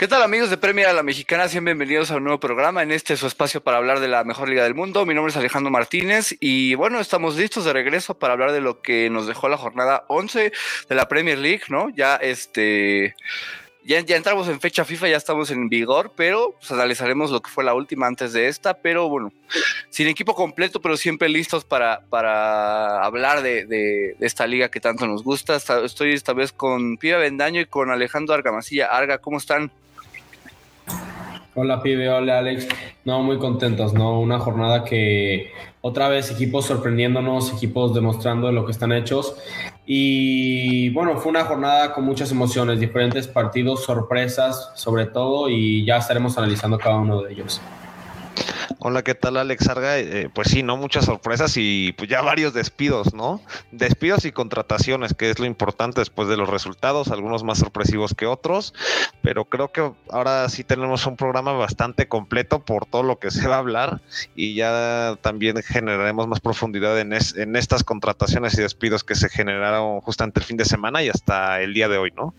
¿Qué 0.00 0.08
tal 0.08 0.22
amigos 0.22 0.48
de 0.48 0.56
Premier 0.56 0.88
a 0.88 0.94
la 0.94 1.02
Mexicana? 1.02 1.46
Bienvenidos 1.46 2.10
a 2.10 2.16
un 2.16 2.24
nuevo 2.24 2.40
programa 2.40 2.82
en 2.82 2.90
este 2.90 3.18
su 3.18 3.26
espacio 3.26 3.62
para 3.62 3.76
hablar 3.76 4.00
de 4.00 4.08
la 4.08 4.24
mejor 4.24 4.48
liga 4.48 4.64
del 4.64 4.74
mundo. 4.74 5.04
Mi 5.04 5.12
nombre 5.12 5.30
es 5.30 5.36
Alejandro 5.36 5.70
Martínez 5.70 6.34
y 6.40 6.74
bueno, 6.74 7.00
estamos 7.00 7.36
listos 7.36 7.66
de 7.66 7.74
regreso 7.74 8.14
para 8.14 8.32
hablar 8.32 8.52
de 8.52 8.62
lo 8.62 8.80
que 8.80 9.10
nos 9.10 9.26
dejó 9.26 9.50
la 9.50 9.58
jornada 9.58 10.06
11 10.08 10.52
de 10.88 10.94
la 10.94 11.06
Premier 11.06 11.36
League, 11.36 11.64
¿no? 11.68 11.90
Ya 11.90 12.16
este 12.16 13.14
ya, 13.84 14.00
ya, 14.00 14.16
entramos 14.16 14.48
en 14.48 14.58
fecha 14.58 14.86
FIFA, 14.86 15.08
ya 15.08 15.18
estamos 15.18 15.50
en 15.50 15.68
vigor, 15.68 16.12
pero 16.16 16.54
pues, 16.58 16.72
analizaremos 16.72 17.30
lo 17.30 17.42
que 17.42 17.50
fue 17.50 17.62
la 17.62 17.74
última 17.74 18.06
antes 18.06 18.32
de 18.32 18.48
esta, 18.48 18.72
pero 18.72 19.06
bueno, 19.10 19.34
sin 19.90 20.06
equipo 20.08 20.34
completo, 20.34 20.80
pero 20.80 20.96
siempre 20.96 21.28
listos 21.28 21.64
para, 21.64 22.00
para 22.08 23.04
hablar 23.04 23.42
de, 23.42 23.66
de, 23.66 24.16
esta 24.20 24.46
liga 24.46 24.70
que 24.70 24.80
tanto 24.80 25.06
nos 25.06 25.22
gusta. 25.22 25.56
Estoy 25.56 26.14
esta 26.14 26.32
vez 26.32 26.52
con 26.52 26.96
Piba 26.96 27.18
Bendaño 27.18 27.60
y 27.60 27.66
con 27.66 27.90
Alejandro 27.90 28.34
Argamasilla. 28.34 28.86
Arga, 28.86 29.18
¿cómo 29.18 29.36
están? 29.36 29.70
Hola 31.56 31.82
pibe, 31.82 32.08
hola 32.08 32.38
Alex. 32.38 32.68
No, 33.04 33.24
muy 33.24 33.38
contentos, 33.38 33.92
¿no? 33.92 34.20
Una 34.20 34.38
jornada 34.38 34.84
que 34.84 35.50
otra 35.80 36.08
vez 36.08 36.30
equipos 36.30 36.66
sorprendiéndonos, 36.66 37.52
equipos 37.52 37.92
demostrando 37.92 38.52
lo 38.52 38.64
que 38.64 38.70
están 38.70 38.92
hechos. 38.92 39.34
Y 39.84 40.90
bueno, 40.90 41.16
fue 41.16 41.30
una 41.30 41.44
jornada 41.44 41.92
con 41.92 42.04
muchas 42.04 42.30
emociones, 42.30 42.78
diferentes 42.78 43.26
partidos, 43.26 43.82
sorpresas 43.82 44.70
sobre 44.76 45.06
todo, 45.06 45.48
y 45.48 45.84
ya 45.84 45.96
estaremos 45.96 46.38
analizando 46.38 46.78
cada 46.78 46.98
uno 46.98 47.22
de 47.22 47.32
ellos. 47.32 47.60
Hola, 48.78 49.02
¿qué 49.02 49.14
tal 49.14 49.36
Alex 49.36 49.68
Arga? 49.68 49.98
Eh, 49.98 50.30
pues 50.32 50.48
sí, 50.48 50.62
¿no? 50.62 50.76
Muchas 50.76 51.04
sorpresas 51.04 51.54
y 51.56 51.92
pues 51.92 52.08
ya 52.08 52.22
varios 52.22 52.54
despidos, 52.54 53.12
¿no? 53.14 53.42
Despidos 53.72 54.24
y 54.24 54.32
contrataciones, 54.32 55.12
que 55.12 55.30
es 55.30 55.38
lo 55.38 55.46
importante 55.46 56.00
después 56.00 56.28
de 56.28 56.36
los 56.36 56.48
resultados, 56.48 57.08
algunos 57.08 57.42
más 57.42 57.58
sorpresivos 57.58 58.14
que 58.14 58.26
otros, 58.26 58.72
pero 59.22 59.44
creo 59.46 59.72
que 59.72 59.92
ahora 60.10 60.48
sí 60.48 60.62
tenemos 60.62 61.04
un 61.06 61.16
programa 61.16 61.52
bastante 61.52 62.06
completo 62.08 62.64
por 62.64 62.86
todo 62.86 63.02
lo 63.02 63.18
que 63.18 63.30
se 63.30 63.48
va 63.48 63.56
a 63.56 63.58
hablar 63.58 64.00
y 64.36 64.54
ya 64.54 65.18
también 65.20 65.56
generaremos 65.62 66.28
más 66.28 66.40
profundidad 66.40 66.98
en, 67.00 67.12
en 67.12 67.56
estas 67.56 67.82
contrataciones 67.82 68.54
y 68.54 68.62
despidos 68.62 69.04
que 69.04 69.16
se 69.16 69.28
generaron 69.28 70.00
justamente 70.00 70.40
el 70.40 70.46
fin 70.46 70.56
de 70.56 70.64
semana 70.64 71.02
y 71.02 71.08
hasta 71.08 71.60
el 71.60 71.74
día 71.74 71.88
de 71.88 71.98
hoy, 71.98 72.12
¿no? 72.16 72.34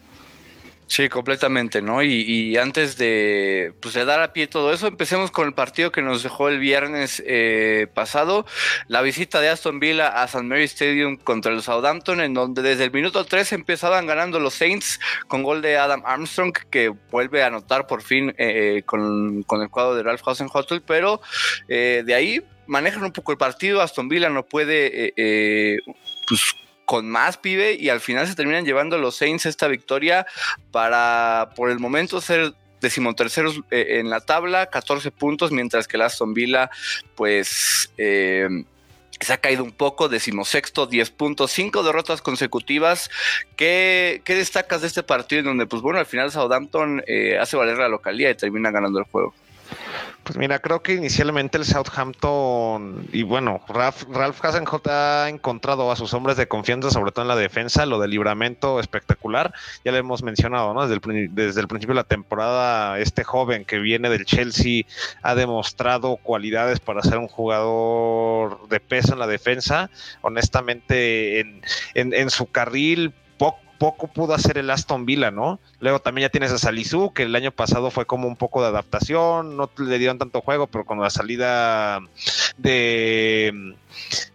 Sí, 0.91 1.07
completamente, 1.07 1.81
¿no? 1.81 2.03
Y, 2.03 2.57
antes 2.57 2.97
de, 2.97 3.73
pues, 3.81 3.93
de 3.93 4.03
dar 4.03 4.21
a 4.21 4.33
pie 4.33 4.47
todo 4.47 4.73
eso, 4.73 4.87
empecemos 4.87 5.31
con 5.31 5.47
el 5.47 5.53
partido 5.53 5.89
que 5.89 6.01
nos 6.01 6.21
dejó 6.21 6.49
el 6.49 6.59
viernes 6.59 7.23
eh, 7.25 7.87
pasado, 7.93 8.45
la 8.89 9.01
visita 9.01 9.39
de 9.39 9.47
Aston 9.47 9.79
Villa 9.79 10.09
a 10.21 10.25
St. 10.25 10.43
Mary 10.43 10.65
Stadium 10.65 11.15
contra 11.15 11.53
el 11.53 11.61
Southampton, 11.61 12.19
en 12.19 12.33
donde 12.33 12.61
desde 12.61 12.83
el 12.83 12.91
minuto 12.91 13.23
3 13.23 13.53
empezaban 13.53 14.05
ganando 14.05 14.37
los 14.41 14.53
Saints 14.53 14.99
con 15.29 15.43
gol 15.43 15.61
de 15.61 15.77
Adam 15.77 16.03
Armstrong, 16.05 16.51
que 16.69 16.89
vuelve 16.89 17.41
a 17.41 17.47
anotar 17.47 17.87
por 17.87 18.01
fin 18.01 18.35
eh, 18.37 18.83
con, 18.85 19.45
el 19.49 19.69
cuadro 19.69 19.95
de 19.95 20.03
Ralph 20.03 20.27
Hasenhuttl, 20.27 20.81
pero 20.85 21.21
eh, 21.69 22.03
de 22.05 22.15
ahí 22.15 22.43
manejan 22.67 23.05
un 23.05 23.13
poco 23.13 23.31
el 23.31 23.37
partido, 23.37 23.81
Aston 23.81 24.09
Villa 24.09 24.29
no 24.29 24.43
puede 24.43 25.13
pues, 26.27 26.41
con 26.91 27.09
más 27.09 27.37
pibe 27.37 27.77
y 27.79 27.87
al 27.87 28.01
final 28.01 28.27
se 28.27 28.35
terminan 28.35 28.65
llevando 28.65 28.97
los 28.97 29.15
Saints 29.15 29.45
esta 29.45 29.69
victoria 29.69 30.27
para 30.71 31.51
por 31.55 31.71
el 31.71 31.79
momento 31.79 32.19
ser 32.19 32.53
decimoterceros 32.81 33.61
eh, 33.71 33.99
en 33.99 34.09
la 34.09 34.19
tabla, 34.19 34.65
14 34.65 35.09
puntos, 35.09 35.53
mientras 35.53 35.87
que 35.87 35.95
el 35.95 36.01
Aston 36.01 36.33
Villa 36.33 36.69
pues 37.15 37.93
eh, 37.97 38.65
se 39.21 39.31
ha 39.31 39.37
caído 39.37 39.63
un 39.63 39.71
poco, 39.71 40.09
decimosexto, 40.09 40.85
10 40.85 41.11
puntos, 41.11 41.51
5 41.51 41.81
derrotas 41.81 42.21
consecutivas. 42.21 43.09
¿Qué, 43.55 44.21
¿Qué, 44.25 44.35
destacas 44.35 44.81
de 44.81 44.87
este 44.87 45.01
partido 45.01 45.39
en 45.39 45.45
donde 45.45 45.67
pues 45.67 45.81
bueno, 45.81 45.97
al 45.97 46.05
final 46.05 46.29
Southampton 46.29 47.05
eh, 47.07 47.37
hace 47.39 47.55
valer 47.55 47.77
la 47.77 47.87
localidad 47.87 48.31
y 48.31 48.35
termina 48.35 48.69
ganando 48.69 48.99
el 48.99 49.05
juego? 49.05 49.33
Pues 50.23 50.37
mira, 50.37 50.59
creo 50.59 50.83
que 50.83 50.93
inicialmente 50.93 51.57
el 51.57 51.65
Southampton 51.65 53.07
y 53.11 53.23
bueno, 53.23 53.59
Ralph, 53.67 54.03
Ralph 54.09 54.39
ha 54.45 55.27
encontrado 55.27 55.91
a 55.91 55.95
sus 55.95 56.13
hombres 56.13 56.37
de 56.37 56.47
confianza, 56.47 56.91
sobre 56.91 57.11
todo 57.11 57.23
en 57.23 57.27
la 57.27 57.35
defensa, 57.35 57.87
lo 57.87 57.99
del 57.99 58.11
libramento 58.11 58.79
espectacular, 58.79 59.51
ya 59.83 59.91
lo 59.91 59.97
hemos 59.97 60.21
mencionado, 60.21 60.75
¿no? 60.75 60.87
Desde 60.87 61.01
el, 61.03 61.33
desde 61.33 61.59
el 61.59 61.67
principio 61.67 61.95
de 61.95 62.01
la 62.01 62.07
temporada, 62.07 62.99
este 62.99 63.23
joven 63.23 63.65
que 63.65 63.79
viene 63.79 64.09
del 64.09 64.25
Chelsea 64.25 64.83
ha 65.23 65.33
demostrado 65.33 66.17
cualidades 66.17 66.79
para 66.79 67.01
ser 67.01 67.17
un 67.17 67.27
jugador 67.27 68.69
de 68.69 68.79
peso 68.79 69.13
en 69.13 69.19
la 69.19 69.27
defensa. 69.27 69.89
Honestamente, 70.21 71.39
en, 71.39 71.61
en, 71.95 72.13
en 72.13 72.29
su 72.29 72.45
carril 72.45 73.13
poco 73.81 74.05
pudo 74.05 74.35
hacer 74.35 74.59
el 74.59 74.69
Aston 74.69 75.07
Villa, 75.07 75.31
¿no? 75.31 75.59
Luego 75.79 75.99
también 75.99 76.27
ya 76.27 76.29
tienes 76.29 76.51
a 76.51 76.59
Salisu, 76.59 77.13
que 77.13 77.23
el 77.23 77.35
año 77.35 77.49
pasado 77.49 77.89
fue 77.89 78.05
como 78.05 78.27
un 78.27 78.35
poco 78.35 78.61
de 78.61 78.67
adaptación, 78.67 79.57
no 79.57 79.71
le 79.75 79.97
dieron 79.97 80.19
tanto 80.19 80.41
juego, 80.41 80.67
pero 80.67 80.85
con 80.85 80.99
la 80.99 81.09
salida 81.09 81.99
de, 82.59 83.73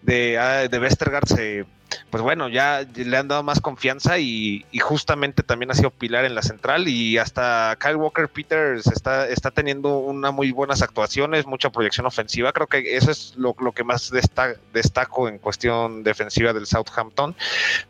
de, 0.03 0.37
ah, 0.37 0.67
de 0.67 0.79
Westergaard 0.81 1.29
se 1.29 1.65
pues 2.11 2.23
bueno, 2.23 2.49
ya 2.49 2.87
le 2.95 3.17
han 3.17 3.29
dado 3.29 3.43
más 3.43 3.61
confianza 3.61 4.19
y, 4.19 4.65
justamente 4.81 5.43
también 5.43 5.71
ha 5.71 5.75
sido 5.75 5.91
pilar 5.91 6.25
en 6.25 6.35
la 6.35 6.43
central 6.43 6.87
y 6.87 7.19
hasta 7.19 7.77
Kyle 7.81 7.97
Walker 7.97 8.29
Peters 8.29 8.87
está, 8.87 9.29
está 9.29 9.51
teniendo 9.51 9.99
una 9.99 10.31
muy 10.31 10.53
buenas 10.53 10.81
actuaciones, 10.83 11.47
mucha 11.47 11.71
proyección 11.71 12.07
ofensiva. 12.07 12.53
Creo 12.53 12.69
que 12.69 12.97
eso 12.97 13.11
es 13.11 13.35
lo, 13.37 13.55
que 13.73 13.83
más 13.83 14.13
destaco 14.73 15.29
en 15.29 15.39
cuestión 15.39 16.05
defensiva 16.05 16.53
del 16.53 16.67
Southampton. 16.67 17.35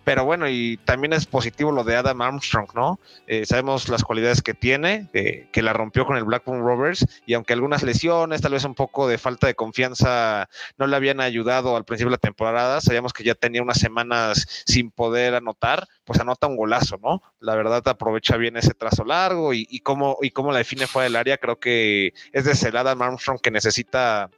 Pero 0.04 0.24
bueno, 0.24 0.48
y 0.48 0.78
también 0.84 1.12
es 1.12 1.26
positivo 1.26 1.72
lo 1.72 1.84
de 1.84 1.96
Adam 1.96 2.22
Armstrong, 2.22 2.68
¿no? 2.74 2.98
Eh, 3.26 3.44
sabemos 3.44 3.88
las 3.88 4.02
cualidades 4.02 4.42
que 4.42 4.54
tiene, 4.54 5.08
eh, 5.12 5.48
que 5.52 5.62
la 5.62 5.72
rompió 5.72 6.06
con 6.06 6.16
el 6.16 6.24
Blackburn 6.24 6.60
Rovers 6.60 7.06
y 7.26 7.34
aunque 7.34 7.52
algunas 7.52 7.82
lesiones, 7.82 8.40
tal 8.40 8.52
vez 8.52 8.64
un 8.64 8.74
poco 8.74 9.08
de 9.08 9.18
falta 9.18 9.46
de 9.46 9.54
confianza 9.54 10.48
no 10.78 10.86
le 10.86 10.96
habían 10.96 11.20
ayudado 11.20 11.76
al 11.76 11.84
principio 11.84 12.10
de 12.10 12.16
la 12.16 12.18
temporada, 12.18 12.80
sabíamos 12.80 13.12
que 13.12 13.24
ya 13.24 13.34
tenía 13.34 13.62
una 13.62 13.74
semanas 13.86 14.64
sin 14.66 14.90
poder 14.90 15.34
anotar, 15.34 15.86
pues 16.04 16.20
anota 16.20 16.46
un 16.46 16.56
golazo, 16.56 16.98
¿no? 17.02 17.22
La 17.40 17.54
verdad 17.54 17.86
aprovecha 17.86 18.36
bien 18.36 18.56
ese 18.56 18.74
trazo 18.74 19.04
largo 19.04 19.54
y, 19.54 19.80
cómo, 19.80 20.18
y 20.20 20.30
cómo 20.30 20.52
la 20.52 20.58
define 20.58 20.86
fuera 20.86 21.04
del 21.04 21.16
área, 21.16 21.38
creo 21.38 21.58
que 21.58 22.12
es 22.32 22.44
de 22.44 22.54
celada 22.54 22.92
Armstrong 22.92 23.40
que 23.40 23.50
necesita 23.50 24.30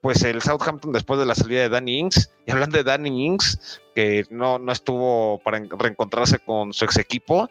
pues 0.00 0.22
el 0.22 0.42
Southampton 0.42 0.92
después 0.92 1.18
de 1.18 1.26
la 1.26 1.34
salida 1.34 1.62
de 1.62 1.68
Danny 1.68 1.98
Ings. 1.98 2.30
Y 2.46 2.50
hablando 2.50 2.76
de 2.76 2.84
Danny 2.84 3.26
Ings, 3.26 3.80
que 3.94 4.26
no, 4.30 4.58
no 4.58 4.72
estuvo 4.72 5.40
para 5.42 5.62
reencontrarse 5.78 6.38
con 6.38 6.72
su 6.72 6.84
ex 6.84 6.98
equipo, 6.98 7.48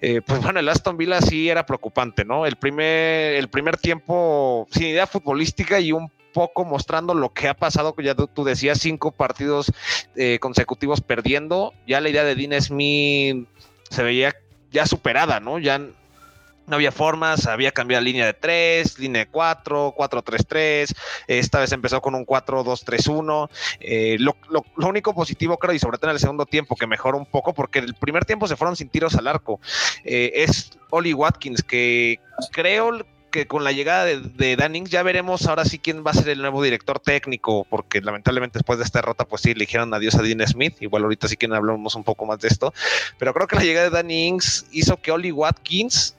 eh, 0.00 0.20
pues 0.24 0.40
bueno, 0.40 0.60
el 0.60 0.68
Aston 0.68 0.96
Villa 0.96 1.20
sí 1.20 1.48
era 1.48 1.66
preocupante, 1.66 2.24
¿no? 2.24 2.46
El 2.46 2.56
primer, 2.56 3.34
el 3.34 3.48
primer 3.48 3.76
tiempo 3.76 4.66
sin 4.70 4.84
idea 4.84 5.06
futbolística 5.06 5.80
y 5.80 5.92
un 5.92 6.08
poco 6.36 6.66
mostrando 6.66 7.14
lo 7.14 7.32
que 7.32 7.48
ha 7.48 7.54
pasado, 7.54 7.94
que 7.94 8.04
ya 8.04 8.14
tú, 8.14 8.44
decías, 8.44 8.78
cinco 8.78 9.10
partidos 9.10 9.72
eh, 10.16 10.38
consecutivos 10.38 11.00
perdiendo, 11.00 11.72
ya 11.86 12.02
la 12.02 12.10
idea 12.10 12.24
de 12.24 12.34
Dean 12.34 12.60
Smith 12.60 13.48
se 13.88 14.02
veía 14.02 14.36
ya 14.70 14.84
superada, 14.84 15.40
¿no? 15.40 15.58
Ya 15.58 15.78
no 15.78 16.76
había 16.76 16.92
formas, 16.92 17.46
había 17.46 17.72
cambiado 17.72 18.04
línea 18.04 18.26
de 18.26 18.34
3, 18.34 18.98
línea 18.98 19.24
de 19.24 19.30
4, 19.30 19.94
4-3-3, 19.96 20.94
esta 21.26 21.60
vez 21.60 21.72
empezó 21.72 22.02
con 22.02 22.14
un 22.14 22.26
4-2-3-1. 22.26 23.48
Eh, 23.80 24.16
lo, 24.18 24.36
único 24.76 25.14
positivo, 25.14 25.56
creo, 25.56 25.74
y 25.74 25.78
sobre 25.78 25.96
todo 25.96 26.10
en 26.10 26.16
el 26.16 26.20
segundo 26.20 26.44
tiempo, 26.44 26.76
que 26.76 26.86
mejoró 26.86 27.16
un 27.16 27.24
poco, 27.24 27.54
porque 27.54 27.78
el 27.78 27.94
primer 27.94 28.26
tiempo 28.26 28.46
se 28.46 28.56
fueron 28.56 28.76
sin 28.76 28.90
tiros 28.90 29.14
al 29.14 29.26
arco, 29.26 29.58
eh, 30.04 30.32
es 30.34 30.72
Oli 30.90 31.14
Watkins, 31.14 31.62
que 31.62 32.20
creo 32.52 32.90
que 33.30 33.46
con 33.46 33.64
la 33.64 33.72
llegada 33.72 34.04
de, 34.04 34.20
de 34.20 34.56
Dannings 34.56 34.90
ya 34.90 35.02
veremos 35.02 35.46
ahora 35.46 35.64
sí 35.64 35.78
quién 35.78 36.04
va 36.04 36.10
a 36.10 36.14
ser 36.14 36.28
el 36.30 36.40
nuevo 36.40 36.62
director 36.62 37.00
técnico, 37.00 37.66
porque 37.68 38.00
lamentablemente 38.00 38.58
después 38.58 38.78
de 38.78 38.84
esta 38.84 39.00
derrota, 39.00 39.24
pues 39.24 39.42
sí, 39.42 39.52
eligieron 39.52 39.92
adiós 39.94 40.14
a 40.14 40.22
Dean 40.22 40.46
Smith. 40.46 40.74
Igual 40.80 41.04
ahorita 41.04 41.28
sí 41.28 41.36
que 41.36 41.46
hablamos 41.46 41.94
un 41.94 42.04
poco 42.04 42.26
más 42.26 42.40
de 42.40 42.48
esto. 42.48 42.72
Pero 43.18 43.32
creo 43.34 43.46
que 43.46 43.56
la 43.56 43.62
llegada 43.62 43.90
de 43.90 43.96
Dannings 43.96 44.66
hizo 44.72 44.96
que 44.96 45.12
Oli 45.12 45.32
Watkins 45.32 46.15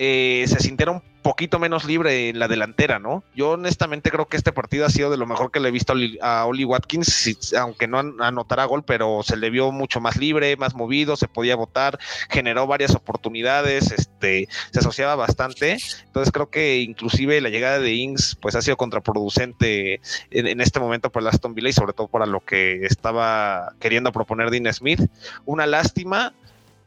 eh, 0.00 0.44
se 0.46 0.60
sintiera 0.60 0.92
un 0.92 1.02
poquito 1.22 1.58
menos 1.58 1.84
libre 1.84 2.28
en 2.28 2.38
la 2.38 2.46
delantera, 2.46 3.00
¿no? 3.00 3.24
Yo 3.34 3.50
honestamente 3.50 4.10
creo 4.10 4.26
que 4.26 4.36
este 4.36 4.52
partido 4.52 4.86
ha 4.86 4.90
sido 4.90 5.10
de 5.10 5.16
lo 5.16 5.26
mejor 5.26 5.50
que 5.50 5.58
le 5.58 5.68
he 5.68 5.72
visto 5.72 5.92
a 6.22 6.46
Oli 6.46 6.64
Watkins, 6.64 7.52
aunque 7.54 7.88
no 7.88 7.98
anotara 7.98 8.64
gol, 8.64 8.84
pero 8.84 9.22
se 9.24 9.36
le 9.36 9.50
vio 9.50 9.72
mucho 9.72 10.00
más 10.00 10.16
libre, 10.16 10.56
más 10.56 10.74
movido, 10.74 11.16
se 11.16 11.26
podía 11.26 11.56
votar, 11.56 11.98
generó 12.30 12.68
varias 12.68 12.94
oportunidades, 12.94 13.90
este, 13.90 14.48
se 14.70 14.78
asociaba 14.78 15.16
bastante. 15.16 15.78
Entonces 16.06 16.32
creo 16.32 16.48
que 16.48 16.78
inclusive 16.78 17.40
la 17.40 17.48
llegada 17.48 17.80
de 17.80 17.92
Ings 17.92 18.38
pues 18.40 18.54
ha 18.54 18.62
sido 18.62 18.76
contraproducente 18.76 20.00
en, 20.30 20.60
este 20.60 20.78
momento 20.78 21.10
para 21.10 21.24
el 21.24 21.34
Aston 21.34 21.54
Villa 21.54 21.70
y 21.70 21.72
sobre 21.72 21.92
todo 21.92 22.06
para 22.06 22.26
lo 22.26 22.40
que 22.40 22.86
estaba 22.86 23.74
queriendo 23.80 24.12
proponer 24.12 24.50
Dean 24.50 24.72
Smith. 24.72 25.00
Una 25.44 25.66
lástima 25.66 26.32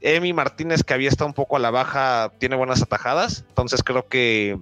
Emi 0.01 0.33
Martínez, 0.33 0.83
que 0.83 0.93
había 0.93 1.09
estado 1.09 1.27
un 1.27 1.33
poco 1.33 1.55
a 1.55 1.59
la 1.59 1.71
baja, 1.71 2.31
tiene 2.39 2.55
buenas 2.55 2.81
atajadas. 2.81 3.45
Entonces 3.49 3.83
creo 3.83 4.07
que, 4.07 4.59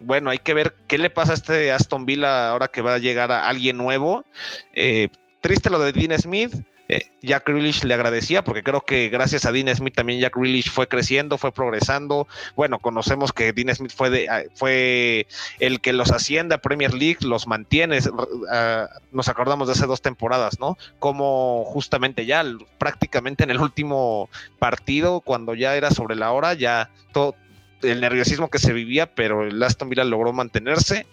bueno, 0.00 0.30
hay 0.30 0.38
que 0.38 0.54
ver 0.54 0.74
qué 0.86 0.98
le 0.98 1.10
pasa 1.10 1.32
a 1.32 1.34
este 1.34 1.72
Aston 1.72 2.06
Villa 2.06 2.50
ahora 2.50 2.68
que 2.68 2.82
va 2.82 2.94
a 2.94 2.98
llegar 2.98 3.32
a 3.32 3.48
alguien 3.48 3.76
nuevo. 3.76 4.24
Eh, 4.72 5.08
triste 5.40 5.70
lo 5.70 5.78
de 5.78 5.92
Dean 5.92 6.18
Smith, 6.18 6.54
eh, 6.88 7.10
Jack 7.20 7.46
Grealish 7.46 7.84
le 7.84 7.92
agradecía, 7.92 8.42
porque 8.42 8.62
creo 8.62 8.80
que 8.80 9.10
gracias 9.10 9.44
a 9.44 9.52
Dean 9.52 9.74
Smith 9.74 9.94
también 9.94 10.20
Jack 10.20 10.36
Grealish 10.36 10.70
fue 10.70 10.88
creciendo, 10.88 11.36
fue 11.36 11.52
progresando. 11.52 12.26
Bueno, 12.56 12.78
conocemos 12.78 13.32
que 13.32 13.52
Dean 13.52 13.74
Smith 13.74 13.92
fue, 13.94 14.08
de, 14.08 14.28
ah, 14.28 14.42
fue 14.54 15.26
el 15.60 15.80
que 15.80 15.92
los 15.92 16.10
asciende 16.12 16.54
a 16.54 16.58
Premier 16.58 16.94
League, 16.94 17.18
los 17.20 17.46
mantiene. 17.46 17.98
Ah, 18.50 18.88
nos 19.12 19.28
acordamos 19.28 19.68
de 19.68 19.74
hace 19.74 19.86
dos 19.86 20.00
temporadas, 20.00 20.58
¿no? 20.58 20.78
Como 20.98 21.64
justamente 21.66 22.24
ya 22.24 22.42
prácticamente 22.78 23.44
en 23.44 23.50
el 23.50 23.60
último 23.60 24.30
partido, 24.58 25.20
cuando 25.20 25.54
ya 25.54 25.76
era 25.76 25.90
sobre 25.90 26.16
la 26.16 26.32
hora, 26.32 26.54
ya 26.54 26.90
todo 27.12 27.34
el 27.82 28.00
nerviosismo 28.00 28.50
que 28.50 28.58
se 28.58 28.72
vivía, 28.72 29.06
pero 29.14 29.44
el 29.46 29.62
Aston 29.62 29.88
Villa 29.88 30.04
logró 30.04 30.32
mantenerse 30.32 31.06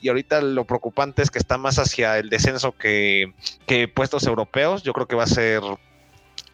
y 0.00 0.08
ahorita 0.08 0.40
lo 0.42 0.64
preocupante 0.64 1.22
es 1.22 1.30
que 1.30 1.38
está 1.38 1.58
más 1.58 1.78
hacia 1.78 2.18
el 2.18 2.30
descenso 2.30 2.72
que, 2.72 3.32
puestos 3.94 4.26
europeos. 4.26 4.82
Yo 4.82 4.92
creo 4.92 5.06
que 5.06 5.16
va 5.16 5.24
a 5.24 5.28
ser 5.28 5.62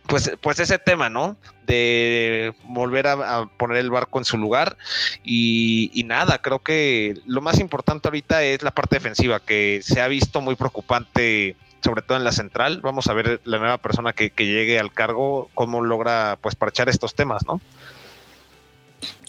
pues, 0.06 0.32
pues 0.40 0.60
ese 0.60 0.78
tema, 0.78 1.08
¿no? 1.08 1.36
De 1.66 2.54
volver 2.64 3.06
a, 3.08 3.46
poner 3.56 3.78
el 3.78 3.90
barco 3.90 4.18
en 4.18 4.24
su 4.24 4.38
lugar 4.38 4.76
y, 5.24 5.90
y, 5.92 6.04
nada, 6.04 6.38
creo 6.38 6.60
que 6.60 7.20
lo 7.26 7.40
más 7.40 7.58
importante 7.58 8.08
ahorita 8.08 8.44
es 8.44 8.62
la 8.62 8.70
parte 8.70 8.96
defensiva, 8.96 9.40
que 9.40 9.80
se 9.82 10.00
ha 10.00 10.08
visto 10.08 10.40
muy 10.40 10.54
preocupante 10.54 11.56
sobre 11.86 12.02
todo 12.02 12.18
en 12.18 12.24
la 12.24 12.32
central. 12.32 12.80
Vamos 12.82 13.06
a 13.06 13.12
ver 13.12 13.40
la 13.44 13.58
nueva 13.58 13.78
persona 13.78 14.12
que, 14.12 14.30
que 14.30 14.46
llegue 14.46 14.78
al 14.80 14.92
cargo, 14.92 15.48
cómo 15.54 15.82
logra 15.84 16.36
pues 16.40 16.56
parchar 16.56 16.88
estos 16.88 17.14
temas, 17.14 17.46
¿no? 17.46 17.60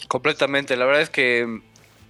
Completamente. 0.07 0.77
La 0.77 0.86
verdad 0.86 1.01
es 1.01 1.09
que 1.09 1.62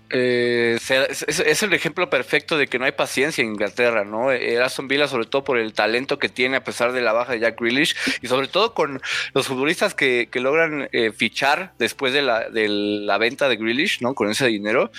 eh, 0.10 0.78
es, 0.80 1.64
el 1.64 1.74
ejemplo 1.74 2.10
perfecto 2.10 2.58
de 2.58 2.68
que 2.68 2.80
no 2.80 2.86
hay 2.86 2.94
paciencia 2.94 3.42
en 3.42 3.50
Inglaterra, 3.50 4.06
¿no? 4.06 4.32
Era 4.32 4.68
Aston 4.68 4.88
Villa, 4.88 5.08
sobre 5.08 5.26
todo 5.26 5.44
por 5.44 5.58
el 5.58 5.74
talento 5.74 6.18
que 6.18 6.30
tiene 6.30 6.58
a 6.58 6.64
pesar 6.64 6.94
de 6.94 7.02
la 7.02 7.12
baja 7.12 7.34
de 7.34 7.40
Jack 7.40 7.60
Grealish 7.60 7.96
y 8.22 8.28
sobre 8.28 8.48
todo 8.48 8.74
con 8.74 9.02
los 9.34 9.48
futbolistas 9.48 9.94
que, 9.94 10.30
logran 10.34 10.88
eh, 10.92 11.12
fichar 11.12 11.74
después 11.80 12.14
de 12.14 12.22
la, 12.22 12.50
de 12.50 12.70
la 12.70 13.18
venta 13.18 13.50
de 13.50 13.58
Grealish, 13.58 14.02
¿no? 14.02 14.14
Con 14.14 14.30
ese 14.30 14.48
dinero. 14.48 14.92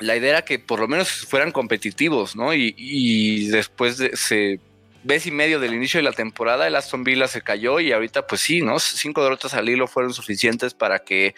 La 0.00 0.16
idea 0.16 0.30
era 0.30 0.42
que 0.42 0.58
por 0.58 0.80
lo 0.80 0.88
menos 0.88 1.08
fueran 1.08 1.50
competitivos, 1.50 2.36
¿no? 2.36 2.52
Y, 2.52 2.74
y 2.76 3.48
después 3.48 3.96
de, 3.96 4.16
se 4.16 4.60
vez 5.08 5.26
y 5.26 5.30
medio 5.30 5.58
del 5.58 5.74
inicio 5.74 5.98
de 5.98 6.04
la 6.04 6.12
temporada, 6.12 6.66
el 6.66 6.76
Aston 6.76 7.02
Villa 7.02 7.26
se 7.26 7.40
cayó 7.40 7.80
y 7.80 7.92
ahorita, 7.92 8.26
pues 8.26 8.42
sí, 8.42 8.60
¿no? 8.60 8.78
Cinco 8.78 9.22
derrotas 9.22 9.54
al 9.54 9.68
hilo 9.68 9.88
fueron 9.88 10.12
suficientes 10.12 10.74
para 10.74 11.00
que, 11.00 11.34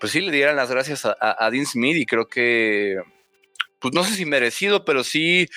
pues 0.00 0.12
sí, 0.12 0.22
le 0.22 0.32
dieran 0.32 0.56
las 0.56 0.70
gracias 0.70 1.04
a, 1.04 1.50
Dean 1.50 1.66
Smith 1.66 1.98
y 1.98 2.06
creo 2.06 2.28
que, 2.28 2.96
pues 3.78 3.94
no 3.94 4.04
sé 4.04 4.14
si 4.14 4.24
merecido, 4.24 4.86
pero 4.86 5.04
sí 5.04 5.48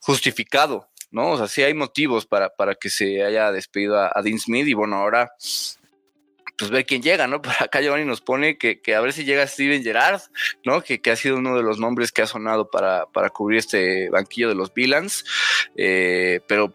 justificado, 0.00 0.88
¿no? 1.10 1.32
O 1.32 1.36
sea, 1.36 1.48
sí 1.48 1.62
hay 1.62 1.74
motivos 1.74 2.24
para, 2.24 2.48
para 2.48 2.74
que 2.74 2.88
se 2.88 3.22
haya 3.22 3.52
despedido 3.52 4.00
a, 4.00 4.22
Dean 4.22 4.38
Smith 4.38 4.66
y 4.66 4.72
bueno, 4.72 4.96
ahora 4.96 5.32
pues 6.56 6.70
ver 6.70 6.86
quién 6.86 7.02
llega, 7.02 7.26
¿no? 7.26 7.42
Por 7.42 7.52
acá 7.60 7.82
Giovanni 7.82 8.06
nos 8.06 8.22
pone 8.22 8.56
que, 8.56 8.80
a 8.94 9.00
ver 9.02 9.12
si 9.12 9.24
llega 9.24 9.46
Steven 9.46 9.82
Gerrard, 9.82 10.22
¿no? 10.64 10.82
Que, 10.82 10.98
ha 11.10 11.16
sido 11.16 11.36
uno 11.36 11.56
de 11.58 11.62
los 11.62 11.78
nombres 11.78 12.10
que 12.10 12.22
ha 12.22 12.26
sonado 12.26 12.70
para, 12.70 13.04
para 13.12 13.28
cubrir 13.28 13.58
este 13.58 14.08
banquillo 14.08 14.48
de 14.48 14.54
los 14.54 14.72
Villans, 14.72 15.26
eh, 15.76 16.40
pero 16.48 16.72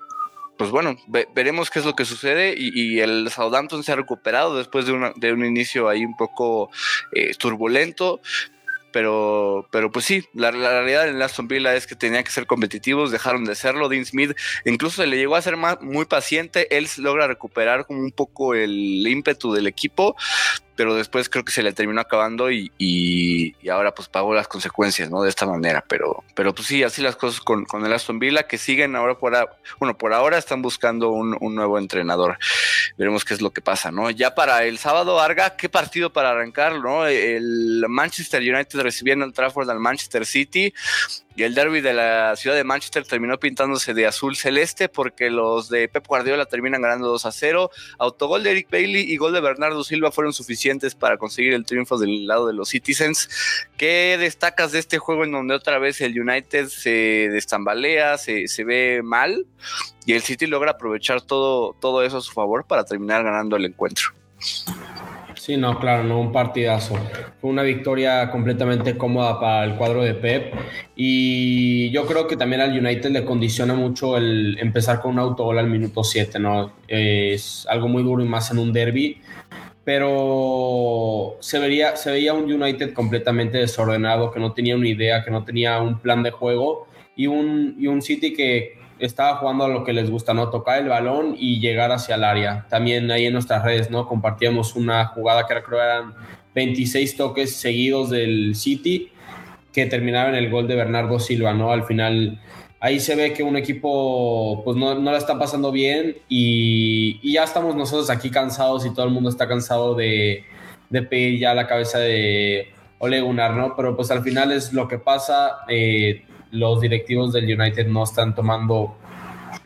pues 0.58 0.72
bueno, 0.72 0.98
veremos 1.08 1.70
qué 1.70 1.80
es 1.80 1.86
lo 1.86 1.96
que 1.96 2.06
sucede 2.06 2.56
y, 2.58 3.00
el 3.00 3.30
Southampton 3.30 3.84
se 3.84 3.92
ha 3.92 3.96
recuperado 3.96 4.58
después 4.58 4.86
de, 4.86 5.14
de 5.16 5.34
un 5.34 5.46
inicio 5.46 5.88
ahí 5.88 6.04
un 6.04 6.18
poco 6.18 6.70
eh, 7.14 7.34
turbulento, 7.36 8.20
pero, 8.92 9.68
pero 9.70 9.92
pues 9.92 10.06
sí, 10.06 10.24
la, 10.34 10.50
realidad 10.50 11.08
en 11.08 11.22
Aston 11.22 11.48
Villa 11.48 11.76
es 11.76 11.86
que 11.86 11.96
tenía 11.96 12.24
que 12.24 12.32
ser 12.32 12.48
competitivos, 12.48 13.12
dejaron 13.12 13.46
de 13.46 13.54
serlo. 13.54 13.90
Dean 13.90 14.06
Smith 14.06 14.36
incluso 14.66 15.04
se 15.04 15.08
le 15.08 15.18
llegó 15.18 15.36
a 15.36 15.42
ser 15.42 15.56
muy 15.56 16.06
paciente, 16.06 16.76
él 16.76 16.88
logra 16.98 17.28
recuperar 17.28 17.86
como 17.86 18.00
un 18.00 18.12
poco 18.12 18.56
el 18.56 19.06
ímpetu 19.08 19.54
del 19.54 19.68
equipo, 19.68 20.16
pero 20.78 20.96
después 20.96 21.28
creo 21.28 21.44
que 21.44 21.52
se 21.52 21.64
le 21.64 21.74
terminó 21.74 22.00
acabando 22.00 22.52
y, 22.52 22.72
y, 22.78 23.68
ahora 23.68 23.94
pues 23.94 24.08
pagó 24.08 24.34
las 24.34 24.48
consecuencias, 24.48 25.10
¿no? 25.10 25.24
De 25.24 25.30
esta 25.30 25.46
manera, 25.46 25.84
pero, 25.86 26.24
pero 26.36 26.54
pues 26.54 26.68
sí, 26.68 26.84
así 26.84 27.02
las 27.02 27.16
cosas 27.16 27.42
con, 27.42 27.66
con 27.66 27.86
el 27.86 27.92
Aston 27.92 28.20
Villa, 28.20 28.44
que 28.44 28.58
siguen 28.58 28.96
ahora 28.96 29.18
por, 29.18 29.34
bueno, 29.80 29.98
por 29.98 30.14
ahora 30.14 30.38
están 30.38 30.62
buscando 30.62 31.10
un, 31.10 31.36
un, 31.42 31.56
nuevo 31.56 31.80
entrenador. 31.80 32.38
Veremos 32.96 33.26
qué 33.26 33.34
es 33.34 33.42
lo 33.42 33.52
que 33.52 33.62
pasa, 33.62 33.92
¿no? 33.92 34.12
Ya 34.12 34.36
para 34.36 34.64
el 34.64 34.78
sábado, 34.78 35.20
Arga, 35.20 35.56
qué 35.58 35.68
partido 35.68 36.14
para 36.14 36.30
arrancar, 36.30 36.80
¿no? 36.80 37.08
El 37.08 37.84
Manchester 37.90 38.42
United 38.42 38.80
recibiendo 38.82 39.26
el 39.26 39.34
Trafford 39.34 39.70
al 39.70 39.80
Manchester 39.80 40.26
City. 40.26 40.74
Y 41.38 41.44
el 41.44 41.54
derby 41.54 41.82
de 41.82 41.94
la 41.94 42.36
ciudad 42.36 42.56
de 42.56 42.64
Manchester 42.64 43.06
terminó 43.06 43.38
pintándose 43.40 43.94
de 43.94 44.08
azul 44.08 44.36
celeste 44.36 44.90
porque 44.90 45.30
los 45.30 45.70
de 45.70 45.88
Pep 45.88 46.08
Guardiola 46.08 46.48
terminan 46.48 46.82
ganando 46.82 47.10
2 47.10 47.28
a 47.28 47.32
0. 47.32 47.70
Autogol 48.00 48.42
de 48.42 48.50
Eric 48.50 48.72
Bailey 48.72 49.04
y 49.04 49.18
gol 49.18 49.34
de 49.34 49.40
Bernardo 49.40 49.84
Silva 49.84 50.12
fueron 50.12 50.34
suficientes 50.34 50.96
para 50.96 51.18
conseguir 51.20 51.54
el 51.54 51.64
triunfo 51.64 52.00
del 52.00 52.26
lado 52.26 52.48
de 52.48 52.54
los 52.54 52.70
Citizens. 52.70 53.30
¿Qué 53.78 54.18
destacas 54.20 54.72
de 54.72 54.80
este 54.80 54.98
juego 54.98 55.26
en 55.26 55.32
donde 55.32 55.54
otra 55.54 55.78
vez 55.78 56.02
el 56.02 56.20
United 56.20 56.70
se 56.70 57.30
destambalea, 57.32 58.18
se, 58.18 58.48
se 58.48 58.64
ve 58.64 59.02
mal 59.04 59.46
y 60.08 60.14
el 60.14 60.24
City 60.24 60.48
logra 60.48 60.72
aprovechar 60.72 61.22
todo, 61.22 61.76
todo 61.80 62.02
eso 62.02 62.18
a 62.18 62.22
su 62.22 62.34
favor 62.34 62.66
para 62.66 62.84
terminar 62.84 63.24
ganando 63.24 63.58
el 63.58 63.66
encuentro? 63.66 64.08
Sí, 65.48 65.56
no, 65.56 65.80
claro, 65.80 66.04
no, 66.04 66.20
un 66.20 66.34
partidazo. 66.34 66.96
Fue 67.40 67.50
una 67.50 67.64
victoria 67.64 68.30
completamente 68.30 68.98
cómoda 68.98 69.40
para 69.40 69.64
el 69.64 69.76
cuadro 69.78 70.04
de 70.04 70.14
Pep 70.14 70.54
y 70.94 71.90
yo 71.92 72.06
creo 72.06 72.28
que 72.28 72.36
también 72.36 72.60
al 72.60 72.78
United 72.78 73.12
le 73.12 73.24
condiciona 73.24 73.74
mucho 73.74 74.18
el 74.18 74.58
empezar 74.60 75.00
con 75.00 75.12
un 75.12 75.20
autogol 75.20 75.58
al 75.58 75.70
minuto 75.70 76.04
7, 76.04 76.38
¿no? 76.38 76.74
Es 76.86 77.66
algo 77.70 77.88
muy 77.88 78.04
duro 78.04 78.22
y 78.22 78.28
más 78.28 78.52
en 78.52 78.58
un 78.58 78.74
derby, 78.74 79.22
pero 79.86 81.38
se, 81.40 81.96
se 81.96 82.12
veía 82.12 82.34
un 82.34 82.52
United 82.52 82.92
completamente 82.92 83.58
desordenado, 83.58 84.32
que 84.32 84.42
no 84.42 84.52
tenía 84.52 84.76
una 84.76 84.90
idea, 84.90 85.24
que 85.24 85.32
no 85.32 85.46
tenía 85.46 85.80
un 85.80 86.00
plan 86.00 86.24
de 86.24 86.32
juego 86.32 86.88
y 87.16 87.28
un, 87.28 87.78
y 87.80 87.88
un 87.88 88.02
City 88.02 88.34
que 88.34 88.78
estaba 89.00 89.38
jugando 89.38 89.66
a 89.66 89.68
lo 89.68 89.84
que 89.84 89.94
les 89.94 90.10
gusta, 90.10 90.34
¿no? 90.34 90.50
Tocar 90.50 90.80
el 90.80 90.90
balón 90.90 91.36
y 91.38 91.60
llegar 91.60 91.92
hacia 91.92 92.16
el 92.16 92.24
área. 92.24 92.66
También 92.70 93.10
ahí 93.12 93.26
en 93.26 93.34
nuestras 93.34 93.64
redes, 93.64 93.90
¿no? 93.92 94.08
Compartíamos 94.08 94.76
una 94.76 95.06
jugada 95.06 95.46
que 95.46 95.62
creo 95.62 95.82
eran 95.82 96.14
26 96.56 97.18
toques 97.18 97.56
seguidos 97.56 98.10
del 98.10 98.56
City 98.56 99.12
que 99.72 99.86
terminaban 99.86 100.34
en 100.34 100.44
el 100.44 100.50
gol 100.50 100.68
de 100.68 100.76
Bernardo 100.76 101.20
Silva, 101.20 101.54
¿no? 101.54 101.72
Al 101.72 101.84
final 101.84 102.42
ahí 102.80 103.00
se 103.00 103.16
ve 103.16 103.34
que 103.34 103.44
un 103.44 103.58
equipo 103.58 104.62
pues 104.64 104.78
no, 104.78 104.96
no 104.96 105.12
la 105.12 105.18
está 105.18 105.38
pasando 105.38 105.72
bien 105.72 106.18
y, 106.28 107.32
ya 107.32 107.44
estamos 107.44 107.76
nosotros 107.76 108.10
aquí 108.10 108.30
cansados 108.30 108.86
y 108.86 108.94
todo 108.94 109.06
el 109.06 109.12
mundo 109.12 109.30
está 109.30 109.48
cansado 109.48 109.96
de, 109.96 110.44
de 110.90 111.02
pedir 111.04 111.40
ya 111.40 111.54
la 111.54 111.68
cabeza 111.68 112.00
de 112.00 112.70
Ole 113.00 113.22
Gunnar, 113.22 113.54
¿no? 113.54 113.76
Pero 113.76 113.96
pues 113.96 114.10
al 114.12 114.24
final 114.24 114.52
es 114.52 114.74
lo 114.74 114.88
que 114.88 114.98
pasa. 114.98 115.60
Eh, 115.68 116.26
los 116.52 116.82
directivos 116.82 117.34
del 117.34 117.46
United 117.46 117.88
no 117.88 118.04
están 118.04 118.36
tomando 118.36 118.96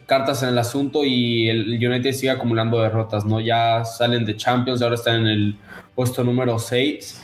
cartas 0.05 0.43
en 0.43 0.49
el 0.49 0.57
asunto 0.57 1.05
y 1.05 1.47
el 1.49 1.67
United 1.75 2.11
sigue 2.11 2.31
acumulando 2.31 2.81
derrotas, 2.81 3.25
¿no? 3.25 3.39
Ya 3.39 3.85
salen 3.85 4.25
de 4.25 4.35
Champions, 4.35 4.81
ahora 4.81 4.95
están 4.95 5.21
en 5.21 5.27
el 5.27 5.55
puesto 5.95 6.23
número 6.23 6.59
6. 6.59 7.21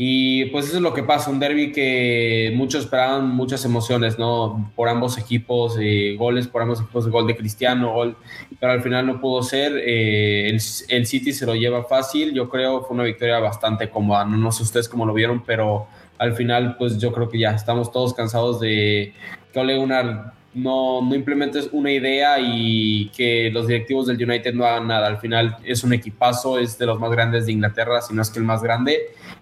Y 0.00 0.44
pues 0.50 0.66
eso 0.66 0.76
es 0.76 0.82
lo 0.82 0.94
que 0.94 1.02
pasa, 1.02 1.28
un 1.28 1.40
derby 1.40 1.72
que 1.72 2.52
muchos 2.54 2.84
esperaban 2.84 3.28
muchas 3.30 3.64
emociones, 3.64 4.16
¿no? 4.16 4.70
Por 4.76 4.88
ambos 4.88 5.18
equipos, 5.18 5.76
eh, 5.80 6.14
goles 6.16 6.46
por 6.46 6.62
ambos 6.62 6.80
equipos, 6.80 7.08
gol 7.08 7.26
de 7.26 7.36
Cristiano, 7.36 7.92
gol, 7.92 8.16
pero 8.60 8.70
al 8.70 8.80
final 8.80 9.04
no 9.08 9.20
pudo 9.20 9.42
ser. 9.42 9.72
Eh, 9.76 10.50
el, 10.50 10.60
el, 10.90 11.06
City 11.06 11.32
se 11.32 11.46
lo 11.46 11.56
lleva 11.56 11.82
fácil, 11.82 12.32
yo 12.32 12.48
creo 12.48 12.84
fue 12.84 12.94
una 12.94 13.02
victoria 13.02 13.40
bastante 13.40 13.90
cómoda, 13.90 14.24
no, 14.24 14.36
no 14.36 14.52
sé 14.52 14.62
ustedes 14.62 14.88
cómo 14.88 15.04
lo 15.04 15.12
vieron, 15.12 15.42
pero 15.44 15.88
al 16.18 16.34
final, 16.34 16.76
pues 16.76 16.98
yo 16.98 17.12
creo 17.12 17.28
que 17.28 17.38
ya 17.38 17.50
estamos 17.50 17.92
todos 17.92 18.14
cansados 18.14 18.60
de 18.60 19.12
que 19.52 19.58
Ole 19.58 19.76
Gunnar 19.76 20.32
no, 20.54 21.02
no 21.02 21.14
implementes 21.14 21.68
una 21.72 21.92
idea 21.92 22.38
y 22.40 23.10
que 23.16 23.50
los 23.50 23.66
directivos 23.66 24.06
del 24.06 24.22
United 24.22 24.54
no 24.54 24.64
hagan 24.64 24.88
nada. 24.88 25.06
Al 25.06 25.18
final 25.18 25.56
es 25.64 25.84
un 25.84 25.92
equipazo, 25.92 26.58
es 26.58 26.78
de 26.78 26.86
los 26.86 26.98
más 26.98 27.10
grandes 27.10 27.46
de 27.46 27.52
Inglaterra, 27.52 28.00
si 28.00 28.14
no 28.14 28.22
es 28.22 28.30
que 28.30 28.38
el 28.38 28.44
más 28.44 28.62
grande, 28.62 28.98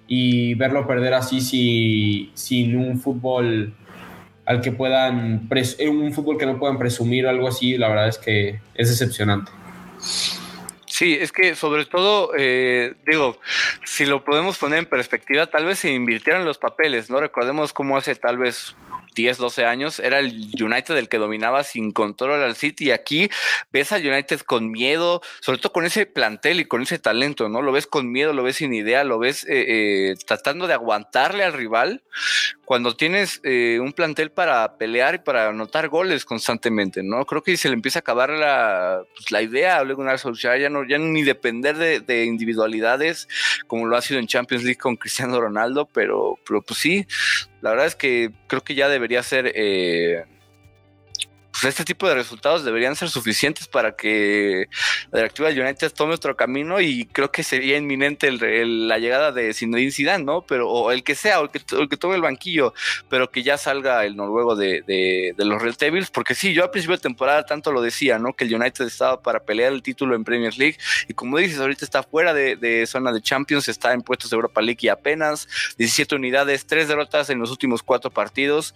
y 0.07 0.55
verlo 0.55 0.87
perder 0.87 1.15
así 1.15 1.41
si, 1.41 2.31
sin 2.35 2.77
un 2.77 3.01
fútbol 3.01 3.75
al 4.45 4.61
que 4.61 4.71
puedan, 4.71 5.49
un 5.91 6.13
fútbol 6.13 6.39
que 6.39 6.47
no 6.47 6.59
puedan 6.59 6.79
presumir 6.79 7.27
o 7.27 7.31
algo 7.31 7.49
así, 7.49 7.77
la 7.77 7.89
verdad 7.89 8.09
es 8.09 8.19
que 8.19 8.61
es 8.75 8.89
decepcionante. 8.89 9.51
Sí, 10.97 11.19
es 11.21 11.31
que 11.31 11.55
sobre 11.57 11.85
todo, 11.85 12.33
eh, 12.39 12.95
digo, 13.07 13.39
si 13.85 14.07
lo 14.07 14.25
podemos 14.25 14.57
poner 14.57 14.79
en 14.79 14.87
perspectiva, 14.87 15.47
tal 15.47 15.67
vez 15.67 15.81
se 15.81 15.93
invirtieran 15.93 16.47
los 16.47 16.57
papeles, 16.57 17.11
¿no? 17.11 17.21
Recordemos 17.21 17.75
cómo 17.75 17.99
hace 17.99 18.15
tal 18.15 18.39
vez 18.39 18.75
10, 19.15 19.37
12 19.37 19.67
años, 19.67 20.01
era 20.01 20.21
el 20.21 20.49
United 20.59 20.97
el 20.97 21.11
que 21.11 21.19
dominaba 21.19 21.65
sin 21.65 21.93
control 21.93 22.43
al 22.43 22.57
City 22.57 22.87
y 22.87 22.91
aquí 22.93 23.29
ves 23.73 23.93
al 23.93 24.07
United 24.07 24.41
con 24.41 24.71
miedo, 24.71 25.21
sobre 25.41 25.59
todo 25.59 25.75
con 25.75 25.85
ese 25.85 26.07
plantel 26.07 26.61
y 26.61 26.65
con 26.65 26.81
ese 26.81 26.99
talento, 26.99 27.51
¿no? 27.51 27.61
Lo 27.61 27.73
ves 27.73 27.87
con 27.87 28.11
miedo, 28.11 28.33
lo 28.33 28.43
ves 28.43 28.57
sin 28.57 28.73
idea, 28.73 29.05
lo 29.05 29.19
ves 29.19 29.45
eh, 29.45 29.65
eh, 29.69 30.15
tratando 30.27 30.67
de 30.67 30.73
aguantarle 30.73 31.45
al 31.45 31.53
rival 31.53 32.05
cuando 32.67 32.97
tienes 32.97 33.41
eh, 33.45 33.79
un 33.81 33.93
plantel 33.93 34.33
para 34.33 34.77
pelear 34.77 35.15
y 35.15 35.19
para 35.19 35.51
anotar 35.51 35.89
goles 35.89 36.25
constantemente, 36.25 37.01
¿no? 37.05 37.25
Creo 37.25 37.41
que 37.41 37.57
se 37.57 37.69
le 37.69 37.75
empieza 37.75 38.01
a 38.01 38.01
acabar 38.01 38.29
la, 38.29 39.03
pues, 39.15 39.31
la 39.31 39.41
idea 39.41 39.77
a 39.77 39.85
Gunnar 39.85 40.19
Solskjaer, 40.19 40.61
ya 40.61 40.69
no, 40.69 40.85
ya 40.85 40.99
ni 40.99 41.23
depender 41.23 41.77
de, 41.77 42.25
individualidades 42.25 43.29
como 43.69 43.87
lo 43.87 43.97
ha 43.97 44.03
sido 44.03 44.19
en 44.19 44.27
Champions 44.27 44.65
League 44.65 44.81
con 44.81 44.97
Cristiano 44.97 45.41
Ronaldo, 45.41 45.87
pero, 45.87 46.41
pero 46.45 46.61
pues 46.61 46.81
sí, 46.81 47.07
la 47.61 47.71
verdad 47.71 47.87
es 47.87 47.95
que 47.95 48.33
creo 48.49 48.65
que 48.65 48.75
ya 48.75 48.89
debería 48.89 49.23
ser... 49.23 49.53
Eh, 49.55 50.25
pues 51.61 51.73
este 51.73 51.85
tipo 51.85 52.07
de 52.07 52.15
resultados 52.15 52.65
deberían 52.65 52.97
ser 52.97 53.09
suficientes 53.09 53.67
para 53.67 53.97
que 53.97 54.69
la 55.11 55.21
directiva 55.21 55.51
de 55.51 55.61
United 55.61 55.93
tome 55.93 56.15
otro 56.15 56.37
camino 56.37 56.81
y 56.81 57.07
creo 57.07 57.31
que 57.31 57.43
sería 57.43 57.79
inminente 57.79 58.31
la 58.31 58.99
llegada 58.99 59.33
de 59.33 59.55
Zinedine 59.55 59.91
Zidane, 59.91 60.25
¿no? 60.25 60.43
Pero 60.43 60.69
o 60.69 60.91
el 60.91 61.03
que 61.03 61.15
sea, 61.15 61.41
o 61.41 61.45
el 61.45 61.51
que, 61.51 61.61
el 61.77 61.89
que 61.89 61.97
tome 61.97 62.17
el 62.17 62.21
banquillo, 62.21 62.75
pero 63.09 63.31
que 63.31 63.43
ya 63.43 63.57
salga 63.57 64.05
el 64.05 64.17
noruego 64.17 64.55
de, 64.55 65.35
los 65.39 65.63
Red 65.63 65.77
Devils, 65.79 66.11
porque 66.11 66.35
sí, 66.35 66.53
yo 66.53 66.65
al 66.65 66.71
principio 66.71 66.97
de 66.97 67.03
temporada 67.03 67.47
tanto 67.47 67.73
lo 67.73 67.81
decía, 67.81 68.19
¿no? 68.19 68.35
Que 68.35 68.45
el 68.45 68.55
United 68.55 68.85
estaba 68.85 69.23
para 69.23 69.41
pelear 69.41 69.73
el 69.73 69.83
título 69.83 70.15
en 70.15 70.25
Premier 70.25 70.57
League 70.59 70.77
y 71.09 71.15
como 71.15 71.39
dices, 71.39 71.59
ahorita 71.59 71.85
está 71.85 72.03
fuera 72.03 72.35
de, 72.35 72.85
zona 72.87 73.13
de 73.13 73.23
Champions, 73.23 73.69
está 73.69 73.93
en 73.93 74.03
puestos 74.03 74.31
de 74.31 74.35
Europa 74.35 74.61
League 74.61 74.81
y 74.83 74.89
apenas 74.89 75.49
17 75.79 76.15
unidades, 76.17 76.67
tres 76.67 76.89
derrotas 76.89 77.31
en 77.31 77.39
los 77.39 77.51
últimos 77.51 77.83
cuatro 77.83 78.11
partidos. 78.11 78.75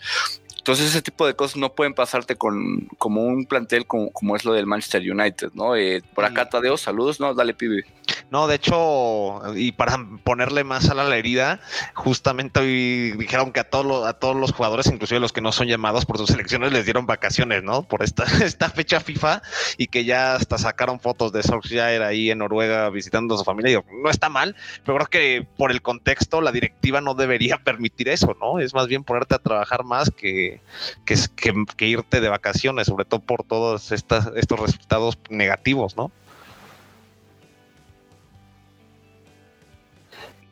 Entonces 0.60 0.90
ese 0.90 1.00
tipo 1.00 1.26
de 1.26 1.32
cosas 1.32 1.56
no 1.56 1.72
pueden 1.72 1.94
pasarte 1.94 2.36
con 2.36 2.86
como 2.98 3.24
un 3.24 3.46
plantel 3.46 3.86
como, 3.86 4.10
como 4.10 4.36
es 4.36 4.44
lo 4.44 4.52
del 4.52 4.66
Manchester 4.66 5.00
United, 5.10 5.52
¿no? 5.54 5.74
Eh, 5.74 6.02
por 6.14 6.26
acá 6.26 6.50
Tadeo, 6.50 6.76
saludos, 6.76 7.18
no, 7.18 7.32
dale 7.32 7.54
pibe. 7.54 7.86
No, 8.30 8.46
de 8.46 8.56
hecho, 8.56 9.40
y 9.56 9.72
para 9.72 9.98
ponerle 10.24 10.64
más 10.64 10.88
a 10.90 10.94
la 10.94 11.16
herida, 11.16 11.60
justamente 11.94 12.60
hoy 12.60 13.12
dijeron 13.12 13.52
que 13.52 13.60
a 13.60 13.64
todos 13.64 13.84
los, 13.84 14.06
a 14.06 14.14
todos 14.14 14.36
los 14.36 14.52
jugadores, 14.52 14.86
inclusive 14.86 15.20
los 15.20 15.32
que 15.32 15.40
no 15.40 15.52
son 15.52 15.66
llamados 15.66 16.06
por 16.06 16.18
sus 16.18 16.28
selecciones, 16.28 16.72
les 16.72 16.84
dieron 16.84 17.06
vacaciones, 17.06 17.62
¿no? 17.62 17.82
Por 17.82 18.02
esta, 18.02 18.24
esta 18.44 18.70
fecha 18.70 19.00
FIFA 19.00 19.42
y 19.78 19.88
que 19.88 20.04
ya 20.04 20.34
hasta 20.34 20.58
sacaron 20.58 21.00
fotos 21.00 21.32
de 21.32 21.42
Solskjaer 21.42 22.02
ahí 22.02 22.30
en 22.30 22.38
Noruega 22.38 22.88
visitando 22.90 23.34
a 23.34 23.38
su 23.38 23.44
familia. 23.44 23.72
Y 23.72 24.02
no 24.02 24.10
está 24.10 24.28
mal, 24.28 24.56
pero 24.84 24.98
creo 24.98 25.08
que 25.08 25.46
por 25.56 25.70
el 25.70 25.82
contexto 25.82 26.40
la 26.40 26.52
directiva 26.52 27.00
no 27.00 27.14
debería 27.14 27.58
permitir 27.64 28.08
eso, 28.08 28.36
¿no? 28.40 28.60
Es 28.60 28.74
más 28.74 28.86
bien 28.86 29.04
ponerte 29.04 29.34
a 29.34 29.38
trabajar 29.38 29.84
más 29.84 30.10
que 30.10 30.60
que, 31.04 31.86
irte 31.86 32.20
de 32.20 32.28
vacaciones, 32.28 32.86
sobre 32.86 33.04
todo 33.04 33.20
por 33.20 33.44
todos 33.44 33.92
estas, 33.92 34.30
estos 34.36 34.60
resultados 34.60 35.18
negativos, 35.28 35.96
¿no? 35.96 36.10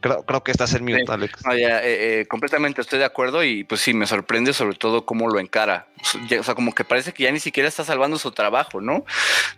Creo, 0.00 0.22
creo 0.22 0.44
que 0.44 0.52
estás 0.52 0.74
en 0.74 0.84
mute, 0.84 1.04
Alex. 1.08 1.42
Eh, 1.50 2.20
eh, 2.20 2.26
completamente 2.28 2.80
estoy 2.80 3.00
de 3.00 3.04
acuerdo 3.04 3.42
y 3.42 3.64
pues 3.64 3.80
sí, 3.80 3.94
me 3.94 4.06
sorprende 4.06 4.52
sobre 4.52 4.76
todo 4.76 5.04
cómo 5.04 5.28
lo 5.28 5.40
encara. 5.40 5.88
O 6.38 6.42
sea, 6.44 6.54
como 6.54 6.72
que 6.72 6.84
parece 6.84 7.12
que 7.12 7.24
ya 7.24 7.32
ni 7.32 7.40
siquiera 7.40 7.68
está 7.68 7.82
salvando 7.82 8.16
su 8.16 8.30
trabajo, 8.30 8.80
¿no? 8.80 9.04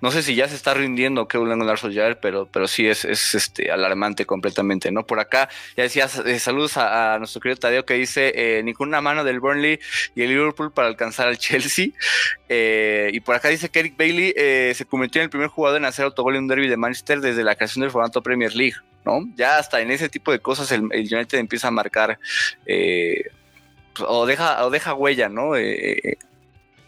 No 0.00 0.10
sé 0.10 0.22
si 0.22 0.34
ya 0.34 0.48
se 0.48 0.54
está 0.54 0.72
rindiendo 0.72 1.28
un 1.34 1.66
Larson 1.66 1.92
pero, 2.22 2.46
pero 2.46 2.66
sí 2.66 2.88
es, 2.88 3.04
es 3.04 3.34
este, 3.34 3.70
alarmante 3.70 4.24
completamente, 4.24 4.90
¿no? 4.90 5.04
Por 5.04 5.20
acá 5.20 5.50
ya 5.76 5.82
decías, 5.82 6.22
eh, 6.24 6.38
saludos 6.38 6.78
a, 6.78 7.18
nuestro 7.18 7.42
querido 7.42 7.58
Tadeo 7.58 7.84
que 7.84 7.94
dice, 7.94 8.62
ninguna 8.64 9.02
mano 9.02 9.24
del 9.24 9.40
Burnley 9.40 9.78
y 10.14 10.22
el 10.22 10.30
Liverpool 10.30 10.72
para 10.72 10.88
alcanzar 10.88 11.28
al 11.28 11.36
Chelsea. 11.38 11.88
y 12.48 13.20
por 13.20 13.34
acá 13.34 13.48
dice 13.48 13.68
que 13.68 13.80
Eric 13.80 13.98
Bailey 13.98 14.32
se 14.74 14.86
convirtió 14.86 15.20
en 15.20 15.24
el 15.24 15.30
primer 15.30 15.48
jugador 15.48 15.78
en 15.78 15.84
hacer 15.84 16.06
autogol 16.06 16.36
en 16.36 16.44
un 16.44 16.48
derby 16.48 16.68
de 16.68 16.78
Manchester 16.78 17.20
desde 17.20 17.44
la 17.44 17.56
creación 17.56 17.82
del 17.82 17.90
formato 17.90 18.22
Premier 18.22 18.54
League. 18.54 18.76
Ya 19.36 19.58
hasta 19.58 19.80
en 19.80 19.90
ese 19.90 20.08
tipo 20.08 20.32
de 20.32 20.40
cosas 20.40 20.70
el, 20.72 20.84
United 20.84 21.38
empieza 21.38 21.68
a 21.68 21.70
marcar 21.70 22.18
eh, 22.66 23.24
o, 24.06 24.26
deja, 24.26 24.64
o 24.64 24.70
deja 24.70 24.94
huella, 24.94 25.28
¿no? 25.28 25.56
Eh, 25.56 25.98
eh, 26.02 26.16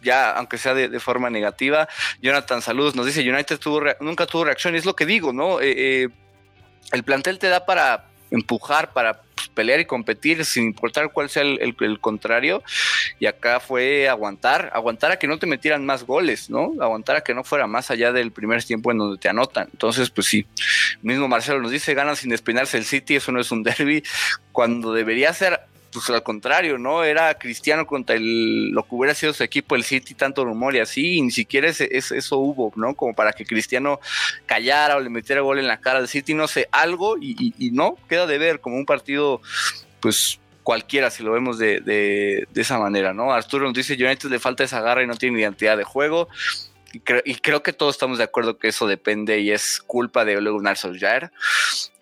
ya, 0.03 0.33
aunque 0.33 0.59
sea 0.59 0.75
de, 0.75 1.01
forma 1.01 1.31
negativa. 1.31 1.89
Jonathan 2.21 2.61
Saludos 2.61 2.97
nos 2.97 3.07
dice, 3.07 3.29
United 3.29 3.59
tuvo 3.59 3.83
nunca 4.01 4.27
tuvo 4.27 4.45
reacción, 4.45 4.75
es 4.75 4.85
lo 4.85 4.97
que 4.97 5.07
digo, 5.07 5.33
¿no? 5.33 5.61
el 5.61 7.05
plantel 7.05 7.39
te 7.39 7.49
da 7.49 7.65
para 7.65 8.09
empujar, 8.31 8.93
para 8.93 9.23
pues, 9.23 9.32
pelear 9.55 9.81
y 9.81 9.85
competir 9.85 10.45
sin 10.45 10.65
importar 10.65 11.13
cuál 11.13 11.29
sea 11.29 11.43
el, 11.43 12.01
contrario. 12.01 12.63
Y 13.19 13.27
acá 13.27 13.61
fue 13.61 14.09
aguantar, 14.09 14.71
aguantar 14.75 15.13
a 15.13 15.19
que 15.19 15.27
no 15.27 15.39
te 15.39 15.47
metieran 15.47 15.85
más 15.85 16.05
goles, 16.05 16.51
¿no? 16.51 16.73
Aguantar 16.81 17.17
a 17.17 17.21
que 17.23 17.35
no 17.35 17.45
fuera 17.45 17.67
más 17.67 17.91
allá 17.91 18.13
del 18.13 18.33
primer 18.33 18.63
tiempo 18.65 18.91
en 18.91 18.99
donde 18.99 19.19
te 19.19 19.29
anotan. 19.29 19.69
Entonces, 19.73 20.11
pues 20.11 20.27
sí, 20.27 20.47
mismo 21.03 21.29
Marcelo 21.29 21.61
nos 21.61 21.71
dice, 21.71 21.95
ganan 21.95 22.17
sin 22.17 22.31
despeinarse 22.31 22.79
el 22.79 22.85
City, 22.85 23.17
eso 23.17 23.33
no 23.33 23.41
es 23.41 23.51
un 23.51 23.63
derby, 23.63 24.03
cuando 24.53 24.93
debería 24.93 25.33
ser 25.33 25.61
pues 25.93 26.09
al 26.11 26.23
contrario, 26.23 26.79
¿no? 26.79 27.05
Era 27.05 27.35
Cristiano 27.39 27.87
contra 27.87 28.17
el, 28.17 28.71
lo 28.71 28.83
que 28.83 28.95
hubiera 28.95 29.15
sido 29.15 29.33
su 29.33 29.43
equipo, 29.43 29.77
el 29.77 29.85
City, 29.85 30.15
tanto 30.15 30.45
rumor 30.45 30.75
y 30.75 30.81
así, 30.81 31.19
y 31.19 31.23
ni 31.23 31.31
siquiera 31.31 31.69
eso 31.69 32.39
hubo, 32.39 32.73
¿no? 32.77 32.95
Como 32.95 33.15
para 33.15 33.33
que 33.33 33.45
Cristiano 33.45 34.01
callara 34.47 34.97
o 34.97 35.01
le 35.01 35.11
metiera 35.11 35.43
gol 35.43 35.59
en 35.59 35.67
la 35.67 35.81
cara 35.81 35.99
al 35.99 36.09
City, 36.09 36.35
no 36.35 36.49
sé, 36.49 36.69
algo, 36.73 37.17
y, 37.21 37.71
no, 37.73 37.97
queda 38.09 38.27
de 38.27 38.39
ver 38.39 38.61
como 38.61 38.77
un 38.77 38.87
partido, 38.87 39.41
pues 40.01 40.39
cualquiera 40.63 41.11
si 41.11 41.23
lo 41.23 41.33
vemos 41.33 41.59
de, 41.59 41.81
de, 41.81 42.47
esa 42.55 42.79
manera, 42.79 43.13
¿no? 43.13 43.33
Arturo 43.33 43.67
nos 43.67 43.75
dice, 43.75 43.95
United 43.95 44.31
le 44.31 44.39
falta 44.39 44.65
esa 44.65 44.81
garra 44.81 45.03
y 45.03 45.07
no 45.07 45.17
tiene 45.17 45.41
identidad 45.41 45.77
de 45.77 45.85
juego. 45.85 46.29
Y, 46.93 47.01
creo 47.01 47.63
que 47.63 47.73
todos 47.73 47.95
estamos 47.95 48.19
de 48.19 48.25
acuerdo 48.25 48.59
que 48.59 48.69
eso 48.69 48.87
depende 48.87 49.41
y 49.41 49.51
es 49.51 49.81
culpa 49.81 50.27
de 50.27 50.37
Ole 50.37 50.51
Gunnar 50.51 50.77
Solskjaer. 50.77 51.33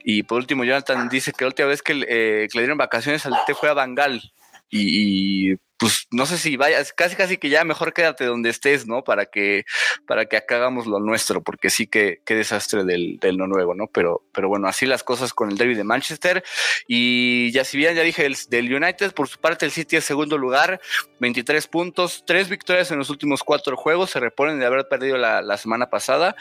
Y 0.05 0.23
por 0.23 0.39
último, 0.39 0.65
Jonathan 0.65 1.09
dice 1.09 1.33
que 1.33 1.45
la 1.45 1.49
última 1.49 1.69
vez 1.69 1.83
que, 1.83 1.93
eh, 2.09 2.49
le 2.53 2.61
dieron 2.61 2.79
vacaciones 2.79 3.27
al 3.27 3.35
te 3.47 3.55
fue 3.55 3.69
a 3.69 3.75
Bangal. 3.75 4.23
y, 4.71 5.57
pues 5.81 6.07
no 6.11 6.27
sé 6.27 6.37
si 6.37 6.59
vayas, 6.59 6.93
casi 6.93 7.17
casi 7.17 7.39
que 7.39 7.49
ya 7.49 7.65
mejor 7.65 7.95
quédate 7.95 8.27
donde 8.27 8.51
estés, 8.51 8.87
¿no? 8.87 9.03
Para 9.03 9.25
que, 9.25 9.65
para 10.07 10.27
que 10.27 10.37
acá 10.37 10.57
hagamos 10.57 10.87
lo 10.87 11.01
nuestro, 11.01 11.43
porque 11.43 11.71
sí 11.71 11.87
que 11.87 12.21
qué 12.27 12.35
desastre 12.35 12.85
del, 12.85 13.19
del 13.19 13.39
no 13.39 13.47
nuevo, 13.47 13.75
¿no? 13.75 13.87
Pero, 13.87 14.23
pero 14.35 14.49
bueno, 14.51 14.69
así 14.69 14.85
las 14.85 15.03
cosas 15.03 15.33
con 15.33 15.51
el 15.51 15.57
derby 15.57 15.75
de 15.75 15.85
Manchester. 15.85 16.45
Y 16.87 17.51
ya 17.53 17.65
si 17.65 17.79
bien 17.79 17.95
ya 17.95 18.03
dije 18.03 18.29
del, 18.51 18.75
United, 18.75 19.15
por 19.15 19.27
su 19.27 19.41
parte 19.41 19.65
el 19.65 19.73
City 19.73 19.97
es 19.97 20.05
segundo 20.05 20.37
lugar, 20.37 20.83
23 21.21 21.67
puntos, 21.69 22.25
tres 22.27 22.51
victorias 22.51 22.91
en 22.91 22.99
los 22.99 23.09
últimos 23.09 23.43
cuatro 23.43 23.75
juegos, 23.75 24.11
se 24.11 24.21
reponen 24.21 24.61
de 24.61 24.67
haber 24.67 24.87
perdido 24.87 25.17
la 25.17 25.57
semana 25.57 25.89
pasada 25.89 26.37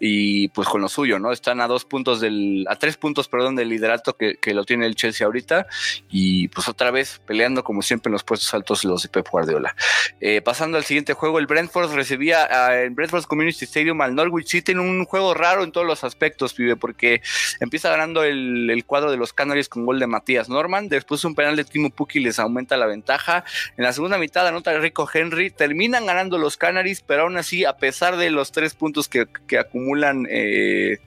y 0.00 0.48
pues 0.48 0.68
con 0.68 0.80
lo 0.80 0.88
suyo, 0.88 1.18
¿no? 1.18 1.32
Están 1.32 1.60
a 1.60 1.66
dos 1.66 1.84
puntos 1.84 2.20
del, 2.20 2.66
a 2.68 2.76
tres 2.76 2.96
puntos, 2.96 3.28
perdón, 3.28 3.56
del 3.56 3.68
liderato 3.68 4.16
que, 4.16 4.36
que 4.36 4.54
lo 4.54 4.64
tiene 4.64 4.86
el 4.86 4.94
Chelsea 4.94 5.26
ahorita 5.26 5.66
y 6.10 6.48
pues 6.48 6.68
otra 6.68 6.90
vez 6.90 7.20
peleando 7.26 7.64
como 7.64 7.82
siempre 7.82 8.08
en 8.10 8.12
los 8.12 8.24
puestos 8.24 8.52
altos 8.54 8.84
los 8.84 9.02
de 9.02 9.08
Pep 9.08 9.28
Guardiola. 9.28 9.74
Eh, 10.20 10.40
pasando 10.40 10.76
al 10.76 10.84
siguiente 10.84 11.12
juego, 11.14 11.38
el 11.38 11.46
Brentford 11.46 11.92
recibía 11.94 12.48
en 12.82 12.94
Brentford 12.94 13.24
Community 13.24 13.64
Stadium 13.64 14.00
al 14.00 14.14
Norwich 14.14 14.48
City 14.48 14.72
en 14.72 14.80
un 14.80 15.04
juego 15.04 15.34
raro 15.34 15.64
en 15.64 15.72
todos 15.72 15.86
los 15.86 16.04
aspectos, 16.04 16.54
pibe, 16.54 16.76
porque 16.76 17.22
empieza 17.60 17.90
ganando 17.90 18.24
el, 18.24 18.82
cuadro 18.86 19.10
de 19.10 19.16
los 19.16 19.32
Canaries 19.32 19.68
con 19.68 19.84
gol 19.84 19.98
de 19.98 20.06
Matías 20.06 20.48
Norman, 20.48 20.88
después 20.88 21.24
un 21.24 21.34
penal 21.34 21.56
de 21.56 21.64
Timo 21.64 21.90
Pukki 21.90 22.20
les 22.20 22.38
aumenta 22.38 22.76
la 22.76 22.86
ventaja, 22.86 23.44
en 23.76 23.84
la 23.84 23.92
segunda 23.92 24.18
mitad 24.18 24.46
anota 24.46 24.72
el 24.72 24.80
Rico 24.80 25.08
Henry, 25.12 25.50
terminan 25.50 26.06
ganando 26.06 26.38
los 26.38 26.56
Canaries, 26.56 27.02
pero 27.02 27.22
aún 27.22 27.36
así, 27.36 27.64
a 27.64 27.76
pesar 27.76 28.16
de 28.16 28.30
los 28.30 28.52
tres 28.52 28.74
puntos 28.74 29.08
que, 29.08 29.26
acumulan 29.58 29.87
eh, 30.30 30.98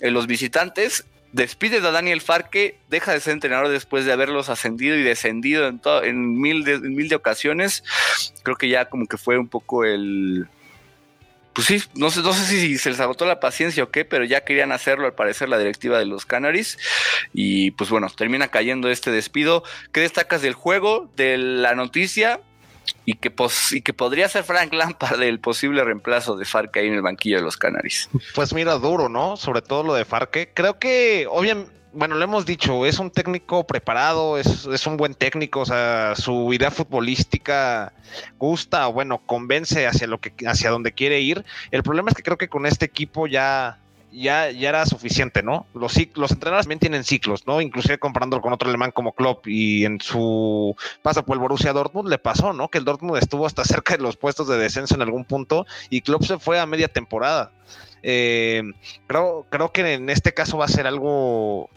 los 0.00 0.26
visitantes, 0.26 1.04
despide 1.32 1.78
a 1.78 1.90
Daniel 1.90 2.20
Farque, 2.20 2.78
deja 2.88 3.12
de 3.12 3.20
ser 3.20 3.34
entrenador 3.34 3.68
después 3.68 4.04
de 4.04 4.12
haberlos 4.12 4.48
ascendido 4.48 4.96
y 4.96 5.02
descendido 5.02 5.68
en, 5.68 5.80
en, 6.04 6.40
mil, 6.40 6.64
de, 6.64 6.78
mil 6.78 7.08
de 7.08 7.16
ocasiones. 7.16 7.84
Creo 8.42 8.56
que 8.56 8.68
ya 8.68 8.86
como 8.86 9.06
que 9.06 9.18
fue 9.18 9.38
un 9.38 9.48
poco 9.48 9.84
el... 9.84 10.46
Pues 11.52 11.68
sí, 11.68 11.82
no 11.94 12.10
sé, 12.10 12.20
no 12.20 12.34
sé 12.34 12.44
si 12.44 12.76
se 12.76 12.90
les 12.90 13.00
agotó 13.00 13.24
la 13.24 13.40
paciencia 13.40 13.82
o 13.82 13.90
qué, 13.90 14.04
pero 14.04 14.24
ya 14.24 14.44
querían 14.44 14.72
hacerlo 14.72 15.06
al 15.06 15.14
parecer 15.14 15.48
la 15.48 15.58
directiva 15.58 15.98
de 15.98 16.04
los 16.04 16.26
Canaries. 16.26 16.78
Y 17.32 17.70
pues 17.72 17.88
bueno, 17.88 18.08
termina 18.14 18.48
cayendo 18.48 18.90
este 18.90 19.10
despido. 19.10 19.62
¿Qué 19.90 20.00
destacas 20.00 20.42
del 20.42 20.52
juego, 20.52 21.10
de 21.16 21.38
la 21.38 21.74
noticia? 21.74 22.40
Y 23.04 23.14
que, 23.14 23.32
y 23.72 23.80
que 23.82 23.92
podría 23.92 24.28
ser 24.28 24.44
Frank 24.44 24.72
Lampard 24.72 25.22
el 25.22 25.40
posible 25.40 25.84
reemplazo 25.84 26.36
de 26.36 26.44
Farke 26.44 26.80
ahí 26.80 26.88
en 26.88 26.94
el 26.94 27.02
banquillo 27.02 27.36
de 27.36 27.42
los 27.42 27.56
Canaries. 27.56 28.08
Pues 28.34 28.52
mira, 28.52 28.74
duro, 28.74 29.08
¿no? 29.08 29.36
Sobre 29.36 29.62
todo 29.62 29.82
lo 29.82 29.94
de 29.94 30.04
Farke. 30.04 30.50
Creo 30.54 30.78
que, 30.78 31.26
obviamente, 31.30 31.76
bueno, 31.96 32.16
lo 32.16 32.24
hemos 32.24 32.44
dicho, 32.44 32.84
es 32.84 32.98
un 32.98 33.10
técnico 33.10 33.66
preparado, 33.66 34.36
es, 34.36 34.66
es, 34.66 34.86
un 34.86 34.98
buen 34.98 35.14
técnico, 35.14 35.60
o 35.60 35.64
sea, 35.66 36.14
su 36.14 36.52
idea 36.52 36.70
futbolística 36.70 37.94
gusta, 38.38 38.86
bueno, 38.88 39.22
convence 39.24 39.86
hacia 39.86 40.06
lo 40.06 40.20
que, 40.20 40.34
hacia 40.46 40.68
donde 40.68 40.92
quiere 40.92 41.20
ir. 41.20 41.42
El 41.70 41.82
problema 41.82 42.10
es 42.10 42.16
que 42.16 42.22
creo 42.22 42.36
que 42.36 42.48
con 42.48 42.66
este 42.66 42.84
equipo 42.84 43.26
ya 43.26 43.78
ya, 44.12 44.50
ya 44.50 44.68
era 44.68 44.86
suficiente, 44.86 45.42
¿no? 45.42 45.66
Los, 45.74 45.96
los 46.14 46.30
entrenadores 46.30 46.64
también 46.64 46.78
tienen 46.78 47.04
ciclos, 47.04 47.46
¿no? 47.46 47.60
Inclusive 47.60 47.98
comparándolo 47.98 48.42
con 48.42 48.52
otro 48.52 48.68
alemán 48.68 48.90
como 48.90 49.12
Klopp 49.12 49.46
y 49.46 49.84
en 49.84 50.00
su 50.00 50.74
paso 51.02 51.24
por 51.24 51.36
el 51.36 51.40
Borussia 51.40 51.72
Dortmund 51.72 52.08
le 52.08 52.18
pasó, 52.18 52.52
¿no? 52.52 52.68
Que 52.68 52.78
el 52.78 52.84
Dortmund 52.84 53.18
estuvo 53.18 53.46
hasta 53.46 53.64
cerca 53.64 53.96
de 53.96 54.02
los 54.02 54.16
puestos 54.16 54.48
de 54.48 54.58
descenso 54.58 54.94
en 54.94 55.02
algún 55.02 55.24
punto 55.24 55.66
y 55.90 56.00
Klopp 56.00 56.24
se 56.24 56.38
fue 56.38 56.58
a 56.58 56.66
media 56.66 56.88
temporada. 56.88 57.52
Eh, 58.02 58.62
creo, 59.06 59.46
creo 59.50 59.72
que 59.72 59.94
en 59.94 60.08
este 60.10 60.32
caso 60.32 60.58
va 60.58 60.66
a 60.66 60.68
ser 60.68 60.86
algo. 60.86 61.68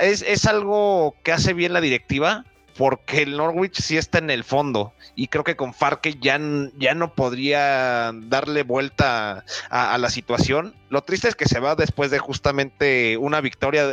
Es, 0.00 0.22
es 0.22 0.46
algo 0.46 1.14
que 1.22 1.32
hace 1.32 1.52
bien 1.52 1.72
la 1.72 1.80
directiva, 1.80 2.44
porque 2.76 3.22
el 3.22 3.36
Norwich 3.36 3.80
sí 3.80 3.96
está 3.96 4.18
en 4.18 4.30
el 4.30 4.44
fondo 4.44 4.92
y 5.14 5.28
creo 5.28 5.44
que 5.44 5.56
con 5.56 5.74
Farke 5.74 6.18
ya, 6.20 6.38
no 6.38 7.14
podría 7.14 8.12
darle 8.14 8.62
vuelta 8.62 9.44
a, 9.68 9.98
la 9.98 10.10
situación. 10.10 10.74
Lo 10.88 11.02
triste 11.02 11.28
es 11.28 11.34
que 11.34 11.46
se 11.46 11.60
va 11.60 11.74
después 11.74 12.10
de 12.10 12.18
justamente 12.18 13.16
una 13.16 13.40
victoria 13.40 13.86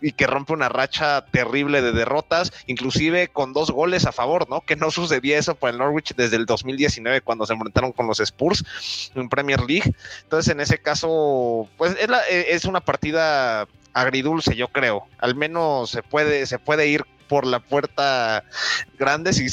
y 0.00 0.12
que 0.12 0.26
rompe 0.26 0.52
una 0.52 0.68
racha 0.68 1.24
terrible 1.26 1.82
de 1.82 1.92
derrotas, 1.92 2.52
inclusive 2.66 3.28
con 3.28 3.52
dos 3.52 3.70
goles 3.70 4.06
a 4.06 4.12
favor, 4.12 4.48
¿no? 4.48 4.60
Que 4.62 4.76
no 4.76 4.90
sucedía 4.90 5.38
eso 5.38 5.54
para 5.54 5.72
el 5.72 5.78
Norwich 5.78 6.14
desde 6.16 6.36
el 6.36 6.46
2019 6.46 7.20
cuando 7.20 7.46
se 7.46 7.54
enfrentaron 7.54 7.92
con 7.92 8.06
los 8.06 8.20
Spurs 8.20 8.64
en 9.14 9.28
Premier 9.28 9.60
League. 9.60 9.92
Entonces 10.22 10.52
en 10.52 10.60
ese 10.60 10.78
caso, 10.78 11.68
pues 11.76 11.96
es, 11.98 12.08
es 12.48 12.64
una 12.64 12.80
partida 12.80 13.66
agridulce, 13.92 14.54
yo 14.56 14.68
creo. 14.68 15.06
Al 15.18 15.34
menos 15.34 15.90
se 15.90 16.02
puede, 16.02 16.46
se 16.46 16.58
puede 16.58 16.88
ir 16.88 17.04
por 17.28 17.46
la 17.46 17.60
puerta 17.60 18.44
grande, 18.98 19.32
si, 19.32 19.46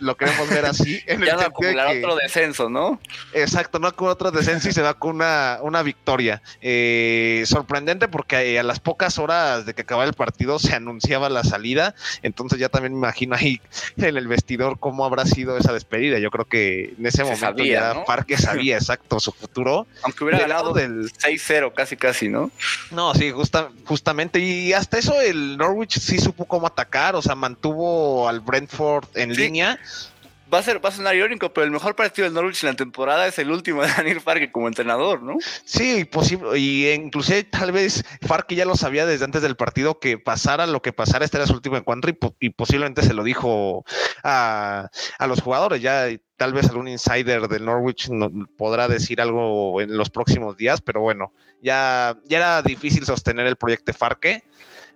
lo 0.00 0.16
queremos 0.16 0.48
ver 0.48 0.66
así. 0.66 1.00
En 1.06 1.22
ya 1.22 1.34
no 1.34 1.42
acumular 1.42 1.96
otro 1.96 2.16
descenso, 2.16 2.70
¿no? 2.70 3.00
Exacto, 3.34 3.78
no 3.78 3.88
acumular 3.88 4.14
otro 4.14 4.30
descenso 4.30 4.68
y 4.68 4.72
se 4.72 4.82
va 4.82 4.94
con 4.94 5.16
una, 5.16 5.58
una 5.62 5.82
victoria. 5.82 6.42
Eh, 6.60 7.42
sorprendente 7.46 8.08
porque 8.08 8.58
a 8.58 8.62
las 8.62 8.80
pocas 8.80 9.18
horas 9.18 9.66
de 9.66 9.74
que 9.74 9.82
acababa 9.82 10.06
el 10.06 10.14
partido 10.14 10.58
se 10.58 10.74
anunciaba 10.74 11.28
la 11.28 11.44
salida, 11.44 11.94
entonces 12.22 12.58
ya 12.58 12.68
también 12.68 12.92
me 12.92 12.98
imagino 12.98 13.34
ahí 13.34 13.60
en 13.96 14.16
el 14.16 14.28
vestidor 14.28 14.78
cómo 14.78 15.04
habrá 15.04 15.24
sido 15.24 15.56
esa 15.56 15.72
despedida. 15.72 16.18
Yo 16.18 16.30
creo 16.30 16.44
que 16.44 16.94
en 16.98 17.06
ese 17.06 17.24
momento 17.24 17.64
ya 17.64 18.04
Parque 18.04 18.36
sabía 18.36 18.76
exacto 18.76 19.20
su 19.20 19.32
futuro. 19.32 19.86
Aunque 20.02 20.24
hubiera 20.24 20.40
ganado 20.40 20.72
del 20.72 21.10
6-0 21.12 21.72
casi 21.74 21.96
casi, 21.96 22.28
¿no? 22.28 22.50
No, 22.90 23.14
sí, 23.14 23.32
justamente. 23.84 24.38
Y 24.38 24.72
hasta 24.72 24.98
eso 24.98 25.20
el 25.20 25.56
Norwich 25.56 25.98
sí 25.98 26.18
supo 26.18 26.44
cómo 26.44 26.66
atacar, 26.66 27.16
o 27.16 27.21
sea, 27.22 27.34
mantuvo 27.34 28.28
al 28.28 28.40
Brentford 28.40 29.06
en 29.14 29.34
línea. 29.34 29.78
Va 30.52 30.58
a, 30.58 30.62
ser, 30.62 30.84
va 30.84 30.90
a 30.90 30.92
sonar 30.92 31.16
irónico, 31.16 31.54
pero 31.54 31.64
el 31.64 31.70
mejor 31.70 31.96
partido 31.96 32.26
del 32.26 32.34
Norwich 32.34 32.62
en 32.62 32.68
la 32.70 32.76
temporada 32.76 33.26
es 33.26 33.38
el 33.38 33.50
último 33.50 33.80
de 33.80 33.88
Daniel 33.88 34.20
Farke 34.20 34.52
como 34.52 34.68
entrenador, 34.68 35.22
¿no? 35.22 35.38
Sí, 35.64 36.04
posible. 36.04 36.58
Y 36.58 36.90
inclusive 36.90 37.44
tal 37.44 37.72
vez 37.72 38.04
Farke 38.20 38.54
ya 38.54 38.66
lo 38.66 38.76
sabía 38.76 39.06
desde 39.06 39.24
antes 39.24 39.40
del 39.40 39.56
partido 39.56 39.98
que 39.98 40.18
pasara 40.18 40.66
lo 40.66 40.82
que 40.82 40.92
pasara, 40.92 41.24
este 41.24 41.38
era 41.38 41.46
su 41.46 41.54
último 41.54 41.78
encuentro 41.78 42.12
y, 42.40 42.50
posiblemente 42.50 43.00
se 43.02 43.14
lo 43.14 43.24
dijo 43.24 43.86
a, 44.22 44.90
a 45.18 45.26
los 45.26 45.40
jugadores. 45.40 45.80
Ya 45.80 46.08
tal 46.36 46.52
vez 46.52 46.68
algún 46.68 46.88
insider 46.88 47.48
del 47.48 47.64
Norwich 47.64 48.10
no, 48.10 48.30
podrá 48.58 48.88
decir 48.88 49.22
algo 49.22 49.80
en 49.80 49.96
los 49.96 50.10
próximos 50.10 50.58
días, 50.58 50.82
pero 50.82 51.00
bueno, 51.00 51.32
ya, 51.62 52.18
ya 52.24 52.36
era 52.38 52.62
difícil 52.62 53.06
sostener 53.06 53.46
el 53.46 53.56
proyecto 53.56 53.94
Farke 53.94 54.44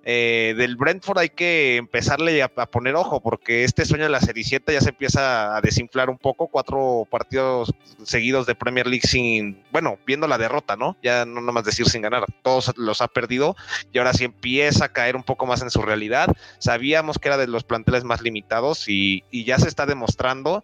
eh, 0.09 0.55
del 0.57 0.77
Brentford 0.77 1.19
hay 1.19 1.31
que 1.31 1.75
empezarle 1.79 2.41
a, 2.41 2.49
poner 2.49 2.95
ojo, 2.95 3.21
porque 3.21 3.65
este 3.65 3.85
sueño 3.85 4.05
de 4.05 4.11
la 4.11 4.21
Cenicienta 4.21 4.73
ya 4.73 4.81
se 4.81 4.91
empieza 4.91 5.57
a 5.57 5.61
desinflar 5.61 6.11
un 6.11 6.17
poco. 6.17 6.47
Cuatro 6.47 7.09
partidos 7.11 7.75
seguidos 8.05 8.47
de 8.47 8.55
Premier 8.55 8.87
League 8.87 9.09
sin, 9.09 9.65
bueno, 9.73 9.99
viendo 10.07 10.29
la 10.29 10.39
derrota, 10.39 10.77
¿no? 10.77 10.97
Ya 11.03 11.25
no 11.25 11.41
más 11.41 11.65
decir 11.65 11.89
sin 11.89 12.03
ganar, 12.03 12.25
todos 12.43 12.73
los 12.77 13.01
ha 13.03 13.09
perdido 13.09 13.57
y 13.93 13.99
ahora 13.99 14.13
sí 14.13 14.23
empieza 14.23 14.85
a 14.85 14.93
caer 14.93 15.17
un 15.17 15.25
poco 15.25 15.45
más 15.45 15.61
en 15.63 15.71
su 15.71 15.83
realidad. 15.83 16.29
Sabíamos 16.61 17.19
que 17.19 17.27
era 17.27 17.37
de 17.37 17.49
los 17.49 17.65
planteles 17.65 18.05
más 18.05 18.23
limitados 18.23 18.89
y, 18.89 19.25
y 19.33 19.43
ya 19.43 19.59
se 19.59 19.67
está 19.67 19.87
demostrando 19.87 20.63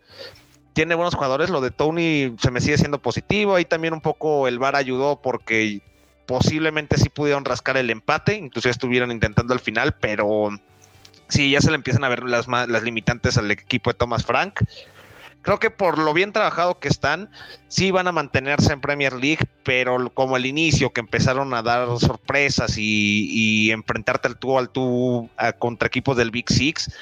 tiene 0.72 0.94
buenos 0.94 1.16
jugadores. 1.16 1.50
Lo 1.50 1.61
de 1.61 1.70
Tony 1.72 2.37
se 2.40 2.50
me 2.52 2.61
sigue 2.61 2.78
siendo 2.78 3.02
positivo. 3.02 3.56
Ahí 3.56 3.64
también 3.64 3.92
un 3.92 4.00
poco 4.00 4.49
el 4.49 4.58
VAR 4.58 4.76
ayudó 4.76 5.20
porque 5.20 5.82
posiblemente 6.26 6.99
sí 6.99 7.09
pudieron 7.09 7.45
rascar 7.45 7.76
el 7.76 7.91
empate, 7.91 8.37
incluso 8.37 8.69
estuvieron 8.69 9.11
intentando 9.11 9.55
al 9.55 9.61
final, 9.61 9.95
pero 10.00 10.50
sí, 11.29 11.50
ya 11.50 11.61
se 11.61 11.71
le 11.71 11.76
empiezan 11.76 12.05
a 12.05 12.09
ver 12.09 12.25
las, 12.25 12.49
las 12.49 12.83
limitantes 12.83 13.38
al 13.38 13.50
equipo 13.50 13.91
de 13.91 13.99
Thomas 13.99 14.25
Frank. 14.25 14.61
Creo 15.43 15.59
que 15.59 15.71
por 15.71 15.99
lo 15.99 16.14
bien 16.14 16.33
trabajado 16.33 16.79
que 16.79 16.87
están, 16.87 17.29
sí 17.67 17.91
van 17.91 18.07
a 18.07 18.12
mantenerse 18.12 18.73
en 18.73 18.81
Premier 18.81 19.12
League, 19.12 19.44
pero 19.64 20.09
como 20.11 20.37
el 20.37 20.46
inicio, 20.46 20.92
que 20.92 21.01
empezaron 21.01 21.53
a 21.53 21.62
dar 21.62 21.88
sorpresas 21.99 22.75
y, 22.79 23.73
enfrentarte 23.73 24.29
al 24.29 24.38
tú 24.38 24.57
al 24.57 24.70
tú 24.70 25.29
contra 25.59 25.88
equipos 25.88 26.16
del 26.16 26.31
Big 26.31 26.49
Six, 26.49 26.94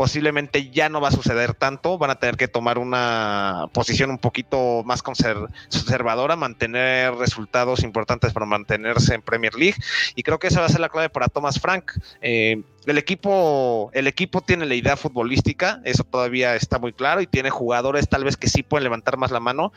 posiblemente 0.00 0.70
ya 0.70 0.88
no 0.88 1.02
va 1.02 1.08
a 1.08 1.12
suceder 1.12 1.52
tanto, 1.52 1.98
van 1.98 2.08
a 2.08 2.14
tener 2.14 2.38
que 2.38 2.48
tomar 2.48 2.78
una 2.78 3.66
posición 3.74 4.08
un 4.08 4.16
poquito 4.16 4.82
más 4.82 5.02
conservadora, 5.02 6.36
mantener 6.36 7.14
resultados 7.16 7.82
importantes 7.82 8.32
para 8.32 8.46
mantenerse 8.46 9.14
en 9.14 9.20
Premier 9.20 9.54
League, 9.56 9.76
y 10.14 10.22
creo 10.22 10.38
que 10.38 10.46
esa 10.46 10.60
va 10.60 10.64
a 10.64 10.70
ser 10.70 10.80
la 10.80 10.88
clave 10.88 11.10
para 11.10 11.28
Thomas 11.28 11.60
Frank. 11.60 11.92
Eh, 12.22 12.62
el 12.86 12.96
equipo, 12.96 13.90
el 13.92 14.06
equipo 14.06 14.40
tiene 14.40 14.64
la 14.64 14.74
idea 14.74 14.96
futbolística, 14.96 15.82
eso 15.84 16.02
todavía 16.02 16.56
está 16.56 16.78
muy 16.78 16.94
claro, 16.94 17.20
y 17.20 17.26
tiene 17.26 17.50
jugadores 17.50 18.08
tal 18.08 18.24
vez 18.24 18.38
que 18.38 18.48
sí 18.48 18.62
pueden 18.62 18.84
levantar 18.84 19.18
más 19.18 19.30
la 19.30 19.38
mano, 19.38 19.70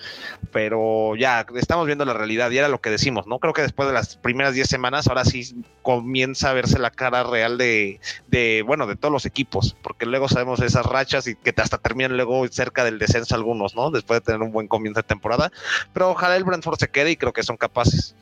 pero 0.54 1.18
ya 1.18 1.46
estamos 1.56 1.86
viendo 1.86 2.06
la 2.06 2.14
realidad 2.14 2.50
y 2.52 2.60
era 2.60 2.70
lo 2.70 2.80
que 2.80 2.90
decimos, 2.90 3.28
¿no? 3.28 3.40
Creo 3.40 3.52
que 3.52 3.62
después 3.62 3.90
de 3.90 3.94
las 3.94 4.16
primeras 4.16 4.54
10 4.54 4.70
semanas, 4.70 5.08
ahora 5.08 5.26
sí 5.26 5.54
comienza 5.82 6.50
a 6.50 6.54
verse 6.54 6.80
la 6.80 6.92
cara 6.92 7.24
real 7.24 7.58
de, 7.58 8.00
de, 8.28 8.64
bueno, 8.66 8.88
de 8.88 8.96
todos 8.96 9.12
los 9.12 9.26
equipos, 9.26 9.76
porque 9.82 10.06
luego 10.14 10.30
sabemos 10.30 10.62
esas 10.62 10.86
rachas 10.86 11.26
y 11.26 11.36
que 11.36 11.54
hasta 11.58 11.80
terminan 11.80 12.16
luego 12.16 12.48
cerca 12.50 12.84
del 12.84 13.00
descenso 13.00 13.34
algunos, 13.34 13.76
¿no? 13.76 13.90
Después 13.90 14.20
de 14.20 14.26
tener 14.26 14.42
un 14.42 14.52
buen 14.52 14.68
comienzo 14.68 15.00
de 15.00 15.08
temporada, 15.08 15.52
pero 15.92 16.12
ojalá 16.12 16.36
el 16.36 16.44
Brentford 16.44 16.78
se 16.80 16.88
quede 16.88 17.10
y 17.10 17.18
creo 17.18 17.34
que 17.34 17.42
son 17.42 17.58
capaces. 17.58 18.16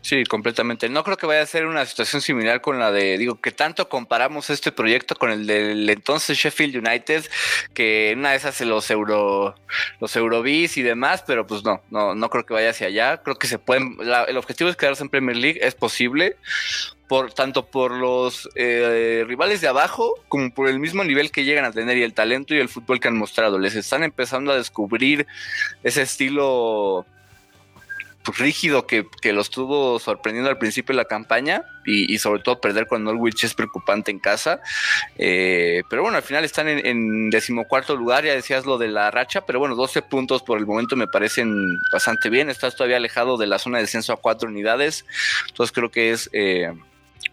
Sí, 0.00 0.24
completamente. 0.24 0.88
No 0.88 1.04
creo 1.04 1.16
que 1.16 1.26
vaya 1.26 1.42
a 1.42 1.46
ser 1.46 1.66
una 1.66 1.86
situación 1.86 2.22
similar 2.22 2.60
con 2.60 2.80
la 2.80 2.90
de, 2.90 3.18
digo, 3.18 3.40
que 3.40 3.52
tanto 3.52 3.88
comparamos 3.88 4.50
este 4.50 4.72
proyecto 4.72 5.14
con 5.14 5.30
el 5.30 5.46
del 5.46 5.88
entonces 5.88 6.36
Sheffield 6.36 6.84
United, 6.84 7.24
que 7.72 8.14
una 8.16 8.30
de 8.30 8.36
esas 8.36 8.60
los 8.62 8.90
euro, 8.90 9.54
los 10.00 10.16
Eurobis 10.16 10.76
y 10.76 10.82
demás, 10.82 11.22
pero 11.24 11.46
pues 11.46 11.62
no, 11.62 11.82
no, 11.90 12.16
no 12.16 12.30
creo 12.30 12.44
que 12.44 12.54
vaya 12.54 12.70
hacia 12.70 12.88
allá. 12.88 13.22
Creo 13.22 13.36
que 13.36 13.46
se 13.46 13.60
pueden, 13.60 13.96
el 14.26 14.36
objetivo 14.36 14.70
es 14.70 14.76
quedarse 14.76 15.04
en 15.04 15.08
Premier 15.08 15.36
League, 15.36 15.60
es 15.62 15.76
posible. 15.76 16.36
Por, 17.12 17.34
tanto 17.34 17.66
por 17.66 17.90
los 17.90 18.48
eh, 18.54 19.22
rivales 19.28 19.60
de 19.60 19.68
abajo 19.68 20.14
como 20.28 20.50
por 20.50 20.66
el 20.66 20.78
mismo 20.78 21.04
nivel 21.04 21.30
que 21.30 21.44
llegan 21.44 21.66
a 21.66 21.70
tener 21.70 21.98
y 21.98 22.02
el 22.02 22.14
talento 22.14 22.54
y 22.54 22.58
el 22.58 22.70
fútbol 22.70 23.00
que 23.00 23.08
han 23.08 23.18
mostrado. 23.18 23.58
Les 23.58 23.74
están 23.74 24.02
empezando 24.02 24.50
a 24.50 24.56
descubrir 24.56 25.26
ese 25.82 26.00
estilo 26.00 27.04
pues, 28.22 28.38
rígido 28.38 28.86
que, 28.86 29.04
los 29.24 29.48
estuvo 29.48 29.98
sorprendiendo 29.98 30.48
al 30.48 30.56
principio 30.56 30.94
de 30.94 31.02
la 31.02 31.04
campaña 31.04 31.64
y, 31.84 32.16
sobre 32.16 32.40
todo 32.40 32.62
perder 32.62 32.86
con 32.86 33.04
Norwich 33.04 33.44
es 33.44 33.52
preocupante 33.52 34.10
en 34.10 34.18
casa. 34.18 34.60
Eh, 35.18 35.82
pero 35.90 36.00
bueno, 36.00 36.16
al 36.16 36.22
final 36.22 36.46
están 36.46 36.66
en, 36.66 37.28
decimocuarto 37.28 37.94
lugar, 37.94 38.24
ya 38.24 38.32
decías 38.32 38.64
lo 38.64 38.78
de 38.78 38.88
la 38.88 39.10
racha, 39.10 39.44
pero 39.44 39.58
bueno, 39.58 39.74
12 39.74 40.00
puntos 40.00 40.42
por 40.42 40.56
el 40.56 40.64
momento 40.64 40.96
me 40.96 41.08
parecen 41.08 41.78
bastante 41.92 42.30
bien. 42.30 42.48
Estás 42.48 42.74
todavía 42.74 42.96
alejado 42.96 43.36
de 43.36 43.48
la 43.48 43.58
zona 43.58 43.76
de 43.76 43.84
descenso 43.84 44.14
a 44.14 44.16
cuatro 44.16 44.48
unidades, 44.48 45.04
entonces 45.48 45.74
creo 45.74 45.90
que 45.90 46.12
es... 46.12 46.30
Eh, 46.32 46.72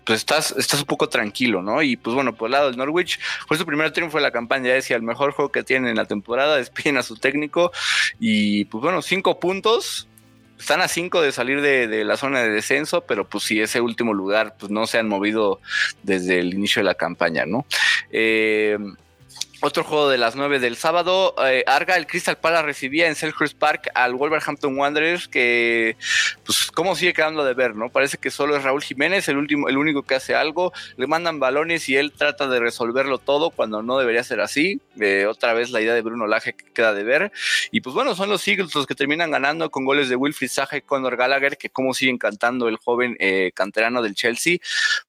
pues 0.09 0.21
estás, 0.21 0.55
estás 0.57 0.79
un 0.79 0.87
poco 0.87 1.07
tranquilo, 1.07 1.61
¿no? 1.61 1.83
Y 1.83 1.95
pues 1.95 2.15
bueno, 2.15 2.33
por 2.33 2.47
el 2.47 2.53
lado 2.53 2.65
del 2.65 2.77
Norwich, 2.77 3.19
fue 3.47 3.57
su 3.57 3.65
primer 3.67 3.91
triunfo 3.91 4.17
de 4.17 4.23
la 4.23 4.31
campaña, 4.31 4.73
decía, 4.73 4.95
el 4.95 5.03
mejor 5.03 5.33
juego 5.33 5.51
que 5.51 5.61
tienen 5.61 5.87
en 5.91 5.97
la 5.97 6.05
temporada, 6.05 6.57
despiden 6.57 6.97
a 6.97 7.03
su 7.03 7.15
técnico 7.15 7.71
y 8.19 8.65
pues 8.65 8.81
bueno, 8.81 9.03
cinco 9.03 9.39
puntos, 9.39 10.07
están 10.57 10.81
a 10.81 10.87
cinco 10.87 11.21
de 11.21 11.31
salir 11.31 11.61
de, 11.61 12.03
la 12.05 12.17
zona 12.17 12.39
de 12.41 12.49
descenso, 12.49 13.01
pero 13.01 13.29
pues 13.29 13.43
si 13.43 13.61
ese 13.61 13.81
último 13.81 14.15
lugar 14.15 14.55
pues 14.57 14.71
no 14.71 14.87
se 14.87 14.97
han 14.97 15.07
movido 15.07 15.61
desde 16.01 16.39
el 16.39 16.55
inicio 16.55 16.79
de 16.79 16.85
la 16.85 16.95
campaña, 16.95 17.45
¿no? 17.45 17.67
Eh, 18.09 18.79
otro 19.61 19.83
juego 19.83 20.09
de 20.09 20.17
las 20.17 20.35
9 20.35 20.59
del 20.59 20.77
sábado, 20.77 21.35
eh, 21.45 21.63
Arga, 21.67 21.97
el 21.97 22.07
Crystal 22.07 22.37
Palace 22.37 22.63
recibía 22.63 23.07
en 23.07 23.15
Selhurst 23.15 23.57
Park 23.57 23.89
al 23.93 24.15
Wolverhampton 24.15 24.77
Wanderers, 24.77 25.27
que, 25.27 25.97
pues, 26.45 26.71
¿cómo 26.71 26.95
sigue 26.95 27.13
quedando 27.13 27.43
de 27.43 27.53
ver, 27.53 27.75
no? 27.75 27.89
Parece 27.89 28.17
que 28.17 28.31
solo 28.31 28.55
es 28.55 28.63
Raúl 28.63 28.81
Jiménez 28.81 29.27
el, 29.27 29.37
último, 29.37 29.67
el 29.67 29.77
único 29.77 30.03
que 30.03 30.15
hace 30.15 30.33
algo, 30.33 30.71
le 30.95 31.07
mandan 31.07 31.39
balones 31.39 31.89
y 31.89 31.97
él 31.97 32.13
trata 32.13 32.47
de 32.47 32.59
resolverlo 32.59 33.17
todo 33.17 33.49
cuando 33.49 33.83
no 33.83 33.97
debería 33.97 34.23
ser 34.23 34.39
así. 34.39 34.79
Eh, 34.99 35.25
otra 35.25 35.53
vez 35.53 35.71
la 35.71 35.81
idea 35.81 35.93
de 35.93 36.01
Bruno 36.01 36.25
Laje 36.27 36.53
que 36.53 36.71
queda 36.71 36.93
de 36.93 37.03
ver. 37.03 37.31
Y 37.71 37.81
pues 37.81 37.93
bueno, 37.93 38.15
son 38.15 38.29
los 38.29 38.47
Eagles 38.47 38.73
los 38.73 38.87
que 38.87 38.95
terminan 38.95 39.31
ganando 39.31 39.69
con 39.69 39.83
goles 39.83 40.07
de 40.07 40.15
Wilfried 40.15 40.49
Zaha 40.49 40.77
y 40.77 40.81
Conor 40.81 41.17
Gallagher, 41.17 41.57
que 41.57 41.69
cómo 41.69 41.93
siguen 41.93 42.17
cantando 42.17 42.69
el 42.69 42.77
joven 42.77 43.17
eh, 43.19 43.51
canterano 43.53 44.01
del 44.01 44.15
Chelsea, 44.15 44.57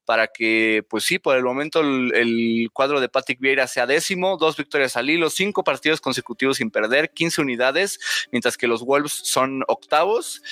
para 0.05 0.27
que, 0.27 0.85
pues 0.89 1.05
sí, 1.05 1.21
por 1.21 1.37
el 1.37 1.45
momento 1.45 1.81
el, 1.81 2.13
el 2.15 2.71
cuadro 2.73 3.01
de 3.01 3.09
Patrick 3.09 3.39
Vieira 3.39 3.69
sea 3.69 3.87
décimo 3.87 4.40
dos 4.41 4.57
victorias 4.57 4.97
al 4.97 5.09
hilo, 5.09 5.31
cinco 5.31 5.63
partidos 5.63 6.01
consecutivos 6.01 6.57
sin 6.57 6.73
perder, 6.73 7.11
15 7.11 7.43
unidades, 7.43 8.01
mientras 8.33 8.57
que 8.57 8.67
los 8.67 8.83
Wolves 8.83 9.13
son 9.13 9.63
octavos. 9.69 10.43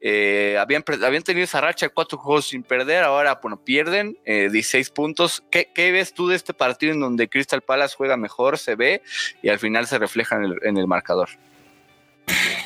Eh, 0.00 0.56
habían, 0.60 0.84
habían 1.04 1.24
tenido 1.24 1.42
esa 1.42 1.60
racha 1.60 1.88
cuatro 1.88 2.18
juegos 2.18 2.46
sin 2.46 2.62
perder, 2.62 3.02
ahora 3.02 3.40
bueno, 3.42 3.64
pierden 3.64 4.16
16 4.24 4.90
puntos. 4.90 5.42
¿Qué, 5.50 5.68
¿Qué, 5.74 5.90
ves 5.90 6.14
tú 6.14 6.28
de 6.28 6.36
este 6.36 6.54
partido 6.54 6.92
en 6.92 7.00
donde 7.00 7.28
Crystal 7.28 7.62
Palace 7.62 7.96
juega 7.96 8.16
mejor, 8.16 8.58
se 8.58 8.76
ve 8.76 9.02
y 9.42 9.48
al 9.48 9.58
final 9.58 9.88
se 9.88 9.98
refleja 9.98 10.36
en 10.36 10.44
el, 10.44 10.54
en 10.62 10.76
el 10.76 10.86
marcador? 10.86 11.30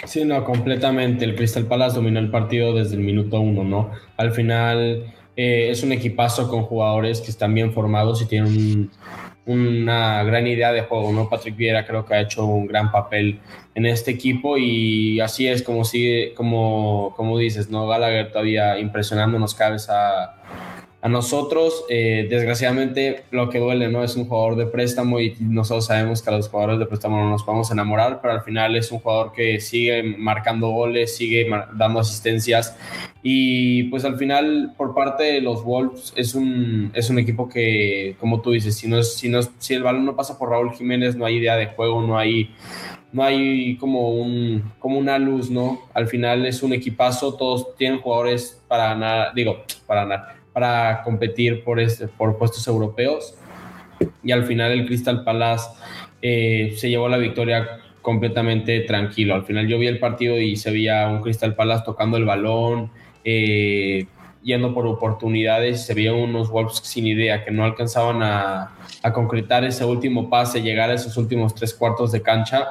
Sí, 0.05 0.25
no, 0.25 0.45
completamente. 0.45 1.25
El 1.25 1.37
Crystal 1.37 1.67
Palace 1.67 1.97
dominó 1.97 2.19
el 2.19 2.31
partido 2.31 2.75
desde 2.75 2.97
el 2.97 3.03
minuto 3.03 3.41
uno, 3.41 3.65
¿no? 3.65 3.93
Al 4.17 4.33
final 4.33 5.15
eh, 5.37 5.71
es 5.71 5.83
un 5.83 5.93
equipazo 5.93 6.49
con 6.49 6.63
jugadores 6.63 7.21
que 7.21 7.31
están 7.31 7.55
bien 7.55 7.73
formados 7.73 8.21
y 8.23 8.27
tienen 8.27 8.91
una 9.45 10.23
gran 10.23 10.47
idea 10.47 10.73
de 10.73 10.83
juego, 10.83 11.13
¿no? 11.13 11.29
Patrick 11.29 11.57
Vieira 11.57 11.87
creo 11.87 12.05
que 12.05 12.15
ha 12.15 12.21
hecho 12.21 12.45
un 12.45 12.67
gran 12.67 12.93
papel 12.93 13.41
en 13.75 13.87
este 13.87 14.13
equipo 14.13 14.57
y 14.57 15.21
así 15.21 15.49
es 15.49 15.63
como 15.63 15.85
sigue, 15.85 16.33
como, 16.35 17.13
como 17.17 17.39
dices, 17.39 17.69
¿no? 17.71 17.89
Gallagher 17.89 18.31
todavía 18.31 18.79
impresionándonos 18.79 19.55
cada 19.55 19.71
vez 19.71 19.89
a 19.91 20.37
a 21.03 21.09
nosotros, 21.09 21.85
eh, 21.89 22.29
desgraciadamente, 22.31 23.25
lo 23.33 23.51
que 23.51 23.59
duele, 23.59 23.89
¿no? 23.89 24.05
Es 24.05 24.15
un 24.15 24.29
jugador 24.29 24.55
de 24.55 24.67
préstamo 24.67 25.19
y 25.19 25.35
nosotros 25.41 25.87
sabemos 25.87 26.23
que 26.23 26.31
a 26.31 26.37
los 26.37 26.49
jugadores 26.49 26.79
de 26.79 26.87
préstamo 26.87 27.19
no 27.19 27.29
nos 27.29 27.43
podemos 27.43 27.73
enamorar, 27.73 28.21
pero 28.23 28.35
al 28.35 28.43
final 28.43 28.77
es 28.77 28.93
un 28.93 29.01
jugador 29.01 29.33
que 29.33 29.61
sigue 29.61 30.05
marcando 30.05 30.69
goles, 30.69 31.17
sigue 31.17 31.51
dando 31.75 31.99
asistencias 31.99 32.77
y 33.21 33.85
pues 33.85 34.05
al 34.05 34.17
final 34.17 34.75
por 34.77 34.95
parte 34.95 35.25
de 35.25 35.41
los 35.41 35.65
Wolves 35.65 36.13
es 36.15 36.37
un, 36.37 36.93
es 36.95 37.11
un 37.11 37.19
equipo 37.19 37.49
que, 37.49 38.15
como 38.21 38.41
tú 38.41 38.53
dices, 38.53 38.77
si, 38.77 38.87
no 38.87 39.03
si, 39.03 39.29
no 39.29 39.41
si 39.59 39.75
el 39.75 39.83
balón 39.83 40.05
no 40.05 40.15
pasa 40.15 40.39
por 40.39 40.51
Raúl 40.51 40.73
Jiménez, 40.73 41.17
no 41.17 41.27
hay 41.27 41.39
idea 41.39 41.57
de 41.57 41.67
juego, 41.67 42.01
no 42.01 42.17
hay 42.17 42.55
no 43.11 43.25
hay 43.25 43.77
como, 43.77 44.11
un, 44.11 44.73
como 44.79 44.99
una 44.99 45.19
luz, 45.19 45.51
¿no? 45.51 45.83
Al 45.93 46.07
final 46.07 46.47
es 46.47 46.63
un 46.63 46.73
equipazo, 46.73 47.35
todos 47.35 47.75
tienen 47.77 48.01
jugadores 48.01 48.63
para 48.69 48.95
nada, 48.95 49.33
digo, 49.35 49.65
para 49.87 50.07
nada, 50.07 50.37
para 50.53 51.03
competir 51.03 51.65
por, 51.65 51.81
este, 51.81 52.09
por 52.09 52.39
puestos 52.39 52.67
europeos. 52.67 53.35
Y 54.23 54.33
al 54.33 54.45
final 54.45 54.73
el 54.73 54.87
Crystal 54.87 55.25
Palace 55.25 55.71
eh, 56.21 56.75
se 56.77 56.91
llevó 56.91 57.09
la 57.09 57.19
victoria 57.19 57.81
completamente 58.01 58.81
tranquilo. 58.81 59.35
Al 59.35 59.45
final 59.45 59.69
yo 59.69 59.79
vi 59.79 59.87
el 59.87 59.99
partido 59.99 60.39
y 60.39 60.57
se 60.57 60.71
veía 60.71 61.09
un 61.09 61.21
Crystal 61.21 61.55
Palace 61.55 61.85
tocando 61.87 62.17
el 62.17 62.25
balón, 62.25 62.91
eh, 63.25 64.07
yendo 64.43 64.75
por 64.75 64.87
oportunidades, 64.87 65.87
se 65.87 65.95
veían 65.95 66.17
unos 66.17 66.51
Wolves 66.51 66.81
sin 66.83 67.07
idea, 67.07 67.45
que 67.45 67.53
no 67.53 67.65
alcanzaban 67.65 68.23
a, 68.23 68.73
a, 69.03 69.13
concretar 69.13 69.65
ese 69.65 69.85
último 69.85 70.29
pase, 70.29 70.61
llegar 70.61 70.91
a 70.91 70.95
esos 70.95 71.17
últimos 71.17 71.55
tres 71.55 71.73
cuartos 71.73 72.11
de 72.11 72.23
cancha. 72.23 72.67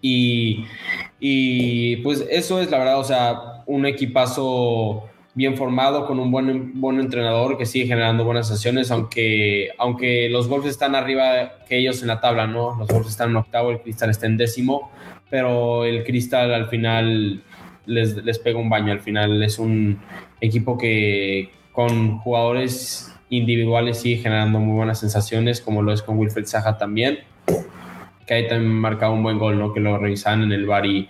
Y, 0.00 0.64
y 1.20 1.96
pues 1.96 2.26
eso 2.30 2.60
es 2.60 2.70
la 2.70 2.78
verdad, 2.78 2.98
o 2.98 3.04
sea, 3.04 3.62
un 3.66 3.86
equipazo 3.86 5.04
bien 5.34 5.56
formado, 5.56 6.06
con 6.06 6.18
un 6.20 6.30
buen, 6.30 6.78
buen 6.80 7.00
entrenador 7.00 7.56
que 7.56 7.64
sigue 7.64 7.86
generando 7.86 8.24
buenas 8.24 8.48
sesiones, 8.48 8.90
aunque, 8.90 9.70
aunque 9.78 10.28
los 10.28 10.48
Wolves 10.48 10.70
están 10.70 10.94
arriba 10.94 11.64
que 11.66 11.78
ellos 11.78 12.02
en 12.02 12.08
la 12.08 12.20
tabla, 12.20 12.46
¿no? 12.46 12.76
Los 12.78 12.88
Wolves 12.88 13.08
están 13.08 13.30
en 13.30 13.36
octavo, 13.36 13.70
el 13.70 13.80
Cristal 13.80 14.10
está 14.10 14.26
en 14.26 14.36
décimo, 14.36 14.90
pero 15.30 15.84
el 15.84 16.04
Cristal 16.04 16.52
al 16.52 16.68
final 16.68 17.42
les, 17.86 18.16
les 18.16 18.38
pega 18.38 18.58
un 18.58 18.68
baño, 18.68 18.92
al 18.92 19.00
final 19.00 19.42
es 19.42 19.58
un 19.58 20.00
equipo 20.40 20.76
que 20.76 21.50
con 21.72 22.18
jugadores 22.18 23.14
individuales 23.30 24.00
sigue 24.00 24.22
generando 24.22 24.58
muy 24.58 24.76
buenas 24.76 25.00
sensaciones, 25.00 25.62
como 25.62 25.80
lo 25.80 25.94
es 25.94 26.02
con 26.02 26.18
Wilfred 26.18 26.44
Saja 26.44 26.76
también, 26.76 27.20
que 28.26 28.34
ahí 28.34 28.48
también 28.48 28.74
marcado 28.74 29.14
un 29.14 29.22
buen 29.22 29.38
gol, 29.38 29.58
¿no? 29.58 29.72
Que 29.72 29.80
lo 29.80 29.96
revisaban 29.96 30.42
en 30.42 30.52
el 30.52 30.66
bar 30.66 30.84
y, 30.84 31.08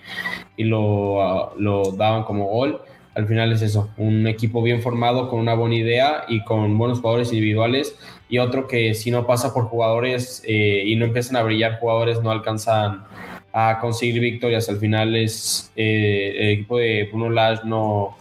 y 0.56 0.62
lo, 0.62 1.14
uh, 1.14 1.50
lo 1.58 1.90
daban 1.96 2.22
como 2.22 2.46
gol 2.46 2.82
al 3.14 3.26
final 3.26 3.52
es 3.52 3.62
eso, 3.62 3.90
un 3.98 4.26
equipo 4.26 4.62
bien 4.62 4.80
formado 4.80 5.28
con 5.28 5.38
una 5.38 5.54
buena 5.54 5.74
idea 5.74 6.24
y 6.28 6.42
con 6.44 6.78
buenos 6.78 7.00
jugadores 7.00 7.28
individuales 7.32 7.96
y 8.28 8.38
otro 8.38 8.66
que 8.66 8.94
si 8.94 9.10
no 9.10 9.26
pasa 9.26 9.52
por 9.52 9.64
jugadores 9.64 10.42
eh, 10.46 10.82
y 10.86 10.96
no 10.96 11.04
empiezan 11.04 11.36
a 11.36 11.42
brillar 11.42 11.78
jugadores 11.78 12.22
no 12.22 12.30
alcanzan 12.30 13.04
a 13.52 13.78
conseguir 13.80 14.20
victorias. 14.20 14.68
Al 14.70 14.78
final 14.78 15.14
es 15.14 15.70
eh, 15.76 16.34
el 16.38 16.48
equipo 16.50 16.78
de 16.78 17.08
Bruno 17.12 17.28
Lage 17.28 17.62
no, 17.66 18.16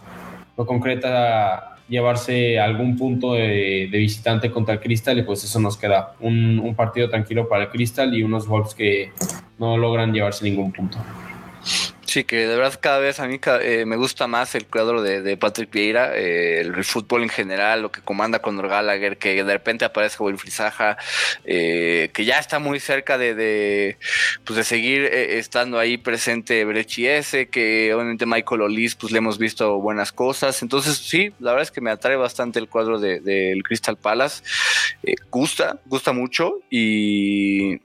no 0.58 0.66
concreta 0.66 1.76
llevarse 1.88 2.58
algún 2.58 2.96
punto 2.96 3.34
de, 3.34 3.88
visitante 3.90 4.50
contra 4.50 4.74
el 4.74 4.80
Crystal 4.80 5.18
y 5.18 5.22
pues 5.22 5.44
eso 5.44 5.58
nos 5.60 5.76
queda 5.76 6.14
un, 6.20 6.58
un 6.58 6.74
partido 6.74 7.08
tranquilo 7.08 7.48
para 7.48 7.64
el 7.64 7.70
Crystal 7.70 8.14
y 8.14 8.22
unos 8.22 8.46
Wolves 8.46 8.74
que 8.74 9.10
no 9.58 9.76
logran 9.76 10.12
llevarse 10.12 10.44
ningún 10.44 10.72
punto. 10.72 10.98
Sí, 12.12 12.24
que 12.24 12.46
de 12.46 12.56
verdad 12.56 12.78
cada 12.78 12.98
vez 12.98 13.20
a 13.20 13.26
mí 13.26 13.40
eh, 13.62 13.86
me 13.86 13.96
gusta 13.96 14.26
más 14.26 14.54
el 14.54 14.66
cuadro 14.66 15.00
de, 15.00 15.34
Patrick 15.38 15.70
Vieira, 15.70 16.14
eh, 16.14 16.60
el 16.60 16.84
fútbol 16.84 17.22
en 17.22 17.30
general, 17.30 17.80
lo 17.80 17.90
que 17.90 18.02
comanda 18.02 18.40
con 18.40 18.58
Gallagher, 18.60 19.16
que 19.16 19.42
de 19.42 19.50
repente 19.50 19.86
aparece 19.86 20.22
Wilfried 20.22 20.52
Saja, 20.52 20.98
eh, 21.46 22.10
que 22.12 22.26
ya 22.26 22.38
está 22.38 22.58
muy 22.58 22.80
cerca 22.80 23.16
de, 23.16 23.96
pues 24.44 24.58
de 24.58 24.64
seguir 24.64 25.04
estando 25.06 25.78
ahí 25.78 25.96
presente 25.96 26.66
Brechi 26.66 27.06
S, 27.06 27.48
que 27.48 27.94
obviamente 27.94 28.26
Michael 28.26 28.60
Olis, 28.60 28.94
pues 28.94 29.10
le 29.10 29.16
hemos 29.16 29.38
visto 29.38 29.78
buenas 29.78 30.12
cosas. 30.12 30.60
Entonces, 30.60 30.98
sí, 30.98 31.32
la 31.40 31.52
verdad 31.52 31.62
es 31.62 31.70
que 31.70 31.80
me 31.80 31.90
atrae 31.90 32.16
bastante 32.16 32.58
el 32.58 32.68
cuadro 32.68 33.00
del 33.00 33.62
Crystal 33.62 33.96
Palace. 33.96 34.42
gusta, 35.30 35.80
gusta 35.86 36.12
mucho 36.12 36.58
y 36.68 37.80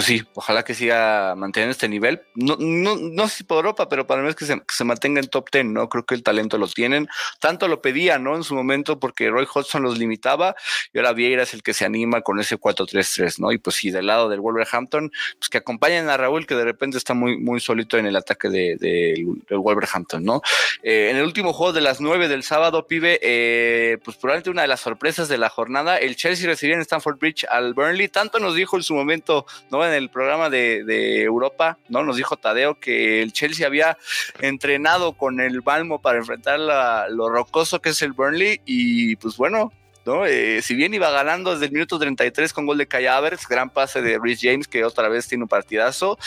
pues 0.00 0.06
sí, 0.06 0.22
ojalá 0.32 0.62
que 0.62 0.72
siga 0.72 1.34
manteniendo 1.36 1.72
este 1.72 1.86
nivel. 1.86 2.22
No, 2.34 2.56
no, 2.58 2.96
no 2.96 3.28
sé 3.28 3.36
si 3.36 3.44
por 3.44 3.58
Europa, 3.58 3.86
pero 3.90 4.06
para 4.06 4.22
mí 4.22 4.30
es 4.30 4.34
que 4.34 4.46
se, 4.46 4.84
mantenga 4.84 5.20
en 5.20 5.28
top 5.28 5.50
10, 5.52 5.66
¿no? 5.66 5.90
Creo 5.90 6.06
que 6.06 6.14
el 6.14 6.22
talento 6.22 6.56
lo 6.56 6.68
tienen. 6.68 7.06
Tanto 7.38 7.68
lo 7.68 7.82
pedía, 7.82 8.18
¿no? 8.18 8.34
En 8.34 8.42
su 8.42 8.54
momento, 8.54 8.98
porque 8.98 9.28
Roy 9.28 9.46
Hodgson 9.52 9.82
los 9.82 9.98
limitaba 9.98 10.56
y 10.94 10.98
ahora 10.98 11.12
Vieira 11.12 11.42
es 11.42 11.52
el 11.52 11.62
que 11.62 11.74
se 11.74 11.84
anima 11.84 12.22
con 12.22 12.40
ese 12.40 12.58
4-3-3, 12.58 13.40
¿no? 13.40 13.52
Y 13.52 13.58
pues 13.58 13.76
sí, 13.76 13.90
del 13.90 14.06
lado 14.06 14.30
del 14.30 14.40
Wolverhampton, 14.40 15.12
pues 15.38 15.50
que 15.50 15.58
acompañen 15.58 16.08
a 16.08 16.16
Raúl, 16.16 16.46
que 16.46 16.54
de 16.54 16.64
repente 16.64 16.96
está 16.96 17.12
muy, 17.12 17.36
muy 17.36 17.60
solito 17.60 17.98
en 17.98 18.06
el 18.06 18.16
ataque 18.16 18.48
de, 18.48 19.22
Wolverhampton, 19.50 20.24
¿no? 20.24 20.40
Eh, 20.82 21.08
en 21.10 21.18
el 21.18 21.24
último 21.24 21.52
juego 21.52 21.74
de 21.74 21.82
las 21.82 22.00
9 22.00 22.28
del 22.28 22.42
sábado, 22.42 22.86
pibe, 22.86 23.20
eh, 23.20 23.98
pues 24.02 24.16
probablemente 24.16 24.48
una 24.48 24.62
de 24.62 24.68
las 24.68 24.80
sorpresas 24.80 25.28
de 25.28 25.36
la 25.36 25.50
jornada, 25.50 25.98
el 25.98 26.16
Chelsea 26.16 26.46
recibía 26.46 26.76
en 26.76 26.80
Stamford 26.80 27.18
Bridge 27.18 27.44
al 27.50 27.74
Burnley. 27.74 28.08
Tanto 28.08 28.38
nos 28.38 28.54
dijo 28.54 28.78
en 28.78 28.82
su 28.82 28.94
momento, 28.94 29.44
¿no? 29.70 29.89
En 29.90 30.02
el 30.02 30.10
programa 30.10 30.50
de, 30.50 31.22
Europa, 31.22 31.78
¿no? 31.88 32.02
Nos 32.02 32.16
dijo 32.16 32.36
Tadeo 32.36 32.78
que 32.78 33.22
el 33.22 33.32
Chelsea 33.32 33.66
había 33.66 33.98
entrenado 34.40 35.12
con 35.12 35.40
el 35.40 35.60
Balmo 35.60 36.00
para 36.00 36.18
enfrentar 36.18 36.58
lo 36.58 37.28
rocoso 37.28 37.80
que 37.80 37.90
es 37.90 38.02
el 38.02 38.12
Burnley 38.12 38.60
y 38.64 39.16
pues 39.16 39.36
bueno, 39.36 39.72
¿no? 40.06 40.26
Eh, 40.26 40.62
si 40.62 40.74
bien 40.74 40.94
iba 40.94 41.10
ganando 41.10 41.52
desde 41.52 41.66
el 41.66 41.72
minuto 41.72 41.98
33 41.98 42.52
con 42.52 42.66
gol 42.66 42.78
de 42.78 42.86
Kai 42.86 43.06
gran 43.48 43.70
pase 43.70 44.02
de 44.02 44.18
Rhys 44.18 44.40
James 44.42 44.68
que 44.68 44.84
otra 44.84 45.08
vez 45.08 45.28
tiene 45.28 45.44
un 45.44 45.48
partidazo, 45.48 46.18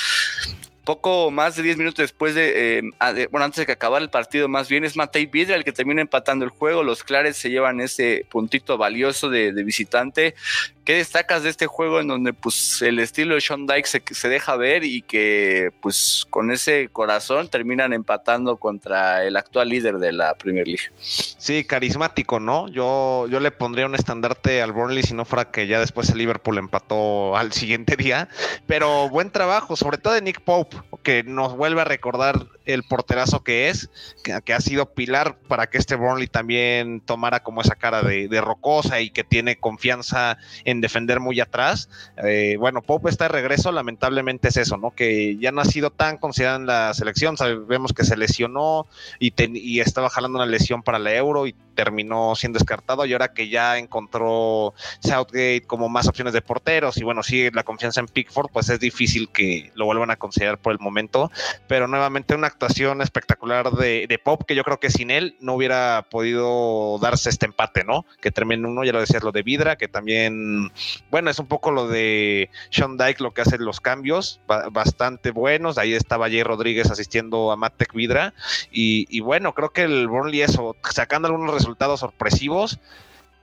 poco 0.83 1.31
más 1.31 1.55
de 1.55 1.63
10 1.63 1.77
minutos 1.77 1.97
después 1.97 2.35
eh, 2.35 2.81
de, 2.81 3.27
bueno, 3.27 3.45
antes 3.45 3.59
de 3.59 3.65
que 3.65 3.71
acabara 3.71 4.03
el 4.03 4.09
partido, 4.09 4.47
más 4.47 4.69
bien 4.69 4.83
es 4.83 4.95
Matei 4.95 5.25
Vidra 5.25 5.55
el 5.55 5.63
que 5.63 5.71
termina 5.71 6.01
empatando 6.01 6.45
el 6.45 6.51
juego. 6.51 6.83
Los 6.83 7.03
Clares 7.03 7.37
se 7.37 7.49
llevan 7.49 7.79
ese 7.79 8.25
puntito 8.29 8.77
valioso 8.77 9.29
de, 9.29 9.51
visitante. 9.63 10.35
¿Qué 10.83 10.95
destacas 10.95 11.43
de 11.43 11.49
este 11.49 11.65
juego 11.65 12.01
en 12.01 12.09
donde 12.09 12.33
pues 12.33 12.81
el 12.81 12.99
estilo 12.99 13.35
de 13.35 13.41
Sean 13.41 13.65
Dyke 13.65 13.85
se, 13.85 14.03
se, 14.11 14.27
deja 14.27 14.57
ver 14.57 14.83
y 14.83 15.01
que 15.01 15.71
pues 15.79 16.25
con 16.29 16.51
ese 16.51 16.89
corazón 16.91 17.47
terminan 17.47 17.93
empatando 17.93 18.57
contra 18.57 19.23
el 19.23 19.37
actual 19.37 19.69
líder 19.69 19.99
de 19.99 20.11
la 20.11 20.35
Premier 20.35 20.67
League? 20.67 20.91
Sí, 20.97 21.63
carismático, 21.63 22.41
¿no? 22.41 22.67
Yo, 22.67 23.27
yo 23.29 23.39
le 23.39 23.51
pondría 23.51 23.85
un 23.85 23.95
estandarte 23.95 24.61
al 24.61 24.73
Burnley 24.73 25.03
si 25.03 25.13
no 25.13 25.23
fuera 25.23 25.51
que 25.51 25.67
ya 25.67 25.79
después 25.79 26.09
el 26.09 26.17
Liverpool 26.17 26.57
empató 26.57 27.37
al 27.37 27.53
siguiente 27.53 27.95
día. 27.95 28.27
Pero 28.67 29.09
buen 29.09 29.31
trabajo, 29.31 29.75
sobre 29.75 29.97
todo 29.97 30.13
de 30.13 30.21
Nick 30.21 30.41
Pope, 30.41 30.72
que 31.03 31.23
nos 31.23 31.55
vuelve 31.55 31.81
a 31.81 31.86
recordar 31.86 32.47
el 32.65 32.83
porterazo 32.83 33.43
que 33.43 33.69
es, 33.69 33.89
que, 34.23 34.53
ha 34.53 34.62
sido 34.62 34.93
pilar 34.93 35.38
para 35.47 35.67
que 35.67 35.77
este 35.77 35.95
Burnley 35.95 36.27
también 36.27 37.01
tomara 37.01 37.41
como 37.41 37.62
esa 37.62 37.75
cara 37.75 38.01
de, 38.01 38.41
rocosa 38.41 39.01
y 39.01 39.09
que 39.09 39.23
tiene 39.23 39.57
confianza 39.57 40.38
en 40.65 40.81
defender 40.81 41.19
muy 41.19 41.39
atrás. 41.39 41.89
Eh, 42.23 42.55
bueno, 42.59 42.81
Pope 42.81 43.09
está 43.09 43.25
de 43.25 43.29
regreso, 43.29 43.71
lamentablemente 43.71 44.49
es 44.49 44.57
eso, 44.57 44.77
¿no? 44.77 44.91
Que 44.91 45.38
ya 45.38 45.51
no 45.51 45.62
ha 45.62 45.65
sido 45.65 45.91
tan 45.91 46.17
considerado 46.17 46.59
en 46.59 46.65
la 46.65 46.93
selección, 46.93 47.38
sabemos 47.38 47.93
que 47.93 48.03
se 48.03 48.17
lesionó 48.17 48.88
y, 49.19 49.33
y 49.38 49.79
estaba 49.81 50.09
jalando 50.09 50.38
una 50.38 50.45
lesión 50.45 50.83
para 50.83 50.99
la 50.99 51.13
Euro 51.13 51.47
y 51.47 51.55
terminó 51.73 52.36
siendo 52.36 52.59
descartado 52.59 53.05
y 53.05 53.13
ahora 53.13 53.33
que 53.33 53.49
ya 53.49 53.77
encontró 53.77 54.73
Southgate 54.99 55.63
como 55.67 55.89
más 55.89 56.07
opciones 56.07 56.33
de 56.33 56.41
porteros 56.41 56.97
y 56.97 57.03
bueno, 57.03 57.23
sigue 57.23 57.51
la 57.53 57.63
confianza 57.63 57.99
en 57.99 58.07
Pickford, 58.07 58.49
pues 58.51 58.69
es 58.69 58.79
difícil 58.79 59.29
que 59.29 59.71
lo 59.75 59.86
vuelvan 59.86 60.12
a 60.12 60.15
considerar 60.15 60.59
por 60.63 60.73
el 60.73 60.80
momento, 60.80 61.32
pero 61.67 61.88
nuevamente 61.88 62.34
una 62.34 62.47
actuación 62.47 63.04
espectacular 63.04 63.69
de, 63.71 64.19
Pop 64.23 64.43
que 64.47 64.56
yo 64.56 64.63
creo 64.63 64.80
que 64.80 64.89
sin 64.89 65.12
él 65.12 65.36
no 65.41 65.54
hubiera 65.54 66.08
podido 66.10 66.97
darse 66.99 67.30
este 67.30 67.45
empate, 67.45 67.84
¿no? 67.84 68.06
Que 68.21 68.32
termine 68.32 68.67
uno, 68.67 68.84
ya 68.84 68.93
lo 68.93 69.02
decías, 69.02 69.21
lo 69.21 69.32
de 69.32 69.43
Vidra, 69.43 69.76
que 69.76 69.88
también, 69.88 70.71
bueno, 71.12 71.30
es 71.30 71.39
un 71.39 71.47
poco 71.47 71.71
lo 71.71 71.88
de 71.88 72.49
Sean 72.69 72.97
Dyke, 72.97 73.21
lo 73.21 73.34
que 73.34 73.41
hace 73.41 73.58
los 73.58 73.82
cambios, 73.82 74.39
bastante 74.71 75.32
buenos, 75.32 75.78
ahí 75.78 75.93
estaba 75.93 76.30
Jay 76.30 76.43
Rodríguez 76.43 76.89
asistiendo 76.89 77.52
a 77.52 77.58
Matek 77.58 77.93
Vidra, 77.93 78.34
y, 78.71 79.06
y 79.10 79.19
bueno, 79.19 79.54
creo 79.54 79.71
que 79.71 79.84
el 79.84 80.08
Burnley 80.08 80.41
eso, 80.41 80.78
sacando 80.89 81.28
algunos 81.28 81.54
resultados 81.54 81.99
sorpresivos, 81.99 82.80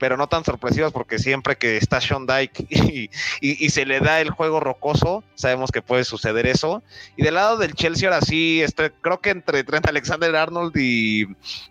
pero 0.00 0.16
no 0.16 0.28
tan 0.28 0.44
sorpresivas 0.44 0.92
porque 0.92 1.18
siempre 1.18 1.56
que 1.56 1.76
está 1.76 2.00
Sean 2.00 2.26
Dyke 2.26 2.66
y, 3.40 3.68
se 3.68 3.84
le 3.84 4.00
da 4.00 4.22
el 4.22 4.30
juego 4.30 4.58
rocoso, 4.58 5.22
sabemos 5.34 5.70
que 5.70 5.82
puede 5.82 6.04
suceder 6.04 6.46
eso. 6.46 6.82
Y 7.18 7.22
del 7.22 7.34
lado 7.34 7.58
del 7.58 7.74
Chelsea 7.74 8.08
ahora 8.08 8.22
sí, 8.22 8.62
este, 8.62 8.90
creo 8.90 9.20
que 9.20 9.28
entre 9.28 9.62
Trent 9.62 9.86
Alexander 9.86 10.34
Arnold 10.34 10.74
y, 10.76 11.26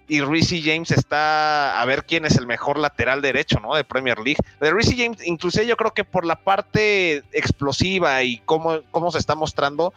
y 0.07 0.19
James 0.61 0.91
está 0.91 1.81
a 1.81 1.85
ver 1.85 2.05
quién 2.05 2.23
es 2.25 2.37
el 2.37 2.45
mejor 2.45 2.77
lateral 2.77 3.23
derecho, 3.23 3.59
¿no? 3.59 3.75
De 3.75 3.83
Premier 3.83 4.19
League. 4.19 4.39
De 4.61 4.71
Reece 4.71 4.95
James, 4.95 5.25
inclusive 5.25 5.65
yo 5.65 5.75
creo 5.75 5.93
que 5.95 6.03
por 6.03 6.23
la 6.23 6.35
parte 6.35 7.23
explosiva 7.31 8.21
y 8.21 8.37
cómo, 8.45 8.81
cómo 8.91 9.11
se 9.11 9.17
está 9.17 9.33
mostrando, 9.33 9.91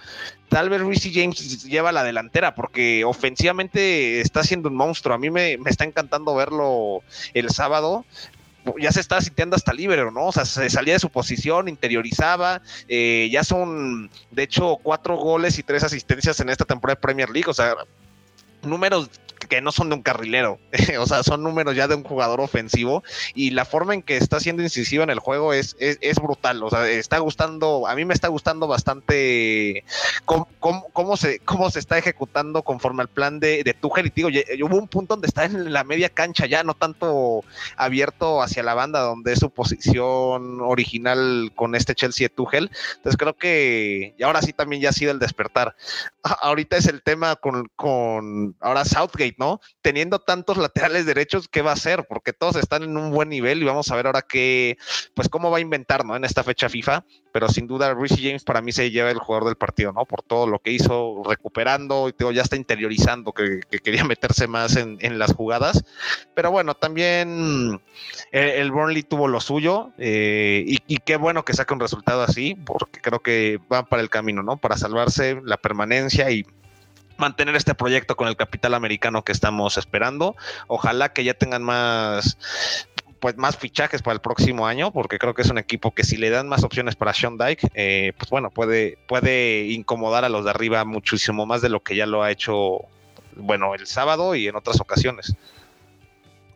tal 0.53 0.69
vez 0.69 0.83
Reece 0.83 1.11
James 1.13 1.65
lleva 1.65 1.93
la 1.93 2.05
delantera 2.05 2.55
porque 2.55 3.05
ofensivamente 3.05 4.21
está 4.21 4.43
siendo 4.43 4.69
un 4.69 4.77
monstruo. 4.77 5.15
A 5.15 5.19
mí 5.19 5.31
me, 5.31 5.59
está 5.67 5.85
encantando 5.85 6.35
verlo 6.35 7.03
el 7.33 7.49
sábado 7.51 8.05
ya 8.79 8.93
se 8.93 9.01
está 9.01 9.21
sintiendo 9.21 9.57
hasta 9.57 9.73
libre, 9.73 10.11
¿no? 10.11 10.27
O 10.27 10.33
sea, 10.33 10.45
se 10.45 10.69
salía 10.71 10.95
de 10.95 11.01
su 11.01 11.11
posición, 11.11 11.69
interiorizaba, 11.69 12.63
eh, 12.89 13.29
ya 13.33 13.45
son, 13.45 14.11
de 14.31 14.43
hecho, 14.43 14.79
cuatro 14.83 15.17
goles 15.17 15.59
y 15.59 15.63
tres 15.63 15.83
asistencias 15.85 16.39
en 16.41 16.49
esta 16.49 16.65
temporada 16.65 16.97
de 16.97 17.01
Premier 17.01 17.31
League, 17.31 17.51
o 17.51 17.55
sea, 17.55 17.75
números 18.63 19.11
que 19.49 19.61
no 19.61 19.73
son 19.73 19.89
de 19.89 19.97
un 19.97 20.03
carrilero, 20.03 20.59
o 20.99 21.07
sea, 21.07 21.23
son 21.23 21.43
números 21.43 21.77
ya 21.77 21.89
de 21.89 21.95
un 21.95 22.03
jugador 22.03 22.41
ofensivo 22.41 23.03
y 23.35 23.51
la 23.51 23.65
forma 23.65 23.95
en 23.95 24.03
que 24.03 24.17
está 24.17 24.41
siendo 24.41 24.63
incisivo 24.63 25.03
en 25.03 25.11
el 25.11 25.19
juego 25.19 25.53
es, 25.53 25.77
es, 25.79 26.17
brutal, 26.21 26.63
o 26.63 26.71
sea, 26.71 26.89
está 26.89 27.19
gustando, 27.19 27.87
a 27.87 27.95
mí 27.95 28.05
me 28.05 28.15
está 28.15 28.29
gustando 28.29 28.67
bastante 28.67 29.85
cómo, 30.25 31.17
se, 31.17 31.41
cómo 31.41 31.71
se 31.71 31.79
está 31.79 31.99
ejecutando 31.99 32.63
conforme 32.63 33.03
al 33.03 33.09
plan 33.09 33.41
de, 33.41 33.65
de 33.65 33.75
Tuchel 33.75 34.07
y 34.07 34.11
digo, 34.11 34.29
hubo 34.67 34.77
un 34.77 34.89
punto 34.89 35.15
donde 35.15 35.29
está 35.29 35.45
en 35.45 35.73
la 35.73 35.85
media 35.85 36.09
cancha 36.09 36.47
ya, 36.47 36.63
no 36.63 36.75
tanto 36.75 37.45
abierto 37.77 38.43
hacia 38.43 38.63
la 38.63 38.75
banda 38.75 39.01
donde 39.01 39.33
es 39.33 39.41
su 39.41 39.51
posición 39.51 40.61
original 40.61 41.53
con 41.55 41.75
este 41.75 41.95
Chelsea 41.95 42.27
de 42.29 42.35
Tuchel, 42.35 42.71
entonces 42.97 43.17
creo 43.17 43.35
que 43.35 44.15
y 44.17 44.23
ahora 44.23 44.43
sí 44.43 44.53
también 44.53 44.83
ya 44.83 44.91
ha 44.91 44.93
sido 44.93 45.13
el 45.13 45.19
despertar. 45.19 45.75
Ahorita 46.43 46.77
es 46.77 46.87
el 46.87 47.03
tema 47.03 47.37
con, 47.37 47.69
con 47.77 48.57
ahora 48.61 48.85
Southgate, 48.85 49.37
¿no? 49.39 49.61
Teniendo 49.81 50.21
tantos 50.21 50.57
laterales 50.57 51.07
derechos, 51.07 51.49
¿qué 51.49 51.63
va 51.63 51.71
a 51.71 51.75
hacer? 51.75 52.07
Porque 52.09 52.33
todos 52.33 52.57
están 52.57 52.83
en 52.83 52.97
un 52.97 53.11
buen 53.11 53.29
nivel 53.29 53.63
y 53.63 53.67
vamos 53.67 53.91
a 53.91 53.97
ver 53.97 54.07
ahora 54.07 54.23
qué, 54.23 54.77
pues 55.15 55.29
cómo 55.29 55.51
va 55.51 55.59
a 55.59 55.61
inventar, 55.61 56.05
¿no? 56.05 56.17
En 56.17 56.25
esta 56.25 56.45
fecha 56.45 56.69
FIFA, 56.69 57.05
pero 57.33 57.49
sin 57.49 57.67
duda 57.67 57.95
Rishi 57.95 58.27
James 58.27 58.45
para 58.45 58.61
mí 58.61 58.73
se 58.73 58.91
lleva 58.91 59.11
el 59.11 59.19
jugador 59.19 59.47
del 59.47 59.57
partido, 59.57 59.93
¿no? 59.93 60.05
Por 60.05 60.23
todo 60.23 60.47
lo 60.47 60.59
que 60.61 60.71
hizo 60.71 61.23
recuperando 61.25 62.09
y 62.09 62.35
ya 62.35 62.43
está 62.43 62.57
interiorizando 62.57 63.33
que, 63.33 63.61
quería 63.83 64.05
meterse 64.05 64.47
más 64.47 64.77
en, 64.77 65.19
las 65.19 65.35
jugadas, 65.35 65.85
pero 66.35 66.51
bueno, 66.51 66.75
también 66.75 67.81
eh, 68.33 68.55
el, 68.59 68.71
Burnley 68.71 69.03
tuvo 69.03 69.29
lo 69.29 69.41
suyo 69.41 69.93
eh, 69.99 70.65
y, 70.67 70.79
y 70.87 70.99
qué 70.99 71.17
bueno 71.17 71.45
que 71.45 71.53
saque 71.53 71.75
un 71.75 71.81
resultado 71.81 72.23
así, 72.23 72.55
porque 72.55 73.01
creo 73.01 73.21
que 73.21 73.61
van 73.69 73.87
para 73.87 74.03
el 74.03 74.11
camino, 74.11 74.43
¿no? 74.43 74.57
Para 74.57 74.77
salvarse 74.77 75.41
la 75.45 75.57
permanencia 75.57 76.31
y 76.31 76.45
mantener 77.23 77.55
este 77.55 77.75
proyecto 77.75 78.17
con 78.17 78.29
el 78.29 78.37
capital 78.37 78.75
americano 78.75 79.23
que 79.23 79.33
estamos 79.33 79.79
esperando. 79.79 80.35
Ojalá 80.67 81.13
que 81.13 81.25
ya 81.25 81.35
tengan 81.35 81.63
más 81.63 82.37
pues 83.23 83.37
más 83.37 83.57
fichajes 83.57 84.03
para 84.03 84.15
el 84.15 84.21
próximo 84.21 84.67
año, 84.67 84.91
porque 84.91 85.17
creo 85.17 85.33
que 85.33 85.43
es 85.43 85.49
un 85.49 85.57
equipo 85.57 85.95
que 85.95 86.03
si 86.03 86.17
le 86.17 86.29
dan 86.29 86.49
más 86.49 86.65
opciones 86.65 86.97
para 86.97 87.15
Sean 87.15 87.39
Dyke, 87.39 87.69
eh, 87.73 88.13
pues 88.19 88.29
bueno, 88.31 88.51
puede, 88.51 88.99
puede 89.07 89.67
incomodar 89.67 90.25
a 90.25 90.29
los 90.29 90.45
de 90.45 90.51
arriba 90.51 90.85
muchísimo 90.85 91.47
más 91.47 91.63
de 91.63 91.69
lo 91.69 91.85
que 91.85 91.95
ya 91.95 92.05
lo 92.05 92.25
ha 92.25 92.33
hecho, 92.33 92.81
bueno, 93.37 93.77
el 93.77 93.87
sábado 93.87 94.35
y 94.35 94.49
en 94.49 94.57
otras 94.57 94.81
ocasiones. 94.81 95.37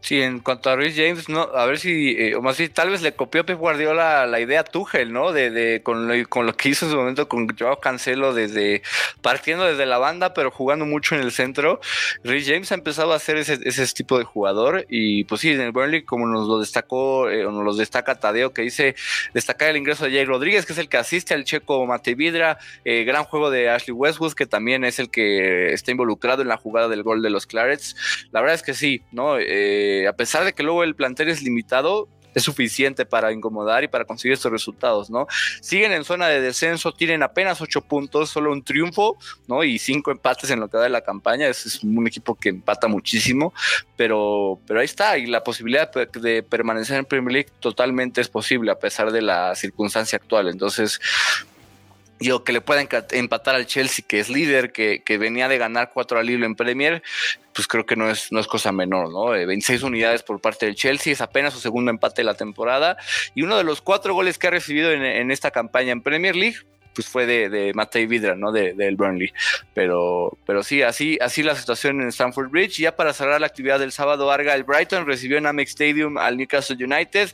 Sí, 0.06 0.22
en 0.22 0.38
cuanto 0.38 0.70
a 0.70 0.76
Rhys 0.76 0.94
James, 0.94 1.28
no, 1.28 1.40
a 1.40 1.66
ver 1.66 1.80
si, 1.80 2.12
eh, 2.16 2.36
o 2.36 2.40
más 2.40 2.56
bien, 2.56 2.72
tal 2.72 2.90
vez 2.90 3.02
le 3.02 3.16
copió 3.16 3.44
Pep 3.44 3.58
Guardiola 3.58 4.24
la 4.28 4.38
idea 4.38 4.60
a 4.60 4.62
Tuchel, 4.62 5.12
¿no? 5.12 5.32
De, 5.32 5.50
de 5.50 5.82
con, 5.82 6.06
lo, 6.06 6.28
con, 6.28 6.46
lo, 6.46 6.56
que 6.56 6.68
hizo 6.68 6.86
en 6.86 6.92
su 6.92 6.96
momento 6.96 7.26
con 7.28 7.48
Joao 7.48 7.80
Cancelo, 7.80 8.32
desde 8.32 8.82
partiendo 9.20 9.64
desde 9.64 9.84
la 9.84 9.98
banda, 9.98 10.32
pero 10.32 10.52
jugando 10.52 10.86
mucho 10.86 11.16
en 11.16 11.22
el 11.22 11.32
centro. 11.32 11.80
Rhys 12.22 12.46
James 12.46 12.70
ha 12.70 12.76
empezado 12.76 13.14
a 13.14 13.16
hacer 13.16 13.36
ese, 13.36 13.58
ese 13.64 13.84
tipo 13.88 14.16
de 14.16 14.22
jugador 14.22 14.86
y 14.88 15.24
pues 15.24 15.40
sí, 15.40 15.50
en 15.50 15.60
el 15.60 15.72
Burnley, 15.72 16.02
como 16.02 16.28
nos 16.28 16.46
lo 16.46 16.60
destacó, 16.60 17.28
eh, 17.28 17.44
o 17.44 17.50
nos 17.50 17.64
lo 17.64 17.74
destaca 17.74 18.14
Tadeo, 18.14 18.52
que 18.52 18.62
dice 18.62 18.94
destacar 19.34 19.70
el 19.70 19.76
ingreso 19.76 20.04
de 20.04 20.12
Jay 20.12 20.24
Rodríguez, 20.24 20.66
que 20.66 20.72
es 20.72 20.78
el 20.78 20.88
que 20.88 20.98
asiste 20.98 21.34
al 21.34 21.42
checo 21.42 21.84
Mate 21.84 22.14
Vidra, 22.14 22.58
eh, 22.84 23.02
gran 23.02 23.24
juego 23.24 23.50
de 23.50 23.70
Ashley 23.70 23.92
Westwood, 23.92 24.34
que 24.34 24.46
también 24.46 24.84
es 24.84 25.00
el 25.00 25.10
que 25.10 25.72
está 25.72 25.90
involucrado 25.90 26.42
en 26.42 26.48
la 26.48 26.58
jugada 26.58 26.86
del 26.86 27.02
gol 27.02 27.22
de 27.22 27.30
los 27.30 27.44
Clarets. 27.44 27.96
La 28.30 28.40
verdad 28.40 28.54
es 28.54 28.62
que 28.62 28.72
sí, 28.72 29.02
¿no? 29.10 29.36
Eh, 29.40 29.95
a 30.08 30.12
pesar 30.12 30.44
de 30.44 30.52
que 30.52 30.62
luego 30.62 30.82
el 30.82 30.94
plantel 30.94 31.28
es 31.28 31.42
limitado, 31.42 32.08
es 32.36 32.42
suficiente 32.42 33.06
para 33.06 33.32
incomodar 33.32 33.82
y 33.82 33.88
para 33.88 34.04
conseguir 34.04 34.34
estos 34.34 34.52
resultados, 34.52 35.08
¿no? 35.08 35.26
Siguen 35.62 35.92
en 35.92 36.04
zona 36.04 36.28
de 36.28 36.42
descenso, 36.42 36.92
tienen 36.92 37.22
apenas 37.22 37.62
ocho 37.62 37.80
puntos, 37.80 38.28
solo 38.28 38.52
un 38.52 38.62
triunfo, 38.62 39.16
¿no? 39.48 39.64
Y 39.64 39.78
cinco 39.78 40.10
empates 40.10 40.50
en 40.50 40.60
lo 40.60 40.68
que 40.68 40.76
da 40.76 40.82
de 40.82 40.90
la 40.90 41.00
campaña. 41.00 41.48
Es, 41.48 41.82
un 41.82 42.06
equipo 42.06 42.34
que 42.34 42.50
empata 42.50 42.88
muchísimo, 42.88 43.54
pero, 43.96 44.60
pero 44.66 44.80
ahí 44.80 44.84
está. 44.84 45.16
Y 45.16 45.24
la 45.26 45.42
posibilidad 45.42 45.90
de 45.90 46.42
permanecer 46.42 46.98
en 46.98 47.06
Premier 47.06 47.32
League 47.32 47.50
totalmente 47.58 48.20
es 48.20 48.28
posible 48.28 48.70
a 48.70 48.78
pesar 48.78 49.12
de 49.12 49.22
la 49.22 49.54
circunstancia 49.54 50.16
actual. 50.16 50.48
Entonces, 50.48 51.00
yo 52.20 52.44
que 52.44 52.52
le 52.52 52.60
pueda 52.60 52.86
empatar 53.12 53.54
al 53.54 53.66
Chelsea, 53.66 54.04
que 54.06 54.20
es 54.20 54.28
líder, 54.28 54.72
que, 54.72 55.02
venía 55.18 55.48
de 55.48 55.58
ganar 55.58 55.90
cuatro 55.92 56.18
al 56.18 56.28
hilo 56.28 56.46
en 56.46 56.54
Premier, 56.54 57.02
pues 57.52 57.66
creo 57.66 57.86
que 57.86 57.96
no 57.96 58.10
es, 58.10 58.32
no 58.32 58.40
es 58.40 58.46
cosa 58.46 58.72
menor, 58.72 59.10
¿no? 59.10 59.26
26 59.30 59.82
eh, 59.82 59.86
unidades 59.86 60.22
por 60.22 60.40
parte 60.40 60.66
del 60.66 60.74
Chelsea, 60.74 61.12
es 61.12 61.20
apenas 61.20 61.54
su 61.54 61.60
segundo 61.60 61.90
empate 61.90 62.22
de 62.22 62.26
la 62.26 62.34
temporada 62.34 62.96
y 63.34 63.42
uno 63.42 63.56
de 63.56 63.64
los 63.64 63.80
cuatro 63.80 64.14
goles 64.14 64.38
que 64.38 64.46
ha 64.46 64.50
recibido 64.50 64.92
en 64.92 65.30
esta 65.30 65.50
campaña 65.50 65.92
en 65.92 66.02
Premier 66.02 66.36
League 66.36 66.58
pues 66.96 67.06
fue 67.06 67.26
de, 67.26 67.50
de 67.50 67.74
Matei 67.74 68.06
Vidra, 68.06 68.34
¿no? 68.34 68.50
De, 68.50 68.72
del 68.72 68.96
Burnley. 68.96 69.30
Pero, 69.74 70.36
pero 70.46 70.62
sí, 70.62 70.82
así, 70.82 71.18
así 71.20 71.42
la 71.42 71.54
situación 71.54 72.00
en 72.00 72.08
Stamford 72.08 72.48
Bridge. 72.48 72.78
Ya 72.78 72.96
para 72.96 73.12
cerrar 73.12 73.38
la 73.38 73.46
actividad 73.46 73.78
del 73.78 73.92
sábado, 73.92 74.30
Arga, 74.32 74.54
el 74.54 74.64
Brighton 74.64 75.06
recibió 75.06 75.36
en 75.36 75.46
Amex 75.46 75.70
Stadium 75.70 76.16
al 76.16 76.38
Newcastle 76.38 76.82
United, 76.82 77.30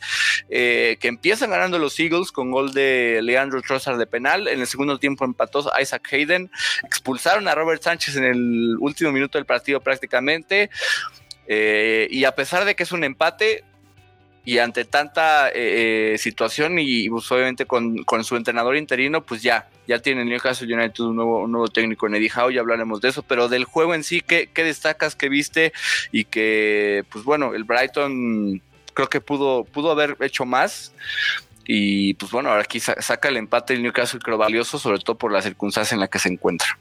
eh, 0.51 0.97
que 1.01 1.09
empiezan 1.09 1.51
ganando 1.51 1.79
los 1.79 1.99
Eagles 2.01 2.33
con 2.33 2.51
gol 2.51 2.75
de 2.75 3.21
Leandro 3.23 3.63
Trossard 3.63 3.99
de 3.99 4.07
penal. 4.07 4.49
En 4.49 4.61
el 4.61 4.67
segundo 4.67 4.99
tiempo 4.99 5.25
empató 5.25 5.71
Isaac 5.81 6.09
Hayden. 6.13 6.51
Expulsaron 6.83 7.47
a 7.47 7.55
Robert 7.55 7.83
Sánchez 7.83 8.17
en 8.17 8.25
el 8.25 8.77
último 8.81 9.13
minuto 9.13 9.39
del 9.39 9.47
partido 9.47 9.81
prácticamente. 9.81 10.71
Eh, 11.47 12.09
y 12.11 12.25
a 12.25 12.35
pesar 12.35 12.65
de 12.65 12.75
que 12.75 12.83
es 12.83 12.93
un 12.93 13.05
empate, 13.05 13.65
y 14.45 14.59
ante 14.59 14.85
tanta 14.85 15.49
eh, 15.51 16.15
eh, 16.15 16.19
situación 16.19 16.79
y 16.79 17.09
pues, 17.09 17.31
obviamente 17.31 17.67
con, 17.67 18.05
su 18.25 18.37
entrenador 18.37 18.77
interino, 18.77 19.23
pues 19.23 19.43
ya, 19.43 19.69
ya 19.87 20.01
tiene 20.01 20.23
el 20.23 20.29
Newcastle 20.29 20.73
United 20.73 21.01
un 21.05 21.17
nuevo, 21.17 21.47
nuevo 21.47 21.69
técnico 21.69 22.07
en 22.07 22.17
Eddie 22.17 22.33
Howe, 22.35 22.53
ya 22.53 22.61
hablaremos 22.61 23.01
de 23.01 23.11
eso, 23.11 23.23
pero 23.23 23.49
del 23.49 23.65
juego 23.65 23.95
en 23.95 24.03
sí, 24.03 24.21
¿qué, 24.21 24.49
¿qué, 24.53 24.65
destacas 24.65 25.15
que 25.15 25.29
viste? 25.29 25.73
Y 26.11 26.25
que, 26.25 27.05
pues 27.11 27.25
bueno, 27.25 27.55
el 27.55 27.65
Brighton 27.65 28.61
creo 28.95 29.09
que 29.09 29.21
pudo, 29.21 29.65
pudo 29.65 29.91
haber 29.91 30.17
hecho 30.21 30.45
más. 30.45 30.93
Y 31.65 32.15
pues 32.15 32.33
bueno, 32.33 32.51
ahora 32.51 32.63
aquí 32.63 32.81
saca 32.81 33.29
el 33.29 33.37
empate 33.37 33.75
el 33.75 33.83
Newcastle 33.83 34.21
creo 34.21 34.37
valioso, 34.37 34.79
sobre 34.79 34.99
todo 34.99 35.17
por 35.17 35.33
la 35.33 35.43
circunstancia 35.43 35.95
en 35.95 36.01
la 36.01 36.09
que 36.09 36.19
se 36.19 36.29
encuentra. 36.29 36.77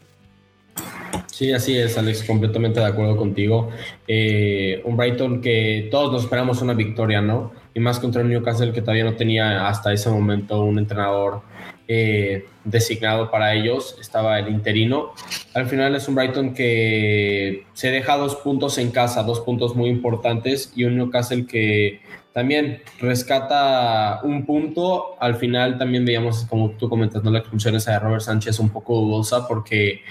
Sí, 1.32 1.52
así 1.54 1.78
es, 1.78 1.98
Alex, 1.98 2.24
completamente 2.24 2.82
de 2.82 2.86
acuerdo 2.86 3.16
contigo. 3.16 3.70
Eh, 4.06 4.82
un 4.84 4.98
Brighton 4.98 5.42
que 5.42 5.88
todos 5.90 6.12
nos 6.12 6.24
esperamos 6.24 6.62
una 6.62 6.74
victoria, 6.74 7.22
¿no? 7.22 7.54
Y 7.74 7.80
más 7.80 8.00
contra 8.00 8.22
el 8.22 8.28
Newcastle 8.28 8.74
que 8.74 8.82
todavía 8.82 9.06
no 9.06 9.16
tenía 9.16 9.68
hasta 9.68 9.94
ese 9.94 10.10
momento 10.10 10.62
un 10.62 10.78
entrenador 10.78 11.42
eh, 11.88 12.46
designado 12.66 13.32
para 13.32 13.54
ellos, 13.54 13.98
estaba 14.02 14.40
el 14.40 14.50
interino. 14.50 15.14
Al 15.54 15.68
final 15.68 15.96
es 15.96 16.08
un 16.10 16.16
Brighton 16.16 16.54
que 16.54 17.66
se 17.74 17.92
deja 17.92 18.18
dos 18.18 18.36
puntos 18.36 18.78
en 18.78 18.92
casa, 18.92 19.24
dos 19.24 19.40
puntos 19.40 19.74
muy 19.74 19.90
importantes, 19.90 20.74
y 20.76 20.84
un 20.84 20.98
Newcastle 20.98 21.48
que 21.48 22.02
también 22.34 22.82
rescata 23.00 24.20
un 24.24 24.46
punto. 24.46 25.16
Al 25.22 25.38
final 25.38 25.78
también 25.78 26.04
veíamos, 26.04 26.46
como 26.46 26.72
tú 26.72 26.90
comentas, 26.90 27.24
¿no? 27.24 27.32
la 27.32 27.40
expulsión 27.40 27.76
esa 27.76 27.94
de 27.94 28.00
Robert 28.00 28.22
Sánchez 28.22 28.60
un 28.60 28.70
poco 28.70 28.96
dudosa 28.96 29.48
porque 29.48 30.02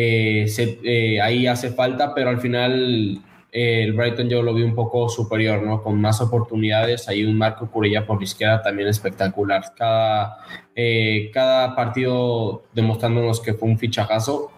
eh, 0.00 0.46
eh, 0.84 1.20
ahí 1.20 1.46
hace 1.46 1.70
falta, 1.70 2.14
pero 2.14 2.30
al 2.30 2.40
final 2.40 3.20
eh, 3.50 3.82
el 3.84 3.94
Brighton 3.94 4.28
yo 4.28 4.42
lo 4.42 4.52
vi 4.52 4.62
un 4.62 4.74
poco 4.74 5.08
superior, 5.08 5.62
¿no? 5.62 5.82
Con 5.82 6.00
más 6.00 6.20
oportunidades. 6.20 7.08
Hay 7.08 7.24
un 7.24 7.36
Marco 7.36 7.70
Curilla 7.70 8.06
por 8.06 8.18
la 8.18 8.24
izquierda 8.24 8.62
también 8.62 8.88
espectacular. 8.88 9.72
Cada, 9.76 10.38
eh, 10.74 11.30
cada 11.32 11.74
partido 11.74 12.64
demostrándonos 12.74 13.40
que 13.40 13.54
fue 13.54 13.68
un 13.68 13.78
fichajazo, 13.78 14.52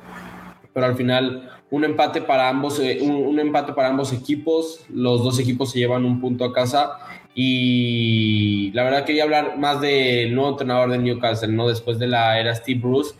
pero 0.74 0.86
al 0.86 0.96
final 0.96 1.50
un 1.70 1.84
empate 1.84 2.20
para 2.20 2.48
ambos, 2.48 2.80
eh, 2.80 2.98
un, 3.00 3.38
empate 3.38 3.72
para 3.72 3.88
ambos 3.88 4.12
equipos. 4.12 4.84
Los 4.88 5.22
dos 5.22 5.38
equipos 5.38 5.70
se 5.70 5.78
llevan 5.78 6.04
un 6.04 6.20
punto 6.20 6.44
a 6.44 6.52
casa. 6.52 6.98
Y 7.32 8.72
la 8.74 8.82
verdad 8.82 9.04
quería 9.04 9.22
hablar 9.22 9.56
más 9.56 9.80
del 9.80 10.34
nuevo 10.34 10.50
entrenador 10.50 10.90
de 10.90 10.98
Newcastle, 10.98 11.52
¿no? 11.52 11.68
Después 11.68 11.98
de 12.00 12.08
la 12.08 12.40
era 12.40 12.54
Steve 12.56 12.80
Bruce, 12.80 13.14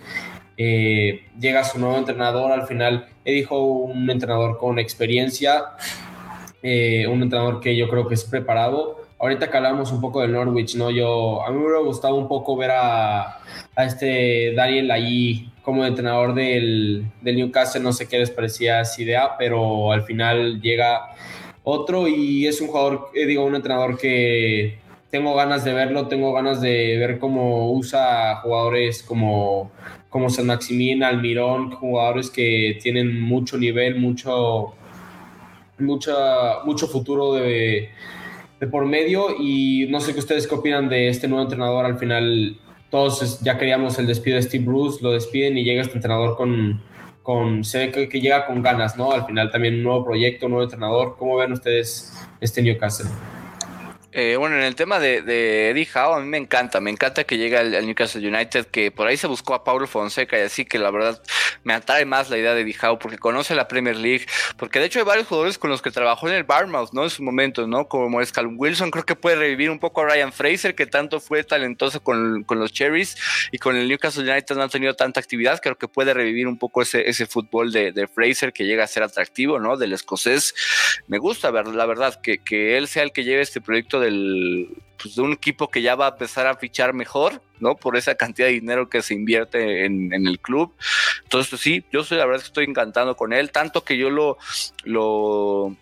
eh, 0.63 1.23
llega 1.41 1.65
su 1.65 1.79
nuevo 1.79 1.97
entrenador. 1.97 2.53
Al 2.53 2.67
final, 2.67 3.07
dijo 3.25 3.59
un 3.63 4.11
entrenador 4.11 4.59
con 4.59 4.79
experiencia, 4.79 5.65
eh, 6.63 7.07
un 7.07 7.23
entrenador 7.23 7.61
que 7.61 7.75
yo 7.75 7.89
creo 7.89 8.07
que 8.07 8.13
es 8.13 8.25
preparado. 8.25 8.99
Ahorita 9.19 9.51
que 9.51 9.57
hablamos 9.57 9.91
un 9.91 10.03
poco 10.03 10.21
del 10.21 10.33
Norwich, 10.33 10.77
¿no? 10.77 10.91
Yo, 10.91 11.43
a 11.43 11.51
mí 11.51 11.57
me 11.57 11.65
hubiera 11.65 11.81
gustado 11.81 12.15
un 12.17 12.29
poco 12.29 12.59
ver 12.59 12.73
a, 12.75 13.39
este 13.75 14.53
Daniel 14.55 14.91
ahí 14.91 15.51
como 15.63 15.87
entrenador 15.87 16.35
del, 16.35 17.07
del, 17.23 17.37
Newcastle, 17.37 17.81
no 17.81 17.95
sé 17.95 18.07
qué 18.07 18.19
les 18.19 18.31
parecía 18.31 18.83
esa 18.83 19.01
idea, 19.01 19.31
pero 19.39 19.93
al 19.93 20.03
final 20.03 20.61
llega 20.61 21.15
otro 21.65 22.07
y 22.07 22.47
es 22.47 22.61
un 22.61 22.69
jugador, 22.69 23.09
eh, 23.15 23.25
digo, 23.25 23.47
un 23.47 23.55
entrenador 23.55 23.97
que 23.97 24.79
tengo 25.11 25.35
ganas 25.35 25.65
de 25.65 25.73
verlo, 25.73 26.09
tengo 26.09 26.35
ganas 26.35 26.61
de 26.61 26.99
ver 26.99 27.19
cómo 27.19 27.73
usa 27.73 28.37
jugadores 28.43 29.03
como, 29.03 29.71
como 30.11 30.29
San 30.29 30.47
Maximín, 30.47 31.03
Almirón, 31.03 31.71
jugadores 31.71 32.31
que 32.31 32.79
tienen 32.83 33.21
mucho 33.21 33.57
nivel, 33.57 33.99
mucho, 33.99 34.75
mucha, 35.79 36.65
mucho 36.65 36.89
futuro 36.89 37.35
de, 37.35 37.91
por 38.71 38.85
medio 38.85 39.37
y 39.39 39.87
no 39.89 40.01
sé 40.01 40.13
qué 40.13 40.19
ustedes 40.19 40.47
qué 40.47 40.55
opinan 40.55 40.89
de 40.89 41.09
este 41.09 41.29
nuevo 41.29 41.45
entrenador 41.45 41.87
al 41.87 41.97
final 41.97 42.59
todos 42.91 43.41
ya 43.41 43.57
queríamos 43.57 43.99
el 43.99 44.07
despido 44.07 44.37
de 44.37 44.43
Steve 44.43 44.65
Bruce, 44.65 44.99
lo 45.01 45.13
despiden 45.13 45.57
y 45.57 45.65
llega 45.65 45.81
este 45.81 45.95
entrenador 45.95 46.37
con, 46.37 46.83
con 47.23 47.63
se 47.65 47.87
ve 47.87 48.09
que, 48.09 48.21
llega 48.21 48.47
con 48.47 48.63
ganas, 48.63 48.97
¿no? 48.97 49.13
Al 49.13 49.25
final 49.25 49.51
también 49.51 49.77
un 49.77 49.85
nuevo 49.85 50.05
proyecto, 50.05 50.47
un 50.47 50.53
nuevo 50.53 50.65
entrenador. 50.65 51.15
¿Cómo 51.17 51.37
ven 51.37 51.53
ustedes 51.53 52.13
este 52.41 52.63
Newcastle? 52.63 53.09
Eh, 54.13 54.35
bueno, 54.37 54.57
en 54.57 54.63
el 54.63 54.75
tema 54.75 54.99
de, 54.99 55.23
de, 55.23 55.71
Eddie 55.71 55.89
Howe, 55.95 56.17
a 56.17 56.21
mí 56.21 56.27
me 56.27 56.37
encanta, 56.37 56.81
me 56.81 56.91
encanta 56.91 57.23
que 57.23 57.39
llegue 57.39 57.57
al, 57.57 57.87
Newcastle 57.87 58.27
United, 58.27 58.67
que 58.67 58.91
por 58.91 59.07
ahí 59.07 59.17
se 59.17 59.29
buscó 59.29 59.55
a 59.55 59.63
Paulo 59.63 59.87
Fonseca 59.87 60.37
y 60.37 60.43
así 60.43 60.65
que 60.65 60.81
la 60.81 60.91
verdad 60.91 61.23
me 61.63 61.75
atrae 61.75 62.05
más 62.05 62.29
la 62.29 62.37
idea 62.37 62.55
de 62.55 62.63
Eddie 62.63 62.77
Howe 62.83 62.99
porque 62.99 63.19
conoce 63.19 63.55
la 63.55 63.69
Premier 63.69 63.95
League, 63.95 64.27
porque 64.57 64.81
de 64.81 64.87
hecho 64.87 64.99
hay 64.99 65.05
varios 65.05 65.29
jugadores 65.29 65.59
con 65.59 65.71
los 65.71 65.81
que 65.81 65.93
trabajó 65.93 66.29
en 66.29 66.35
el 66.35 66.43
Barmouth, 66.43 66.91
¿no? 66.93 67.05
En 67.05 67.11
su 67.11 67.23
momento, 67.23 67.69
¿no? 67.69 67.87
Como 67.87 68.21
es 68.21 68.33
Calum 68.33 68.57
Wilson, 68.59 68.91
creo 68.91 69.05
que 69.05 69.15
puede 69.15 69.37
revivir 69.37 69.71
un 69.71 69.79
poco 69.79 70.01
a 70.01 70.07
Ryan 70.07 70.33
Fraser, 70.33 70.75
que 70.75 70.87
tanto 70.87 71.21
fue 71.21 71.45
talentoso 71.45 72.03
con, 72.03 72.43
con 72.43 72.59
los 72.59 72.73
Cherries 72.73 73.17
y 73.53 73.59
con 73.59 73.77
el 73.77 73.87
Newcastle 73.87 74.29
United 74.29 74.57
no 74.57 74.65
ha 74.65 74.69
tenido 74.69 74.95
tanta 74.95 75.21
actividad, 75.21 75.61
creo 75.63 75.79
que 75.79 75.87
puede 75.87 76.15
revivir 76.15 76.49
un 76.49 76.59
poco 76.59 76.83
ese, 76.83 77.09
ese 77.09 77.27
fútbol 77.27 77.71
de, 77.71 77.93
de 77.93 78.09
Fraser 78.09 78.53
que 78.53 78.65
llega 78.65 78.83
a 78.83 78.89
ser 78.89 79.05
atractivo, 79.05 79.61
¿no? 79.61 79.77
Del 79.77 79.93
escocés. 79.93 80.53
Me 81.07 81.19
gusta 81.19 81.53
ver, 81.53 81.69
la 81.69 81.87
verdad, 81.87 82.21
que, 82.21 82.39
que 82.39 82.77
él 82.77 82.89
sea 82.89 83.05
el 83.05 83.13
que 83.13 83.23
lleve 83.23 83.43
este 83.43 83.61
proyecto 83.61 84.00
del 84.01 84.69
pues, 85.01 85.15
de 85.15 85.23
un 85.23 85.33
equipo 85.33 85.71
que 85.71 85.83
ya 85.83 85.95
va 85.95 86.07
a 86.07 86.11
empezar 86.11 86.47
a 86.47 86.57
fichar 86.57 86.93
mejor, 86.93 87.43
¿no? 87.59 87.77
Por 87.77 87.97
esa 87.97 88.15
cantidad 88.15 88.49
de 88.49 88.55
dinero 88.55 88.89
que 88.89 89.03
se 89.03 89.15
invierte 89.15 89.85
en, 89.85 90.13
el 90.13 90.39
club. 90.41 90.75
Entonces, 91.23 91.51
pues, 91.51 91.63
sí, 91.63 91.85
yo 91.93 92.05
soy 92.05 92.19
la 92.19 92.27
verdad 92.27 92.41
que 92.41 92.49
estoy 92.49 92.65
encantado 92.65 93.17
con 93.17 93.33
él, 93.33 93.51
tanto 93.51 93.85
que 93.85 93.97
yo 93.97 94.11
lo, 94.11 94.39
lo 94.85 95.77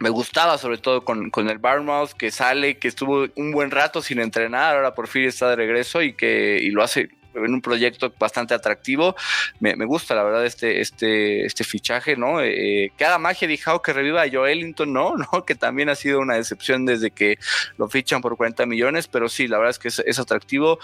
me 0.00 0.10
gustaba 0.10 0.58
sobre 0.58 0.78
todo 0.78 1.04
con, 1.04 1.30
con, 1.30 1.48
el 1.48 1.58
Barmouth 1.58 2.12
que 2.12 2.30
sale, 2.30 2.78
que 2.78 2.88
estuvo 2.88 3.26
un 3.36 3.52
buen 3.52 3.70
rato 3.70 4.02
sin 4.02 4.20
entrenar, 4.20 4.76
ahora 4.76 4.94
por 4.94 5.08
fin 5.08 5.24
está 5.24 5.48
de 5.50 5.56
regreso 5.56 6.02
y 6.02 6.14
que 6.14 6.58
y 6.60 6.70
lo 6.70 6.82
hace 6.82 7.10
en 7.34 7.54
un 7.54 7.60
proyecto 7.60 8.12
bastante 8.18 8.54
atractivo. 8.54 9.14
Me, 9.60 9.74
gusta, 9.84 10.14
la 10.14 10.22
verdad, 10.22 10.44
este, 10.46 10.80
este, 10.80 11.46
este 11.46 11.64
fichaje, 11.64 12.16
¿no? 12.16 12.40
Eh, 12.40 12.92
que 12.96 13.04
haga 13.04 13.18
magia 13.18 13.48
de 13.48 13.58
que 13.82 13.92
reviva 13.92 14.22
a 14.22 14.30
Joelinton, 14.30 14.92
¿no? 14.92 15.14
¿no? 15.32 15.44
Que 15.44 15.54
también 15.54 15.88
ha 15.88 15.94
sido 15.94 16.20
una 16.20 16.34
decepción 16.34 16.86
desde 16.86 17.10
que 17.10 17.38
lo 17.78 17.88
fichan 17.88 18.20
por 18.20 18.36
40 18.36 18.66
millones, 18.66 19.08
pero 19.08 19.28
sí, 19.28 19.48
la 19.48 19.58
verdad 19.58 19.70
es 19.70 19.78
que 19.78 19.88
es 19.88 20.18
atractivo. 20.18 20.78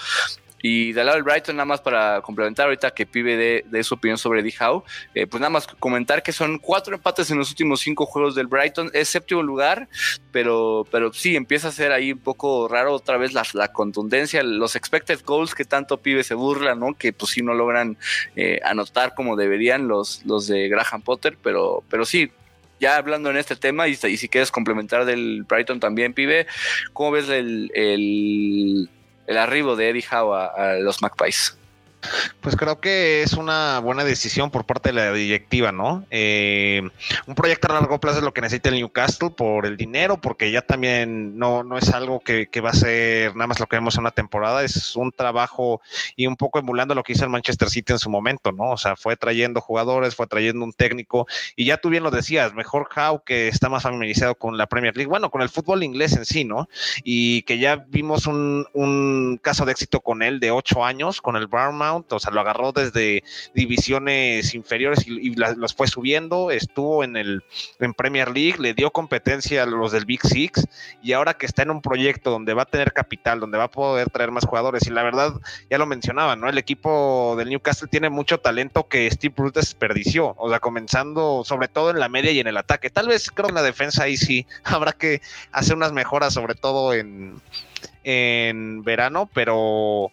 Y 0.62 0.92
del 0.92 1.06
lado 1.06 1.16
del 1.16 1.24
Brighton, 1.24 1.56
nada 1.56 1.66
más 1.66 1.80
para 1.80 2.20
complementar 2.20 2.66
ahorita 2.66 2.90
que 2.90 3.06
pibe 3.06 3.62
de, 3.64 3.84
su 3.84 3.94
opinión 3.94 4.18
sobre 4.18 4.40
Eddie 4.40 4.54
Howe, 4.60 4.82
eh, 5.14 5.26
pues 5.26 5.40
nada 5.40 5.50
más 5.50 5.66
comentar 5.66 6.22
que 6.22 6.32
son 6.32 6.58
cuatro 6.58 6.94
empates 6.94 7.30
en 7.30 7.38
los 7.38 7.50
últimos 7.50 7.80
cinco 7.80 8.06
juegos 8.06 8.34
del 8.34 8.48
Brighton, 8.48 8.90
es 8.92 9.08
séptimo 9.08 9.42
lugar, 9.42 9.88
pero, 10.32 10.84
pero 10.90 11.12
sí 11.12 11.36
empieza 11.36 11.68
a 11.68 11.72
ser 11.72 11.92
ahí 11.92 12.12
un 12.12 12.18
poco 12.18 12.66
raro 12.68 12.92
otra 12.92 13.16
vez 13.16 13.32
la, 13.32 13.44
la 13.52 13.68
contundencia, 13.68 14.42
los 14.42 14.74
expected 14.74 15.20
goals 15.24 15.54
que 15.54 15.64
tanto 15.64 15.98
pibe 15.98 16.24
se 16.24 16.34
burla, 16.34 16.74
¿no? 16.74 16.94
Que 16.94 17.12
pues 17.12 17.32
sí 17.32 17.42
no 17.42 17.54
logran 17.54 17.96
eh, 18.34 18.60
anotar 18.64 19.14
como 19.14 19.36
deberían 19.36 19.86
los, 19.86 20.24
los 20.26 20.48
de 20.48 20.68
Graham 20.68 21.02
Potter, 21.02 21.38
pero, 21.42 21.84
pero 21.88 22.04
sí, 22.04 22.32
ya 22.80 22.96
hablando 22.96 23.30
en 23.30 23.36
este 23.36 23.56
tema 23.56 23.88
y, 23.88 23.94
si 23.94 24.28
quieres 24.28 24.50
complementar 24.50 25.04
del 25.04 25.44
Brighton 25.48 25.80
también, 25.80 26.14
pibe, 26.14 26.46
¿cómo 26.92 27.12
ves 27.12 27.28
el 27.28 28.88
el 29.28 29.36
arribo 29.36 29.76
de 29.76 29.90
Eddie 29.90 30.06
Howe 30.10 30.34
a, 30.34 30.74
los 30.80 31.02
Magpies. 31.02 31.57
Pues 32.40 32.56
creo 32.56 32.80
que 32.80 33.22
es 33.22 33.32
una 33.32 33.80
buena 33.80 34.04
decisión 34.04 34.50
por 34.50 34.64
parte 34.64 34.90
de 34.90 34.94
la 34.94 35.12
directiva, 35.12 35.72
¿no? 35.72 36.04
Eh, 36.10 36.82
un 37.26 37.34
proyecto 37.34 37.68
a 37.68 37.74
largo 37.74 37.98
plazo 37.98 38.18
es 38.18 38.24
lo 38.24 38.32
que 38.32 38.40
necesita 38.40 38.68
el 38.68 38.76
Newcastle 38.76 39.30
por 39.30 39.66
el 39.66 39.76
dinero, 39.76 40.20
porque 40.20 40.50
ya 40.50 40.62
también 40.62 41.38
no, 41.38 41.64
no 41.64 41.76
es 41.76 41.90
algo 41.90 42.20
que, 42.20 42.48
va 42.60 42.70
a 42.70 42.74
ser 42.74 43.34
nada 43.34 43.48
más 43.48 43.60
lo 43.60 43.66
que 43.66 43.76
vemos 43.76 43.94
en 43.96 44.02
una 44.02 44.10
temporada, 44.10 44.64
es 44.64 44.96
un 44.96 45.12
trabajo 45.12 45.80
y 46.16 46.26
un 46.26 46.36
poco 46.36 46.58
emulando 46.58 46.94
lo 46.94 47.02
que 47.02 47.12
hizo 47.12 47.24
el 47.24 47.30
Manchester 47.30 47.68
City 47.70 47.92
en 47.92 47.98
su 47.98 48.10
momento, 48.10 48.52
¿no? 48.52 48.70
O 48.70 48.76
sea, 48.76 48.96
fue 48.96 49.16
trayendo 49.16 49.60
jugadores, 49.60 50.14
fue 50.14 50.26
trayendo 50.26 50.64
un 50.64 50.72
técnico, 50.72 51.26
y 51.56 51.64
ya 51.64 51.78
tú 51.78 51.88
bien 51.88 52.02
lo 52.02 52.10
decías, 52.10 52.54
mejor 52.54 52.88
Howe 52.94 53.22
que 53.24 53.48
está 53.48 53.68
más 53.68 53.82
familiarizado 53.82 54.36
con 54.36 54.56
la 54.56 54.66
Premier 54.66 54.96
League, 54.96 55.08
bueno, 55.08 55.30
con 55.30 55.42
el 55.42 55.48
fútbol 55.48 55.82
inglés 55.82 56.16
en 56.16 56.24
sí, 56.24 56.44
¿no? 56.44 56.68
Y 57.02 57.42
que 57.42 57.58
ya 57.58 57.84
vimos 57.88 58.26
un, 58.26 58.66
un 58.72 59.38
caso 59.42 59.64
de 59.64 59.72
éxito 59.72 60.00
con 60.00 60.22
él 60.22 60.40
de 60.40 60.50
ocho 60.50 60.84
años, 60.84 61.20
con 61.20 61.36
el 61.36 61.48
O 61.94 62.20
sea, 62.20 62.32
lo 62.32 62.40
agarró 62.40 62.72
desde 62.72 63.22
divisiones 63.54 64.54
inferiores 64.54 65.06
y, 65.06 65.34
los 65.34 65.74
fue 65.74 65.86
subiendo, 65.86 66.50
estuvo 66.50 67.04
en 67.04 67.16
el 67.16 67.42
en 67.80 67.94
Premier 67.94 68.30
League, 68.30 68.58
le 68.58 68.74
dio 68.74 68.90
competencia 68.90 69.62
a 69.62 69.66
los 69.66 69.92
del 69.92 70.04
Big 70.04 70.20
Six 70.22 70.66
y 71.02 71.12
ahora 71.12 71.34
que 71.34 71.46
está 71.46 71.62
en 71.62 71.70
un 71.70 71.80
proyecto 71.80 72.30
donde 72.30 72.54
va 72.54 72.62
a 72.62 72.66
tener 72.66 72.92
capital, 72.92 73.40
donde 73.40 73.58
va 73.58 73.64
a 73.64 73.70
poder 73.70 74.10
traer 74.10 74.30
más 74.30 74.44
jugadores 74.44 74.86
y 74.86 74.90
la 74.90 75.02
verdad, 75.02 75.34
ya 75.70 75.78
lo 75.78 75.86
mencionaba, 75.86 76.36
¿no? 76.36 76.48
El 76.48 76.58
equipo 76.58 77.34
del 77.36 77.48
Newcastle 77.48 77.88
tiene 77.88 78.10
mucho 78.10 78.38
talento 78.38 78.88
que 78.88 79.10
Steve 79.10 79.34
Bruce 79.36 79.60
desperdició, 79.60 80.34
o 80.36 80.48
sea, 80.50 80.60
comenzando 80.60 81.42
sobre 81.44 81.68
todo 81.68 81.90
en 81.90 82.00
la 82.00 82.08
media 82.08 82.32
y 82.32 82.40
en 82.40 82.46
el 82.46 82.56
ataque. 82.56 82.90
Tal 82.90 83.08
vez 83.08 83.30
creo 83.30 83.48
en 83.48 83.54
la 83.54 83.62
defensa 83.62 84.04
ahí 84.04 84.16
sí 84.16 84.46
habrá 84.64 84.92
que 84.92 85.20
hacer 85.52 85.76
unas 85.76 85.92
mejoras, 85.92 86.34
sobre 86.34 86.54
todo 86.54 86.94
en 86.94 87.40
en 88.04 88.82
verano, 88.84 89.28
pero 89.34 90.10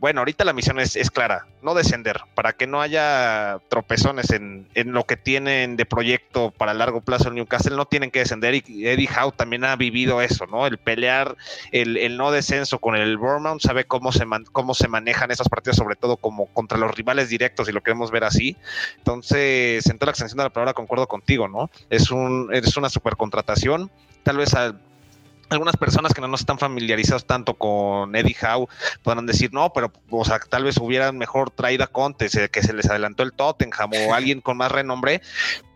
bueno, 0.00 0.20
ahorita 0.20 0.44
la 0.44 0.52
misión 0.52 0.78
es, 0.78 1.10
clara, 1.10 1.46
no 1.60 1.74
descender, 1.74 2.20
para 2.34 2.52
que 2.52 2.68
no 2.68 2.80
haya 2.80 3.58
tropezones 3.68 4.30
en, 4.30 4.68
lo 4.74 5.04
que 5.04 5.16
tienen 5.16 5.76
de 5.76 5.86
proyecto 5.86 6.52
para 6.52 6.72
largo 6.72 7.00
plazo 7.00 7.28
el 7.28 7.34
Newcastle, 7.34 7.76
no 7.76 7.86
tienen 7.86 8.12
que 8.12 8.20
descender 8.20 8.54
y 8.54 8.86
Eddie 8.86 9.08
Howe 9.08 9.32
también 9.32 9.64
ha 9.64 9.74
vivido 9.74 10.22
eso, 10.22 10.46
¿no? 10.46 10.66
El 10.66 10.78
pelear, 10.78 11.36
el, 11.72 12.16
no 12.16 12.30
descenso 12.30 12.78
con 12.78 12.94
el 12.94 13.16
Bournemouth, 13.16 13.60
sabe 13.60 13.84
cómo 13.84 14.12
se, 14.12 14.24
cómo 14.52 14.72
se 14.74 14.86
manejan 14.86 15.32
esos 15.32 15.48
partidos, 15.48 15.76
sobre 15.76 15.96
todo 15.96 16.16
como 16.16 16.46
contra 16.46 16.78
los 16.78 16.94
rivales 16.94 17.28
directos, 17.28 17.68
y 17.68 17.72
lo 17.72 17.82
queremos 17.82 18.12
ver 18.12 18.22
así. 18.22 18.56
Entonces, 18.98 19.84
en 19.86 19.98
toda 19.98 20.06
la 20.06 20.12
extensión 20.12 20.38
de 20.38 20.44
la 20.44 20.50
palabra 20.50 20.74
concuerdo 20.74 21.08
contigo, 21.08 21.48
¿no? 21.48 21.70
Es, 21.90 22.12
un, 22.12 22.50
es 22.52 22.76
una 22.76 22.88
super 22.88 23.16
contratación, 23.16 23.90
tal 24.22 24.36
vez 24.36 24.54
al 24.54 24.80
algunas 25.50 25.76
personas 25.76 26.12
que 26.12 26.20
no 26.20 26.28
nos 26.28 26.40
están 26.40 26.58
familiarizados 26.58 27.26
tanto 27.26 27.54
con 27.54 28.14
Eddie 28.14 28.36
Howe 28.42 28.68
podrán 29.02 29.26
decir, 29.26 29.52
no, 29.52 29.72
pero 29.72 29.92
o 30.10 30.24
sea, 30.24 30.38
tal 30.40 30.64
vez 30.64 30.76
hubieran 30.78 31.16
mejor 31.18 31.50
traído 31.50 31.84
a 31.84 31.88
Conte, 31.88 32.28
que 32.50 32.62
se 32.62 32.72
les 32.72 32.88
adelantó 32.90 33.22
el 33.22 33.32
Tottenham 33.32 33.90
o 33.92 34.14
alguien 34.14 34.40
con 34.40 34.56
más 34.56 34.72
renombre, 34.72 35.22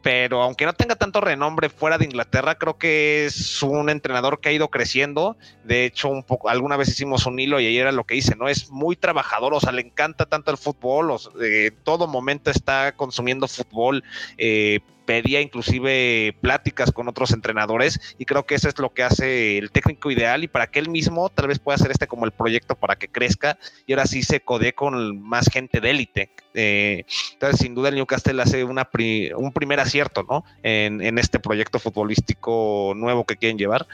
pero 0.02 0.42
aunque 0.42 0.66
no 0.66 0.72
tenga 0.72 0.96
tanto 0.96 1.20
renombre 1.20 1.68
fuera 1.68 1.96
de 1.96 2.04
Inglaterra, 2.04 2.56
creo 2.56 2.76
que 2.76 3.26
es 3.26 3.62
un 3.62 3.88
entrenador 3.88 4.40
que 4.40 4.48
ha 4.48 4.52
ido 4.52 4.68
creciendo. 4.68 5.36
De 5.64 5.84
hecho, 5.84 6.08
un 6.08 6.24
poco, 6.24 6.48
alguna 6.48 6.76
vez 6.76 6.88
hicimos 6.88 7.24
un 7.26 7.38
hilo 7.38 7.60
y 7.60 7.66
ahí 7.66 7.78
era 7.78 7.92
lo 7.92 8.04
que 8.04 8.16
hice, 8.16 8.34
¿no? 8.34 8.48
Es 8.48 8.70
muy 8.70 8.96
trabajador, 8.96 9.54
o 9.54 9.60
sea, 9.60 9.72
le 9.72 9.82
encanta 9.82 10.26
tanto 10.26 10.50
el 10.50 10.58
fútbol, 10.58 11.16
eh, 11.40 11.70
todo 11.84 12.08
momento 12.08 12.50
está 12.50 12.92
consumiendo 12.92 13.46
fútbol, 13.46 14.02
eh, 14.38 14.80
pedía 15.04 15.40
inclusive 15.40 16.36
pláticas 16.40 16.92
con 16.92 17.08
otros 17.08 17.32
entrenadores 17.32 18.00
y 18.18 18.24
creo 18.24 18.44
que 18.46 18.54
eso 18.54 18.68
es 18.68 18.78
lo 18.78 18.90
que 18.90 19.02
hace 19.02 19.58
el 19.58 19.70
técnico 19.70 20.10
ideal 20.10 20.44
y 20.44 20.48
para 20.48 20.66
que 20.66 20.78
él 20.78 20.88
mismo 20.88 21.28
tal 21.28 21.48
vez 21.48 21.58
pueda 21.58 21.76
hacer 21.76 21.90
este 21.90 22.06
como 22.06 22.24
el 22.24 22.32
proyecto 22.32 22.74
para 22.74 22.96
que 22.96 23.08
crezca 23.08 23.58
y 23.86 23.92
ahora 23.92 24.06
sí 24.06 24.22
se 24.22 24.40
codee 24.40 24.72
con 24.72 25.20
más 25.22 25.48
gente 25.48 25.80
de 25.80 25.90
élite. 25.90 26.30
Eh, 26.54 27.04
entonces, 27.32 27.60
sin 27.60 27.74
duda, 27.74 27.88
el 27.88 27.94
Newcastle 27.94 28.40
hace 28.42 28.64
una 28.64 28.88
un 29.36 29.52
primer 29.52 29.80
acierto, 29.80 30.22
¿no? 30.28 30.44
En, 30.62 31.18
este 31.18 31.38
proyecto 31.38 31.78
futbolístico 31.78 32.92
nuevo 32.96 33.24
que 33.24 33.36
quieren 33.36 33.58
llevar. 33.58 33.86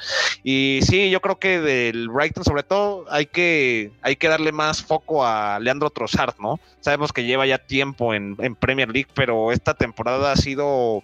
Y 0.43 0.80
sí, 0.83 1.11
yo 1.11 1.20
creo 1.20 1.39
que 1.39 1.61
del 1.61 2.09
Brighton, 2.09 2.45
sobre 2.45 2.62
todo, 2.62 3.05
hay 3.11 3.26
que, 3.26 3.93
hay 4.03 4.16
que 4.16 4.28
darle 4.28 4.53
más 4.53 4.83
foco 4.83 5.24
a 5.24 5.59
Leandro 5.61 5.91
Trossard, 5.91 6.35
¿no? 6.41 6.59
Sabemos 6.80 7.12
que 7.12 7.24
lleva 7.24 7.47
ya 7.47 7.59
tiempo 7.59 8.14
en 8.14 8.37
Premier 8.59 8.89
League, 8.89 9.09
pero 9.14 9.53
esta 9.53 9.74
temporada 9.74 10.33
ha 10.33 10.37
sido 10.37 10.97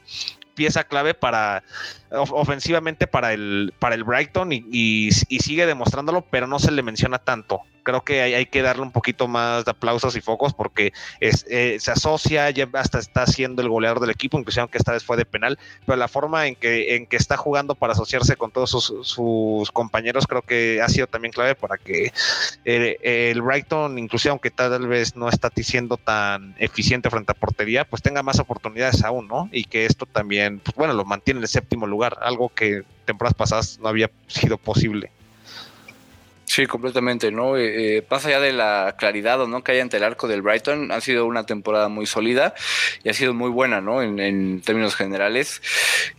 pieza 0.54 0.84
clave 0.84 1.14
para 1.14 1.64
ofensivamente 2.10 3.06
para 3.06 3.32
el, 3.32 3.74
para 3.78 3.94
el 3.94 4.04
Brighton 4.04 4.52
y, 4.52 4.64
y, 4.70 5.10
sigue 5.10 5.66
demostrándolo, 5.66 6.22
pero 6.22 6.46
no 6.46 6.58
se 6.58 6.70
le 6.70 6.82
menciona 6.82 7.18
tanto 7.18 7.62
creo 7.84 8.02
que 8.02 8.22
hay, 8.22 8.46
que 8.46 8.62
darle 8.62 8.82
un 8.82 8.92
poquito 8.92 9.28
más 9.28 9.64
de 9.64 9.70
aplausos 9.70 10.16
y 10.16 10.20
focos 10.20 10.54
porque 10.54 10.92
es, 11.20 11.46
eh, 11.48 11.76
se 11.80 11.92
asocia, 11.92 12.50
ya 12.50 12.68
hasta 12.72 12.98
está 12.98 13.26
siendo 13.26 13.62
el 13.62 13.68
goleador 13.68 14.00
del 14.00 14.10
equipo, 14.10 14.38
incluso 14.38 14.60
aunque 14.60 14.78
esta 14.78 14.92
vez 14.92 15.04
fue 15.04 15.16
de 15.16 15.24
penal, 15.24 15.58
pero 15.86 15.96
la 15.96 16.08
forma 16.08 16.46
en 16.46 16.56
que, 16.56 16.96
en 16.96 17.06
que 17.06 17.16
está 17.16 17.36
jugando 17.36 17.74
para 17.74 17.92
asociarse 17.92 18.36
con 18.36 18.50
todos 18.50 18.70
sus, 18.70 19.70
compañeros 19.72 20.26
creo 20.26 20.42
que 20.42 20.80
ha 20.82 20.88
sido 20.88 21.06
también 21.06 21.32
clave 21.32 21.54
para 21.54 21.76
que 21.78 22.12
eh, 22.64 23.30
el 23.30 23.42
Brighton, 23.42 23.98
inclusive 23.98 24.30
aunque 24.30 24.50
tal 24.50 24.86
vez 24.86 25.16
no 25.16 25.28
está 25.28 25.50
siendo 25.62 25.96
tan 25.96 26.54
eficiente 26.58 27.10
frente 27.10 27.32
a 27.32 27.34
portería, 27.34 27.84
pues 27.84 28.02
tenga 28.02 28.22
más 28.22 28.38
oportunidades 28.38 29.02
aún, 29.04 29.28
¿no? 29.28 29.48
Y 29.52 29.64
que 29.64 29.86
esto 29.86 30.06
también, 30.06 30.58
pues 30.60 30.74
bueno, 30.74 30.94
lo 30.94 31.04
mantiene 31.04 31.38
en 31.38 31.44
el 31.44 31.48
séptimo 31.48 31.86
lugar, 31.86 32.18
algo 32.22 32.48
que 32.48 32.82
temporadas 33.04 33.34
pasadas 33.34 33.78
no 33.80 33.88
había 33.88 34.10
sido 34.26 34.58
posible. 34.58 35.10
Sí, 36.54 36.68
completamente, 36.68 37.32
¿no? 37.32 37.56
Eh, 37.56 37.96
eh, 37.96 38.02
pasa 38.02 38.30
ya 38.30 38.38
de 38.38 38.52
la 38.52 38.94
claridad 38.96 39.40
o 39.40 39.48
no 39.48 39.64
que 39.64 39.72
hay 39.72 39.80
ante 39.80 39.96
el 39.96 40.04
arco 40.04 40.28
del 40.28 40.40
Brighton, 40.40 40.92
ha 40.92 41.00
sido 41.00 41.26
una 41.26 41.46
temporada 41.46 41.88
muy 41.88 42.06
sólida 42.06 42.54
y 43.02 43.08
ha 43.08 43.12
sido 43.12 43.34
muy 43.34 43.50
buena, 43.50 43.80
¿no? 43.80 44.02
En, 44.02 44.60
términos 44.60 44.94
generales. 44.94 45.60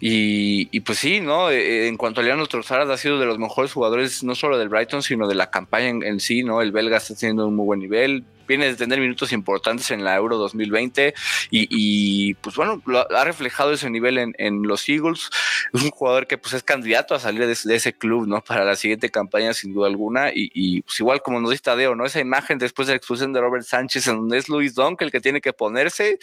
Y, 0.01 0.77
pues 0.81 0.99
sí, 0.99 1.21
¿no? 1.21 1.51
Eh, 1.51 1.87
en 1.87 1.95
cuanto 1.95 2.19
a 2.19 2.23
Leandro 2.25 2.47
Trossard, 2.47 2.91
ha 2.91 2.97
sido 2.97 3.17
de 3.17 3.25
los 3.25 3.39
mejores 3.39 3.71
jugadores, 3.71 4.25
no 4.25 4.35
solo 4.35 4.57
del 4.57 4.67
Brighton, 4.67 5.03
sino 5.03 5.25
de 5.29 5.35
la 5.35 5.49
campaña 5.49 5.87
en, 5.87 6.03
en 6.03 6.19
sí, 6.19 6.43
¿no? 6.43 6.61
El 6.61 6.73
belga 6.73 6.97
está 6.97 7.15
teniendo 7.15 7.47
un 7.47 7.55
muy 7.55 7.65
buen 7.65 7.79
nivel, 7.79 8.25
viene 8.47 8.65
de 8.65 8.75
tener 8.75 8.99
minutos 8.99 9.31
importantes 9.31 9.91
en 9.91 10.03
la 10.03 10.15
Euro 10.15 10.37
2020 10.37 11.13
y, 11.51 12.33
pues 12.35 12.55
bueno, 12.55 12.81
ha 13.15 13.23
reflejado 13.23 13.73
ese 13.73 13.89
nivel 13.89 14.17
en, 14.17 14.63
los 14.63 14.87
Eagles. 14.89 15.29
Es 15.73 15.81
un 15.81 15.91
jugador 15.91 16.27
que 16.27 16.37
pues 16.37 16.53
es 16.53 16.63
candidato 16.63 17.13
a 17.15 17.19
salir 17.19 17.45
de, 17.45 17.75
ese 17.75 17.93
club, 17.93 18.27
¿no? 18.27 18.41
Para 18.41 18.63
la 18.65 18.75
siguiente 18.75 19.09
campaña 19.09 19.53
sin 19.53 19.73
duda 19.73 19.87
alguna 19.87 20.31
y, 20.33 20.81
pues 20.81 20.99
igual 20.99 21.21
como 21.21 21.39
nos 21.39 21.51
dice 21.51 21.63
Tadeo, 21.63 21.95
¿no? 21.95 22.05
Esa 22.05 22.19
imagen 22.19 22.57
después 22.57 22.87
de 22.87 22.93
la 22.93 22.97
expulsión 22.97 23.33
de 23.33 23.41
Robert 23.41 23.65
Sánchez 23.65 24.07
en 24.07 24.17
donde 24.17 24.37
es 24.37 24.49
Luis 24.49 24.73
Donk 24.75 25.01
el 25.01 25.11
que 25.11 25.21
tiene 25.21 25.41
que 25.41 25.53
ponerse, 25.53 26.19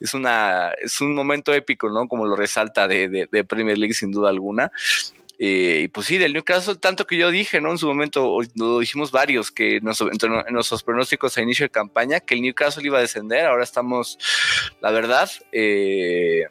es 0.00 0.14
una, 0.14 0.72
es 0.80 1.00
un 1.00 1.14
momento 1.14 1.52
épico, 1.52 1.88
¿no? 1.90 2.08
Como 2.08 2.26
lo 2.26 2.36
resalta 2.36 2.88
de, 2.88 3.28
de 3.30 3.44
Premier 3.44 3.78
League 3.78 3.94
sin 3.94 4.10
duda 4.10 4.30
alguna. 4.30 4.70
Eh, 5.44 5.80
y 5.82 5.88
pues 5.88 6.06
sí, 6.06 6.18
del 6.18 6.34
Newcastle, 6.34 6.76
tanto 6.76 7.04
que 7.04 7.16
yo 7.16 7.32
dije, 7.32 7.60
¿no? 7.60 7.72
En 7.72 7.78
su 7.78 7.88
momento, 7.88 8.38
lo 8.54 8.78
dijimos 8.78 9.10
varios, 9.10 9.50
que 9.50 9.78
en 9.78 9.84
nuestros 10.52 10.84
pronósticos 10.84 11.36
a 11.36 11.42
inicio 11.42 11.64
de 11.64 11.70
campaña, 11.70 12.20
que 12.20 12.36
el 12.36 12.42
Newcastle 12.42 12.86
iba 12.86 12.98
a 12.98 13.00
descender, 13.00 13.46
ahora 13.46 13.64
estamos, 13.64 14.20
la 14.80 14.92
verdad, 14.92 15.28
eh, 15.50 16.44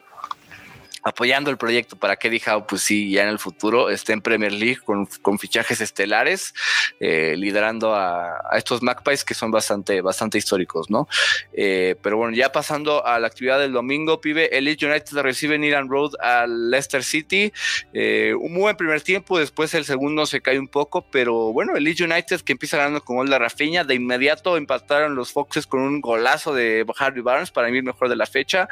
apoyando 1.03 1.49
el 1.49 1.57
proyecto 1.57 1.95
para 1.97 2.15
que 2.15 2.27
Eddie 2.27 2.41
pues 2.67 2.81
sí, 2.81 3.11
ya 3.11 3.23
en 3.23 3.29
el 3.29 3.39
futuro 3.39 3.89
esté 3.89 4.13
en 4.13 4.21
Premier 4.21 4.51
League 4.51 4.79
con, 4.83 5.07
fichajes 5.39 5.81
estelares, 5.81 6.53
eh, 6.99 7.35
liderando 7.37 7.95
a, 7.95 8.39
estos 8.55 8.81
Magpies 8.81 9.23
que 9.23 9.33
son 9.33 9.51
bastante, 9.51 10.01
bastante 10.01 10.37
históricos, 10.37 10.89
¿no? 10.89 11.07
Eh, 11.53 11.95
pero 12.01 12.17
bueno, 12.17 12.35
ya 12.35 12.51
pasando 12.51 13.05
a 13.05 13.19
la 13.19 13.27
actividad 13.27 13.59
del 13.59 13.71
domingo, 13.71 14.21
pibe, 14.21 14.55
el 14.55 14.65
Leeds 14.65 14.83
United 14.83 15.17
recibe 15.21 15.55
Iran 15.65 15.89
Road 15.89 16.11
al 16.19 16.69
Leicester 16.69 17.03
City. 17.03 17.51
Eh, 17.93 18.33
un 18.39 18.53
buen 18.55 18.75
primer 18.75 19.01
tiempo, 19.01 19.39
después 19.39 19.73
el 19.73 19.85
segundo 19.85 20.25
se 20.25 20.41
cae 20.41 20.59
un 20.59 20.67
poco, 20.67 21.05
pero 21.09 21.51
bueno, 21.53 21.75
el 21.75 21.83
Leeds 21.83 22.01
United 22.01 22.41
que 22.41 22.51
empieza 22.51 22.77
ganando 22.77 23.01
con 23.01 23.17
gol 23.17 23.29
de 23.29 23.39
Rafinha, 23.39 23.83
de 23.83 23.95
inmediato 23.95 24.57
empataron 24.57 25.15
los 25.15 25.31
Foxes 25.31 25.67
con 25.67 25.81
un 25.81 26.01
golazo 26.01 26.53
de 26.53 26.85
Harvey 26.97 27.21
Barnes, 27.21 27.51
para 27.51 27.69
mí 27.69 27.77
el 27.77 27.83
mejor 27.83 28.09
de 28.09 28.15
la 28.15 28.25
fecha, 28.25 28.67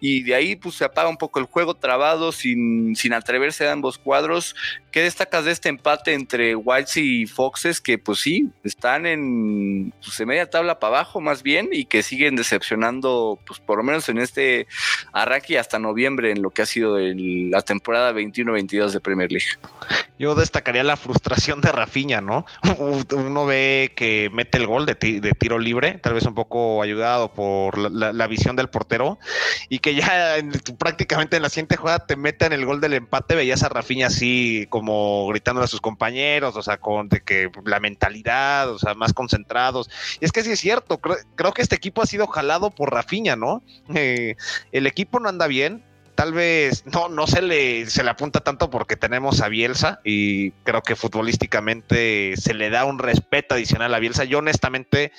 y 0.00 0.22
de 0.22 0.34
ahí 0.34 0.56
pues 0.56 0.76
se 0.76 0.84
apaga 0.84 1.08
un 1.08 1.16
poco 1.16 1.38
el 1.38 1.46
juego 1.46 1.61
trabado, 1.74 2.32
sin, 2.32 2.94
sin 2.96 3.12
atreverse 3.12 3.66
a 3.66 3.72
ambos 3.72 3.98
cuadros. 3.98 4.54
¿Qué 4.90 5.02
destacas 5.02 5.44
de 5.44 5.52
este 5.52 5.68
empate 5.68 6.12
entre 6.12 6.54
Whites 6.54 6.96
y 6.96 7.26
Foxes 7.26 7.80
que 7.80 7.98
pues 7.98 8.20
sí, 8.20 8.50
están 8.64 9.06
en, 9.06 9.92
pues, 10.04 10.26
media 10.26 10.50
tabla 10.50 10.78
para 10.78 10.98
abajo 10.98 11.20
más 11.20 11.42
bien 11.42 11.68
y 11.72 11.86
que 11.86 12.02
siguen 12.02 12.36
decepcionando 12.36 13.38
pues 13.46 13.58
por 13.60 13.78
lo 13.78 13.84
menos 13.84 14.08
en 14.08 14.18
este 14.18 14.66
arranque 15.12 15.58
hasta 15.58 15.78
noviembre 15.78 16.30
en 16.30 16.42
lo 16.42 16.50
que 16.50 16.62
ha 16.62 16.66
sido 16.66 16.98
la 16.98 17.62
temporada 17.62 18.12
21-22 18.12 18.90
de 18.90 19.00
Premier 19.00 19.32
League? 19.32 19.46
Yo 20.18 20.34
destacaría 20.34 20.84
la 20.84 20.96
frustración 20.96 21.60
de 21.60 21.72
Rafinha, 21.72 22.20
¿no? 22.20 22.44
Uno 23.12 23.46
ve 23.46 23.92
que 23.96 24.30
mete 24.32 24.58
el 24.58 24.66
gol 24.66 24.86
de, 24.86 24.94
de 24.94 25.32
tiro 25.32 25.58
libre, 25.58 25.98
tal 26.02 26.14
vez 26.14 26.24
un 26.24 26.34
poco 26.34 26.82
ayudado 26.82 27.32
por 27.32 27.78
la, 27.78 28.26
visión 28.26 28.56
del 28.56 28.68
portero 28.68 29.18
y 29.68 29.80
que 29.80 29.94
ya 29.94 30.36
prácticamente 30.78 31.36
en 31.36 31.42
la 31.42 31.50
siguiente 31.52 31.76
jugada 31.76 32.06
te 32.06 32.16
meten 32.16 32.52
el 32.52 32.66
gol 32.66 32.80
del 32.80 32.94
empate, 32.94 33.34
veías 33.34 33.62
a 33.62 33.68
Rafinha 33.68 34.08
así 34.08 34.66
como 34.70 35.28
gritando 35.28 35.62
a 35.62 35.66
sus 35.66 35.80
compañeros, 35.80 36.56
o 36.56 36.62
sea, 36.62 36.78
con 36.78 37.08
de 37.08 37.20
que 37.20 37.50
la 37.64 37.80
mentalidad, 37.80 38.70
o 38.70 38.78
sea, 38.78 38.94
más 38.94 39.12
concentrados. 39.12 39.90
Y 40.20 40.24
es 40.24 40.32
que 40.32 40.42
sí 40.42 40.52
es 40.52 40.60
cierto, 40.60 40.98
creo, 40.98 41.52
que 41.52 41.62
este 41.62 41.76
equipo 41.76 42.02
ha 42.02 42.06
sido 42.06 42.26
jalado 42.26 42.70
por 42.70 42.92
Rafinha, 42.92 43.36
¿no? 43.36 43.62
Eh, 43.94 44.36
el 44.72 44.86
equipo 44.86 45.20
no 45.20 45.28
anda 45.28 45.46
bien, 45.46 45.84
tal 46.14 46.32
vez 46.32 46.84
no, 46.86 47.08
no 47.08 47.26
se 47.26 47.42
le, 47.42 47.88
se 47.90 48.02
le 48.02 48.10
apunta 48.10 48.40
tanto 48.40 48.70
porque 48.70 48.96
tenemos 48.96 49.40
a 49.40 49.48
Bielsa 49.48 50.00
y 50.04 50.52
creo 50.64 50.82
que 50.82 50.96
futbolísticamente 50.96 52.34
se 52.36 52.54
le 52.54 52.70
da 52.70 52.84
un 52.84 52.98
respeto 52.98 53.54
adicional 53.54 53.94
a 53.94 53.98
Bielsa. 53.98 54.24
Yo 54.24 54.38
honestamente 54.38 55.12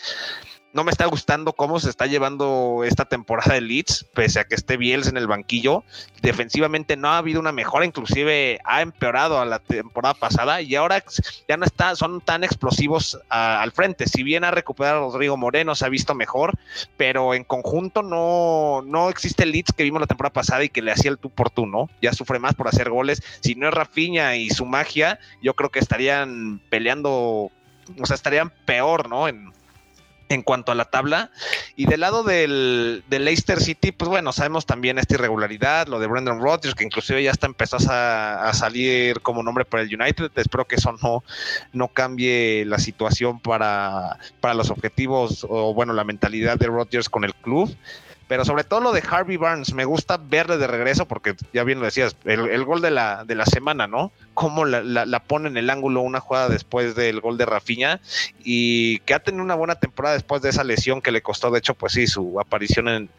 no 0.73 0.83
me 0.83 0.91
está 0.91 1.05
gustando 1.05 1.53
cómo 1.53 1.79
se 1.79 1.89
está 1.89 2.07
llevando 2.07 2.83
esta 2.83 3.05
temporada 3.05 3.53
de 3.53 3.61
Leeds, 3.61 4.07
pese 4.13 4.39
a 4.39 4.43
que 4.45 4.55
esté 4.55 4.75
Bielsa 4.75 5.11
en 5.11 5.17
el 5.17 5.27
banquillo. 5.27 5.83
Defensivamente 6.21 6.97
no 6.97 7.09
ha 7.09 7.19
habido 7.19 7.39
una 7.39 7.51
mejora, 7.51 7.85
inclusive 7.85 8.59
ha 8.65 8.81
empeorado 8.81 9.39
a 9.39 9.45
la 9.45 9.59
temporada 9.59 10.15
pasada 10.15 10.61
y 10.61 10.73
ahora 10.75 11.03
ya 11.47 11.57
no 11.57 11.65
está, 11.65 11.95
son 11.95 12.21
tan 12.21 12.43
explosivos 12.43 13.19
al 13.29 13.71
frente. 13.71 14.07
Si 14.07 14.23
bien 14.23 14.43
ha 14.43 14.51
recuperado 14.51 14.97
a 14.97 15.11
Rodrigo 15.11 15.37
Moreno, 15.37 15.75
se 15.75 15.85
ha 15.85 15.89
visto 15.89 16.15
mejor, 16.15 16.57
pero 16.97 17.35
en 17.35 17.43
conjunto 17.43 18.01
no, 18.01 18.81
no 18.83 19.09
existe 19.09 19.43
el 19.43 19.51
Leeds 19.51 19.73
que 19.73 19.83
vimos 19.83 20.01
la 20.01 20.07
temporada 20.07 20.33
pasada 20.33 20.63
y 20.63 20.69
que 20.69 20.81
le 20.81 20.91
hacía 20.91 21.11
el 21.11 21.19
tú 21.19 21.29
por 21.29 21.51
tú, 21.51 21.67
¿no? 21.67 21.87
Ya 22.01 22.13
sufre 22.13 22.39
más 22.39 22.55
por 22.55 22.67
hacer 22.67 22.89
goles. 22.89 23.21
Si 23.41 23.53
no 23.53 23.67
es 23.67 23.73
Rafinha 23.75 24.35
y 24.37 24.49
su 24.49 24.65
magia, 24.65 25.19
yo 25.41 25.53
creo 25.53 25.69
que 25.69 25.79
estarían 25.79 26.59
peleando, 26.69 27.11
o 27.11 28.05
sea, 28.05 28.15
estarían 28.15 28.51
peor, 28.65 29.07
¿no? 29.07 29.27
En, 29.27 29.53
en 30.33 30.41
cuanto 30.41 30.71
a 30.71 30.75
la 30.75 30.85
tabla. 30.85 31.31
Y 31.75 31.85
del 31.85 32.01
lado 32.01 32.23
del, 32.23 33.03
Leicester 33.09 33.59
City, 33.59 33.91
pues 33.91 34.09
bueno, 34.09 34.33
sabemos 34.33 34.65
también 34.65 34.97
esta 34.97 35.15
irregularidad, 35.15 35.87
lo 35.87 35.99
de 35.99 36.07
Brendan 36.07 36.41
Rodgers, 36.41 36.75
que 36.75 36.83
inclusive 36.83 37.23
ya 37.23 37.31
está 37.31 37.47
empezando 37.47 37.91
a, 37.91 38.51
salir 38.53 39.21
como 39.21 39.43
nombre 39.43 39.65
para 39.65 39.83
el 39.83 39.93
United. 39.93 40.31
Espero 40.35 40.65
que 40.65 40.75
eso 40.75 40.93
no, 41.01 41.23
no 41.71 41.87
cambie 41.87 42.65
la 42.65 42.77
situación 42.77 43.39
para, 43.39 44.17
para 44.41 44.53
los 44.53 44.69
objetivos 44.69 45.45
o 45.49 45.73
bueno, 45.73 45.93
la 45.93 46.03
mentalidad 46.03 46.57
de 46.57 46.67
Rodgers 46.67 47.09
con 47.09 47.23
el 47.23 47.33
club 47.33 47.75
pero 48.27 48.45
sobre 48.45 48.63
todo 48.63 48.79
lo 48.79 48.91
de 48.93 49.03
Harvey 49.07 49.37
Barnes, 49.37 49.73
me 49.73 49.85
gusta 49.85 50.17
verle 50.17 50.57
de 50.57 50.65
regreso 50.65 51.07
porque 51.07 51.35
ya 51.53 51.63
bien 51.63 51.79
lo 51.79 51.85
decías, 51.85 52.15
el, 52.25 52.63
gol 52.65 52.81
de 52.81 52.89
la, 52.89 53.25
de 53.25 53.35
la 53.35 53.45
semana, 53.45 53.85
¿no? 53.85 54.11
Cómo 54.33 54.65
la, 54.65 55.19
pone 55.21 55.47
en 55.47 55.57
el 55.57 55.69
ángulo 55.69 56.01
una 56.01 56.19
jugada 56.19 56.49
después 56.49 56.95
del 56.95 57.21
gol 57.21 57.37
de 57.37 57.45
Rafinha 57.45 57.99
y 58.43 58.99
que 58.99 59.13
ha 59.13 59.19
tenido 59.19 59.43
una 59.43 59.55
buena 59.55 59.75
temporada 59.75 60.15
después 60.15 60.41
de 60.41 60.49
esa 60.49 60.63
lesión 60.63 61.01
que 61.01 61.11
le 61.11 61.21
costó, 61.21 61.51
de 61.51 61.59
hecho, 61.59 61.75
pues 61.75 61.93
sí, 61.93 62.07
su 62.07 62.39
aparición 62.39 62.87
en, 62.87 63.09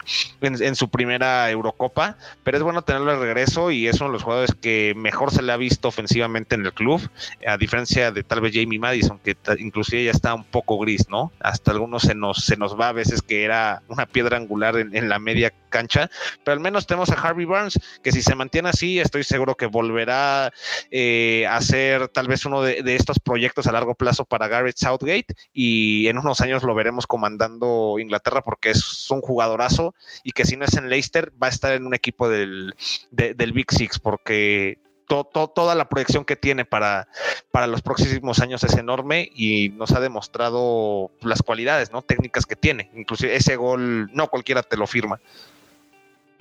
en, 0.40 0.76
su 0.76 0.88
primera 0.88 1.50
Eurocopa, 1.50 2.16
pero 2.42 2.56
es 2.56 2.62
bueno 2.62 2.82
tenerlo 2.82 3.12
de 3.12 3.18
regreso 3.18 3.70
y 3.70 3.86
es 3.86 4.00
uno 4.00 4.10
de 4.10 4.14
los 4.14 4.22
jugadores 4.22 4.54
que 4.60 4.94
mejor 4.96 5.30
se 5.30 5.42
le 5.42 5.52
ha 5.52 5.56
visto 5.56 5.88
ofensivamente 5.88 6.54
en 6.54 6.66
el 6.66 6.72
club, 6.72 7.00
a 7.46 7.56
diferencia 7.56 8.10
de 8.10 8.22
tal 8.22 8.40
vez 8.40 8.52
Jamie 8.54 8.78
Madison, 8.78 9.18
que 9.18 9.36
inclusive 9.58 10.04
ya 10.04 10.10
está 10.10 10.34
un 10.34 10.44
poco 10.44 10.78
gris, 10.78 11.08
¿no? 11.08 11.32
Hasta 11.40 11.70
algunos 11.70 12.02
se 12.02 12.14
nos, 12.14 12.44
se 12.44 12.56
nos 12.56 12.78
va 12.78 12.88
a 12.88 12.92
veces 12.92 13.22
que 13.22 13.44
era 13.44 13.82
una 13.88 14.06
piedra 14.06 14.36
angular 14.36 14.76
en 14.76 15.08
la 15.08 15.18
media 15.18 15.52
cancha, 15.74 16.08
pero 16.44 16.52
al 16.52 16.60
menos 16.60 16.86
tenemos 16.86 17.10
a 17.10 17.14
Harvey 17.14 17.46
Barnes, 17.46 17.80
que 18.00 18.12
si 18.12 18.22
se 18.22 18.36
mantiene 18.36 18.68
así, 18.68 19.00
estoy 19.00 19.24
seguro 19.24 19.56
que 19.56 19.66
volverá 19.66 20.52
eh, 20.92 21.48
a 21.50 21.60
ser 21.62 22.06
tal 22.08 22.28
vez 22.28 22.44
uno 22.44 22.62
de, 22.62 22.94
estos 22.94 23.18
proyectos 23.18 23.66
a 23.66 23.72
largo 23.72 23.96
plazo 23.96 24.24
para 24.24 24.46
Garrett 24.46 24.76
Southgate 24.76 25.34
y 25.52 26.06
en 26.06 26.18
unos 26.18 26.40
años 26.40 26.62
lo 26.62 26.76
veremos 26.76 27.08
comandando 27.08 27.96
Inglaterra 27.98 28.42
porque 28.42 28.70
es 28.70 29.10
un 29.10 29.20
jugadorazo 29.20 29.96
y 30.22 30.30
que 30.30 30.44
si 30.44 30.56
no 30.56 30.64
es 30.64 30.74
en 30.74 30.88
Leicester 30.88 31.32
va 31.42 31.48
a 31.48 31.50
estar 31.50 31.72
en 31.72 31.86
un 31.86 31.94
equipo 31.94 32.28
del, 32.28 32.76
del 33.10 33.52
Big 33.52 33.72
Six 33.72 33.98
porque 33.98 34.78
toda 35.06 35.74
la 35.74 35.88
proyección 35.88 36.24
que 36.24 36.36
tiene 36.36 36.64
para, 36.64 37.08
para 37.50 37.66
los 37.66 37.82
próximos 37.82 38.40
años 38.40 38.62
es 38.64 38.74
enorme 38.76 39.30
y 39.34 39.70
nos 39.70 39.92
ha 39.92 40.00
demostrado 40.00 41.10
las 41.20 41.42
cualidades 41.42 41.92
¿no? 41.92 42.02
técnicas 42.02 42.46
que 42.46 42.56
tiene. 42.56 42.90
Inclusive 42.94 43.34
ese 43.36 43.56
gol, 43.56 44.10
no 44.12 44.28
cualquiera 44.28 44.62
te 44.62 44.76
lo 44.76 44.86
firma. 44.86 45.20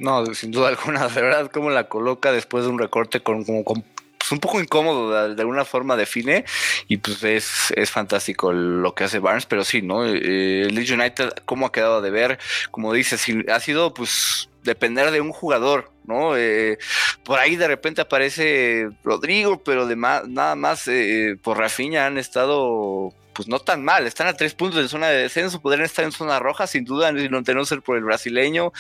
No, 0.04 0.26
sin 0.36 0.52
duda 0.52 0.68
alguna, 0.78 1.08
de 1.08 1.22
verdad, 1.22 1.50
cómo 1.50 1.70
la 1.70 1.88
coloca 1.88 2.34
después 2.34 2.66
de 2.66 2.70
un 2.70 2.78
recorte 2.78 3.22
con, 3.22 3.46
como, 3.46 3.64
con 3.64 3.86
pues, 4.18 4.32
un 4.34 4.40
poco 4.40 4.60
incómodo, 4.60 5.34
de, 5.34 5.42
alguna 5.42 5.64
forma 5.64 5.96
define, 5.96 6.44
y 6.90 6.98
pues 6.98 7.24
es, 7.24 7.72
es 7.78 7.90
fantástico 7.90 8.52
lo 8.52 8.94
que 8.96 9.06
hace 9.06 9.20
Barnes, 9.20 9.46
pero 9.46 9.64
sí, 9.64 9.82
¿no? 9.82 10.06
Eh, 10.06 10.64
el 10.64 10.76
Leeds 10.76 10.92
United, 10.92 11.30
cómo 11.46 11.68
ha 11.68 11.72
quedado 11.72 12.02
de 12.02 12.12
ver, 12.12 12.38
como 12.70 12.92
dices, 12.92 13.26
ha 13.50 13.60
sido 13.62 13.94
pues 13.94 14.50
depender 14.64 15.10
de 15.12 15.22
un 15.22 15.32
jugador, 15.32 15.90
¿no? 16.06 16.36
Eh, 16.36 16.80
por 17.24 17.40
ahí 17.40 17.56
de 17.56 17.70
repente 17.70 18.02
aparece 18.02 18.90
Rodrigo, 19.06 19.64
pero 19.64 19.88
de 19.88 19.96
nada 19.96 20.56
más 20.56 20.86
eh, 20.90 21.38
por 21.42 21.58
Rafinha 21.58 22.08
han 22.08 22.18
estado 22.18 23.14
pues 23.34 23.48
no 23.48 23.60
tan 23.60 23.84
mal, 23.84 24.06
están 24.06 24.28
a 24.28 24.34
tres 24.34 24.54
puntos 24.54 24.82
de 24.82 24.90
zona 24.90 25.08
de 25.08 25.24
descenso, 25.24 25.62
podrían 25.62 25.86
estar 25.86 26.06
en 26.06 26.12
zona 26.12 26.40
roja 26.40 26.68
sin 26.68 26.84
duda, 26.86 27.12
no 27.12 27.44
tener 27.44 27.66
ser 27.66 27.82
por 27.82 27.98
el 27.98 28.04
brasileño. 28.04 28.72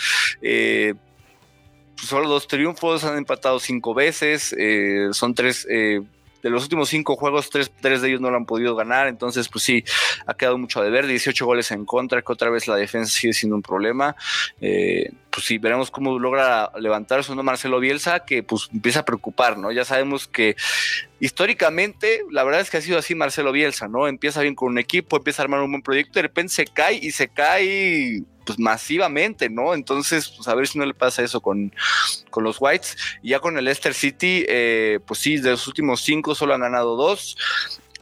Eh, 0.41 0.93
solo 1.95 2.27
dos 2.29 2.47
triunfos, 2.47 3.03
han 3.03 3.17
empatado 3.17 3.59
cinco 3.59 3.93
veces, 3.93 4.55
eh, 4.57 5.09
son 5.11 5.33
tres 5.33 5.67
eh, 5.69 6.01
de 6.43 6.49
los 6.49 6.63
últimos 6.63 6.89
cinco 6.89 7.15
juegos, 7.15 7.49
tres, 7.49 7.71
de 7.81 8.07
ellos 8.07 8.19
no 8.19 8.29
lo 8.29 8.35
han 8.35 8.45
podido 8.45 8.75
ganar. 8.75 9.07
Entonces, 9.07 9.47
pues 9.47 9.63
sí, 9.63 9.83
ha 10.27 10.33
quedado 10.33 10.57
mucho 10.57 10.81
a 10.81 10.83
deber. 10.83 11.07
18 11.07 11.45
goles 11.45 11.71
en 11.71 11.85
contra, 11.85 12.21
que 12.21 12.31
otra 12.31 12.49
vez 12.49 12.67
la 12.67 12.75
defensa 12.75 13.11
sigue 13.11 13.33
siendo 13.33 13.55
un 13.55 13.61
problema. 13.61 14.15
Eh, 14.59 15.09
pues 15.29 15.45
sí, 15.45 15.57
veremos 15.57 15.89
cómo 15.89 16.19
logra 16.19 16.69
levantar 16.77 17.23
su 17.23 17.31
nombre 17.31 17.53
Marcelo 17.53 17.79
Bielsa, 17.79 18.25
que 18.25 18.43
pues 18.43 18.69
empieza 18.73 18.99
a 18.99 19.05
preocupar, 19.05 19.57
¿no? 19.57 19.71
Ya 19.71 19.85
sabemos 19.85 20.27
que 20.27 20.57
históricamente, 21.21 22.23
la 22.29 22.43
verdad 22.43 22.59
es 22.59 22.69
que 22.69 22.77
ha 22.77 22.81
sido 22.81 22.99
así 22.99 23.15
Marcelo 23.15 23.53
Bielsa, 23.53 23.87
¿no? 23.87 24.07
Empieza 24.07 24.41
bien 24.41 24.53
con 24.53 24.67
un 24.67 24.79
equipo, 24.79 25.17
empieza 25.17 25.41
a 25.41 25.45
armar 25.45 25.61
un 25.61 25.71
buen 25.71 25.81
proyecto, 25.81 26.19
de 26.19 26.23
repente 26.23 26.53
se 26.53 26.65
cae 26.65 26.99
y 27.01 27.11
se 27.11 27.29
cae 27.29 28.23
pues 28.45 28.59
masivamente, 28.59 29.49
¿no? 29.49 29.73
Entonces, 29.73 30.29
pues 30.29 30.47
a 30.47 30.55
ver 30.55 30.67
si 30.67 30.77
no 30.77 30.85
le 30.85 30.93
pasa 30.93 31.23
eso 31.23 31.41
con, 31.41 31.73
con 32.29 32.43
los 32.43 32.57
Whites. 32.59 32.97
Y 33.21 33.29
ya 33.29 33.39
con 33.39 33.57
el 33.57 33.65
Leicester 33.65 33.93
City, 33.93 34.45
eh, 34.47 34.99
pues 35.05 35.19
sí, 35.19 35.37
de 35.37 35.51
los 35.51 35.67
últimos 35.67 36.01
cinco 36.01 36.35
solo 36.35 36.53
han 36.53 36.61
ganado 36.61 36.95
dos. 36.95 37.37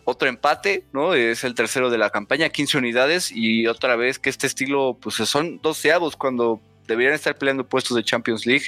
Otro 0.04 0.28
empate, 0.28 0.86
¿no? 0.94 1.14
Es 1.14 1.44
el 1.44 1.54
tercero 1.54 1.90
de 1.90 1.98
la 1.98 2.10
campaña, 2.10 2.50
15 2.50 2.78
unidades. 2.78 3.32
Y 3.32 3.68
otra 3.68 3.96
vez 3.96 4.20
que 4.20 4.30
este 4.30 4.48
estilo, 4.48 4.98
pues 5.00 5.16
son 5.16 5.62
doceavos 5.62 6.16
cuando 6.16 6.60
deberían 6.88 7.14
estar 7.14 7.38
peleando 7.38 7.68
puestos 7.68 7.96
de 7.96 8.04
Champions 8.04 8.46
League. 8.46 8.66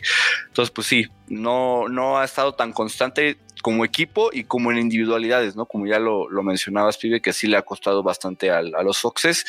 Entonces, 0.48 0.72
pues 0.72 0.88
sí, 0.88 1.08
no, 1.28 1.90
no 1.90 2.20
ha 2.20 2.26
estado 2.26 2.54
tan 2.54 2.72
constante 2.72 3.38
como 3.62 3.86
equipo 3.86 4.30
y 4.32 4.44
como 4.44 4.72
en 4.72 4.78
individualidades, 4.78 5.56
¿no? 5.56 5.66
Como 5.66 5.88
ya 5.88 5.98
lo, 5.98 6.30
lo 6.30 6.44
mencionabas, 6.44 6.98
Pibe, 6.98 7.22
que 7.22 7.34
sí 7.34 7.48
le 7.48 7.58
ha 7.58 7.62
costado 7.62 8.04
bastante 8.04 8.52
a, 8.52 8.58
a 8.58 8.84
los 8.84 9.00
Foxes 9.00 9.46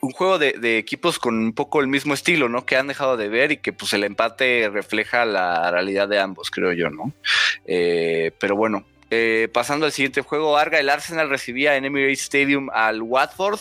un 0.00 0.10
juego 0.12 0.38
de, 0.38 0.78
equipos 0.78 1.18
con 1.18 1.38
un 1.38 1.52
poco 1.52 1.80
el 1.80 1.86
mismo 1.86 2.14
estilo, 2.14 2.48
¿no? 2.48 2.64
Que 2.64 2.76
han 2.76 2.86
dejado 2.86 3.16
de 3.16 3.28
ver 3.28 3.52
y 3.52 3.56
que 3.58 3.72
pues 3.72 3.92
el 3.92 4.04
empate 4.04 4.68
refleja 4.70 5.24
la 5.24 5.70
realidad 5.70 6.08
de 6.08 6.18
ambos, 6.18 6.50
creo 6.50 6.72
yo, 6.72 6.90
¿no? 6.90 7.12
Eh, 7.66 8.32
pero 8.38 8.56
bueno, 8.56 8.84
eh, 9.10 9.48
pasando 9.52 9.86
al 9.86 9.92
siguiente 9.92 10.22
juego, 10.22 10.56
Arga, 10.56 10.78
el 10.78 10.88
Arsenal 10.88 11.28
recibía 11.28 11.76
en 11.76 11.84
Emirates 11.84 12.22
Stadium 12.22 12.70
al 12.72 13.02
Watford. 13.02 13.58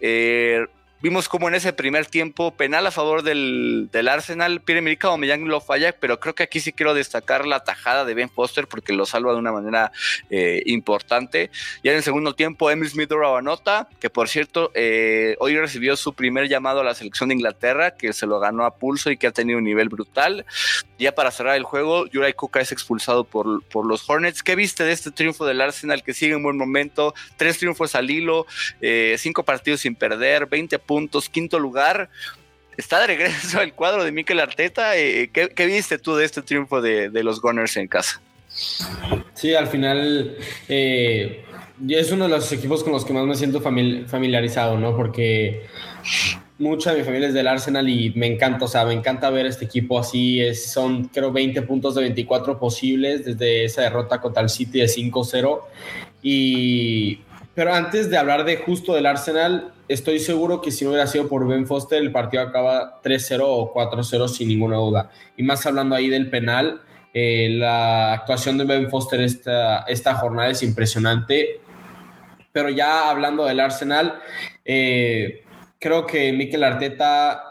Eh, 0.00 0.66
Vimos 1.02 1.30
como 1.30 1.48
en 1.48 1.54
ese 1.54 1.72
primer 1.72 2.04
tiempo 2.04 2.50
penal 2.50 2.86
a 2.86 2.90
favor 2.90 3.22
del, 3.22 3.88
del 3.90 4.06
Arsenal, 4.06 4.60
Pierre-Emerick 4.60 5.04
Aubameyang 5.04 5.46
lo 5.48 5.62
falla, 5.62 5.92
pero 5.92 6.20
creo 6.20 6.34
que 6.34 6.42
aquí 6.42 6.60
sí 6.60 6.72
quiero 6.72 6.92
destacar 6.92 7.46
la 7.46 7.64
tajada 7.64 8.04
de 8.04 8.12
Ben 8.12 8.28
Foster 8.28 8.66
porque 8.66 8.92
lo 8.92 9.06
salva 9.06 9.32
de 9.32 9.38
una 9.38 9.50
manera 9.50 9.92
eh, 10.28 10.62
importante. 10.66 11.50
Ya 11.82 11.92
en 11.92 11.96
el 11.96 12.02
segundo 12.02 12.34
tiempo, 12.34 12.70
Emil 12.70 12.90
Smith 12.90 13.10
anota, 13.12 13.88
que 13.98 14.10
por 14.10 14.28
cierto, 14.28 14.72
eh, 14.74 15.36
hoy 15.40 15.56
recibió 15.56 15.96
su 15.96 16.12
primer 16.12 16.48
llamado 16.48 16.80
a 16.80 16.84
la 16.84 16.94
selección 16.94 17.30
de 17.30 17.36
Inglaterra, 17.36 17.92
que 17.92 18.12
se 18.12 18.26
lo 18.26 18.38
ganó 18.38 18.66
a 18.66 18.76
pulso 18.76 19.10
y 19.10 19.16
que 19.16 19.26
ha 19.26 19.32
tenido 19.32 19.58
un 19.58 19.64
nivel 19.64 19.88
brutal. 19.88 20.44
Ya 21.00 21.12
para 21.12 21.30
cerrar 21.30 21.56
el 21.56 21.62
juego, 21.62 22.06
Yuray 22.08 22.34
Kuka 22.34 22.60
es 22.60 22.72
expulsado 22.72 23.24
por, 23.24 23.62
por 23.64 23.86
los 23.86 24.08
Hornets. 24.08 24.42
¿Qué 24.42 24.54
viste 24.54 24.84
de 24.84 24.92
este 24.92 25.10
triunfo 25.10 25.46
del 25.46 25.62
Arsenal 25.62 26.02
que 26.02 26.12
sigue 26.12 26.34
en 26.34 26.42
buen 26.42 26.58
momento? 26.58 27.14
Tres 27.38 27.56
triunfos 27.56 27.94
al 27.94 28.10
hilo, 28.10 28.46
eh, 28.82 29.16
cinco 29.18 29.42
partidos 29.42 29.80
sin 29.80 29.94
perder, 29.94 30.44
20 30.44 30.78
puntos, 30.78 31.30
quinto 31.30 31.58
lugar. 31.58 32.10
Está 32.76 33.00
de 33.00 33.06
regreso 33.06 33.62
el 33.62 33.72
cuadro 33.72 34.04
de 34.04 34.12
Mikel 34.12 34.40
Arteta. 34.40 34.98
Eh, 34.98 35.30
¿qué, 35.32 35.66
viste 35.66 35.96
tú 35.96 36.16
de 36.16 36.26
este 36.26 36.42
triunfo 36.42 36.82
de, 36.82 37.08
los 37.22 37.40
Gunners 37.40 37.78
en 37.78 37.88
casa? 37.88 38.20
Sí, 39.32 39.54
al 39.54 39.68
final 39.68 40.36
eh, 40.68 41.46
es 41.88 42.12
uno 42.12 42.24
de 42.24 42.30
los 42.30 42.52
equipos 42.52 42.84
con 42.84 42.92
los 42.92 43.06
que 43.06 43.14
más 43.14 43.24
me 43.24 43.36
siento 43.36 43.62
familiarizado, 43.62 44.76
¿no? 44.76 44.94
Porque 44.94 45.66
mucha 46.60 46.92
de 46.92 46.98
mi 46.98 47.04
familia 47.04 47.28
es 47.28 47.34
del 47.34 47.48
Arsenal 47.48 47.88
y 47.88 48.12
me 48.14 48.26
encanta, 48.26 48.66
o 48.66 48.68
sea, 48.68 48.84
me 48.84 48.92
encanta 48.92 49.30
ver 49.30 49.46
este 49.46 49.64
equipo 49.64 49.98
así. 49.98 50.40
Es, 50.40 50.70
son, 50.70 51.08
creo, 51.08 51.32
20 51.32 51.62
puntos 51.62 51.94
de 51.96 52.02
24 52.02 52.58
posibles 52.58 53.24
desde 53.24 53.64
esa 53.64 53.82
derrota 53.82 54.20
contra 54.20 54.42
el 54.42 54.48
City 54.48 54.80
de 54.80 54.86
5-0. 54.86 55.60
Y 56.22 57.20
pero 57.54 57.74
antes 57.74 58.08
de 58.08 58.16
hablar 58.16 58.44
de 58.44 58.58
justo 58.58 58.94
del 58.94 59.06
Arsenal, 59.06 59.72
estoy 59.88 60.18
seguro 60.20 60.60
que 60.60 60.70
si 60.70 60.84
no 60.84 60.90
hubiera 60.90 61.06
sido 61.06 61.28
por 61.28 61.46
Ben 61.46 61.66
Foster, 61.66 62.00
el 62.00 62.12
partido 62.12 62.42
acaba 62.42 63.02
3-0 63.02 63.40
o 63.42 63.74
4-0 63.74 64.28
sin 64.28 64.48
ninguna 64.48 64.76
duda. 64.76 65.10
Y 65.36 65.42
más 65.42 65.66
hablando 65.66 65.96
ahí 65.96 66.08
del 66.08 66.30
penal, 66.30 66.80
eh, 67.12 67.48
la 67.50 68.12
actuación 68.12 68.56
de 68.56 68.64
Ben 68.64 68.88
Foster 68.88 69.20
esta, 69.20 69.80
esta 69.80 70.14
jornada 70.14 70.48
es 70.50 70.62
impresionante. 70.62 71.60
Pero 72.52 72.68
ya 72.68 73.10
hablando 73.10 73.44
del 73.44 73.60
Arsenal, 73.60 74.20
eh, 74.64 75.42
creo 75.80 76.06
que 76.06 76.32
Mikel 76.32 76.62
Arteta 76.62 77.50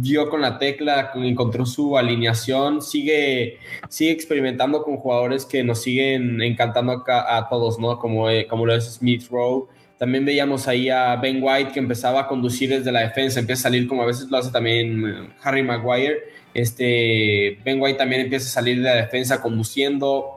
dio 0.00 0.28
con 0.28 0.40
la 0.40 0.58
tecla, 0.58 1.12
encontró 1.14 1.66
su 1.66 1.96
alineación, 1.98 2.80
sigue, 2.80 3.58
sigue 3.88 4.12
experimentando 4.12 4.82
con 4.82 4.96
jugadores 4.96 5.44
que 5.44 5.62
nos 5.64 5.82
siguen 5.82 6.40
encantando 6.42 7.04
a, 7.06 7.48
todos, 7.48 7.78
¿no? 7.78 7.98
Como, 7.98 8.30
eh, 8.30 8.46
como 8.46 8.66
lo 8.66 8.74
es 8.74 8.94
Smith 8.94 9.26
Rowe. 9.30 9.68
También 9.98 10.24
veíamos 10.24 10.68
ahí 10.68 10.90
a 10.90 11.16
Ben 11.16 11.42
White 11.42 11.72
que 11.72 11.80
empezaba 11.80 12.20
a 12.20 12.28
conducir 12.28 12.70
desde 12.70 12.92
la 12.92 13.00
defensa, 13.00 13.40
empieza 13.40 13.60
a 13.60 13.70
salir 13.70 13.88
como 13.88 14.02
a 14.02 14.06
veces 14.06 14.28
lo 14.30 14.36
hace 14.36 14.50
también 14.50 15.06
eh, 15.06 15.28
Harry 15.42 15.62
Maguire. 15.62 16.18
Este, 16.54 17.58
ben 17.64 17.80
White 17.80 17.98
también 17.98 18.22
empieza 18.22 18.46
a 18.46 18.50
salir 18.50 18.76
de 18.78 18.84
la 18.84 18.96
defensa 18.96 19.42
conduciendo, 19.42 20.35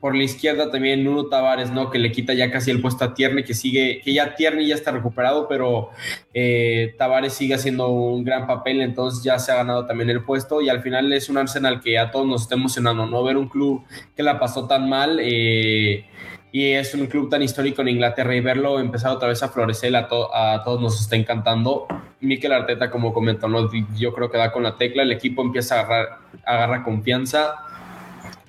por 0.00 0.16
la 0.16 0.24
izquierda 0.24 0.70
también 0.70 1.04
Nuno 1.04 1.26
Tavares, 1.26 1.70
¿no? 1.70 1.90
Que 1.90 1.98
le 1.98 2.12
quita 2.12 2.34
ya 2.34 2.50
casi 2.50 2.70
el 2.70 2.80
puesto 2.80 3.04
a 3.04 3.14
Tierney, 3.14 3.44
que 3.44 3.54
sigue, 3.54 4.00
que 4.04 4.12
ya 4.12 4.34
Tierney 4.34 4.66
ya 4.66 4.74
está 4.74 4.90
recuperado, 4.90 5.48
pero 5.48 5.90
eh, 6.34 6.94
Tavares 6.98 7.34
sigue 7.34 7.54
haciendo 7.54 7.88
un 7.88 8.24
gran 8.24 8.46
papel, 8.46 8.80
entonces 8.80 9.22
ya 9.22 9.38
se 9.38 9.52
ha 9.52 9.56
ganado 9.56 9.86
también 9.86 10.10
el 10.10 10.22
puesto 10.24 10.60
y 10.60 10.68
al 10.68 10.82
final 10.82 11.12
es 11.12 11.28
un 11.28 11.38
Arsenal 11.38 11.80
que 11.80 11.98
a 11.98 12.10
todos 12.10 12.26
nos 12.26 12.42
está 12.42 12.54
emocionando, 12.54 13.06
¿no? 13.06 13.22
Ver 13.22 13.36
un 13.36 13.48
club 13.48 13.84
que 14.16 14.22
la 14.22 14.38
pasó 14.38 14.66
tan 14.66 14.88
mal 14.88 15.18
eh, 15.20 16.04
y 16.52 16.72
es 16.72 16.94
un 16.94 17.06
club 17.06 17.30
tan 17.30 17.42
histórico 17.42 17.82
en 17.82 17.88
Inglaterra 17.88 18.34
y 18.34 18.40
verlo 18.40 18.78
empezar 18.78 19.12
otra 19.12 19.28
vez 19.28 19.42
a 19.42 19.48
florecer 19.48 19.94
a, 19.96 20.08
a 20.32 20.62
todos 20.64 20.80
nos 20.80 21.00
está 21.00 21.16
encantando. 21.16 21.86
Mikel 22.20 22.52
Arteta, 22.52 22.90
como 22.90 23.12
comentó, 23.12 23.48
¿no? 23.48 23.68
yo 23.96 24.12
creo 24.12 24.30
que 24.30 24.38
da 24.38 24.52
con 24.52 24.62
la 24.62 24.76
tecla, 24.76 25.02
el 25.02 25.10
equipo 25.10 25.42
empieza 25.42 25.76
a 25.76 25.80
agarrar, 25.80 26.18
agarra 26.44 26.84
confianza 26.84 27.54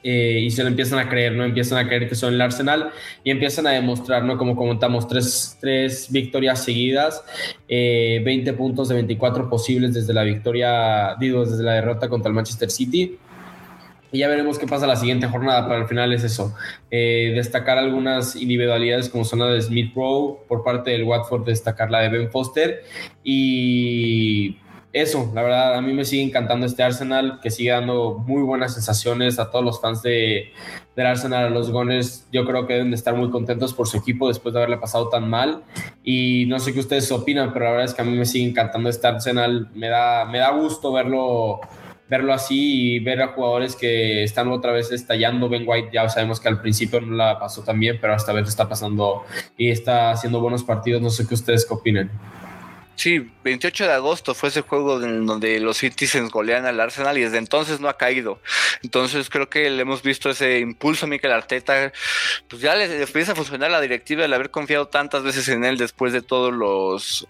eh, 0.03 0.41
y 0.43 0.51
se 0.51 0.63
lo 0.63 0.69
empiezan 0.69 0.99
a 0.99 1.07
creer, 1.07 1.33
¿no? 1.33 1.45
Empiezan 1.45 1.77
a 1.77 1.87
creer 1.87 2.09
que 2.09 2.15
son 2.15 2.33
el 2.33 2.41
Arsenal 2.41 2.91
y 3.23 3.31
empiezan 3.31 3.67
a 3.67 3.71
demostrar, 3.71 4.23
¿no? 4.23 4.37
Como 4.37 4.55
comentamos, 4.55 5.07
tres, 5.07 5.57
tres 5.61 6.11
victorias 6.11 6.63
seguidas, 6.63 7.23
20 7.69 7.69
eh, 7.69 8.53
puntos 8.53 8.89
de 8.89 8.95
24 8.95 9.49
posibles 9.49 9.93
desde 9.93 10.13
la 10.13 10.23
victoria, 10.23 11.15
digo, 11.19 11.45
desde 11.45 11.63
la 11.63 11.73
derrota 11.73 12.09
contra 12.09 12.27
el 12.29 12.35
Manchester 12.35 12.69
City. 12.69 13.17
Y 14.11 14.19
ya 14.19 14.27
veremos 14.27 14.59
qué 14.59 14.67
pasa 14.67 14.85
la 14.85 14.95
siguiente 14.95 15.27
jornada, 15.27 15.67
pero 15.67 15.81
al 15.81 15.87
final 15.87 16.13
es 16.13 16.23
eso. 16.23 16.53
Eh, 16.91 17.31
destacar 17.33 17.79
algunas 17.79 18.35
individualidades 18.35 19.09
como 19.09 19.25
son 19.25 19.39
la 19.39 19.47
de 19.47 19.59
Smith 19.59 19.91
Rowe, 19.95 20.37
por 20.47 20.63
parte 20.63 20.91
del 20.91 21.03
Watford 21.03 21.45
destacar 21.45 21.89
la 21.89 22.01
de 22.01 22.09
Ben 22.09 22.29
Foster 22.29 22.83
y 23.23 24.57
eso, 24.93 25.31
la 25.33 25.41
verdad, 25.41 25.75
a 25.75 25.81
mí 25.81 25.91
me 25.91 26.05
sigue 26.05 26.21
encantando 26.21 26.67
este 26.67 26.83
Arsenal, 26.83 27.39
que 27.41 27.49
sigue 27.49 27.71
dando 27.71 28.23
muy 28.27 28.43
buenas 28.43 28.75
sensaciones 28.75 29.39
a 29.39 29.49
todos 29.49 29.65
los 29.65 29.81
fans 29.81 30.03
de, 30.03 30.53
del 30.95 31.07
Arsenal, 31.07 31.45
a 31.45 31.49
los 31.49 31.71
Gunners. 31.71 32.27
Yo 32.31 32.45
creo 32.45 32.67
que 32.67 32.73
deben 32.73 32.91
de 32.91 32.95
estar 32.95 33.15
muy 33.15 33.31
contentos 33.31 33.73
por 33.73 33.87
su 33.87 33.97
equipo 33.97 34.27
después 34.27 34.53
de 34.53 34.59
haberle 34.59 34.77
pasado 34.77 35.09
tan 35.09 35.27
mal. 35.27 35.63
Y 36.03 36.45
no 36.45 36.59
sé 36.59 36.73
qué 36.73 36.79
ustedes 36.79 37.11
opinan, 37.11 37.53
pero 37.53 37.65
la 37.65 37.71
verdad 37.71 37.85
es 37.85 37.95
que 37.95 38.03
a 38.03 38.05
mí 38.05 38.15
me 38.15 38.25
sigue 38.25 38.47
encantando 38.47 38.87
este 38.87 39.07
Arsenal. 39.07 39.67
Me 39.73 39.89
da, 39.89 40.25
me 40.25 40.37
da 40.37 40.51
gusto 40.51 40.93
verlo 40.93 41.59
verlo 42.07 42.33
así 42.33 42.95
y 42.95 42.99
ver 42.99 43.23
a 43.23 43.29
jugadores 43.29 43.75
que 43.75 44.23
están 44.23 44.51
otra 44.51 44.71
vez 44.71 44.91
estallando. 44.91 45.49
Ben 45.49 45.63
White 45.65 45.89
ya 45.91 46.07
sabemos 46.09 46.39
que 46.39 46.49
al 46.49 46.61
principio 46.61 47.01
no 47.01 47.15
la 47.15 47.39
pasó 47.39 47.63
tan 47.63 47.79
bien, 47.79 47.97
pero 47.99 48.13
esta 48.13 48.31
vez 48.33 48.47
está 48.47 48.69
pasando 48.69 49.23
y 49.57 49.71
está 49.71 50.11
haciendo 50.11 50.39
buenos 50.39 50.63
partidos. 50.63 51.01
No 51.01 51.09
sé 51.09 51.27
qué 51.27 51.33
ustedes 51.33 51.65
opinan. 51.71 52.11
Sí, 52.95 53.31
28 53.43 53.87
de 53.87 53.93
agosto 53.93 54.35
fue 54.35 54.49
ese 54.49 54.61
juego 54.61 55.01
en 55.01 55.25
donde 55.25 55.59
los 55.59 55.77
Citizens 55.77 56.29
golean 56.31 56.65
al 56.65 56.79
Arsenal 56.79 57.17
y 57.17 57.21
desde 57.21 57.37
entonces 57.37 57.79
no 57.79 57.89
ha 57.89 57.97
caído. 57.97 58.39
Entonces 58.83 59.29
creo 59.29 59.49
que 59.49 59.69
le 59.69 59.81
hemos 59.81 60.03
visto 60.03 60.29
ese 60.29 60.59
impulso 60.59 61.05
a 61.05 61.09
Mikel 61.09 61.31
Arteta. 61.31 61.91
Pues 62.47 62.61
ya 62.61 62.75
le, 62.75 63.01
empieza 63.01 63.31
a 63.31 63.35
funcionar 63.35 63.71
la 63.71 63.81
directiva 63.81 64.23
el 64.23 64.33
haber 64.33 64.51
confiado 64.51 64.87
tantas 64.87 65.23
veces 65.23 65.49
en 65.49 65.65
él 65.65 65.77
después 65.77 66.13
de 66.13 66.21
todos 66.21 66.53
los 66.53 67.27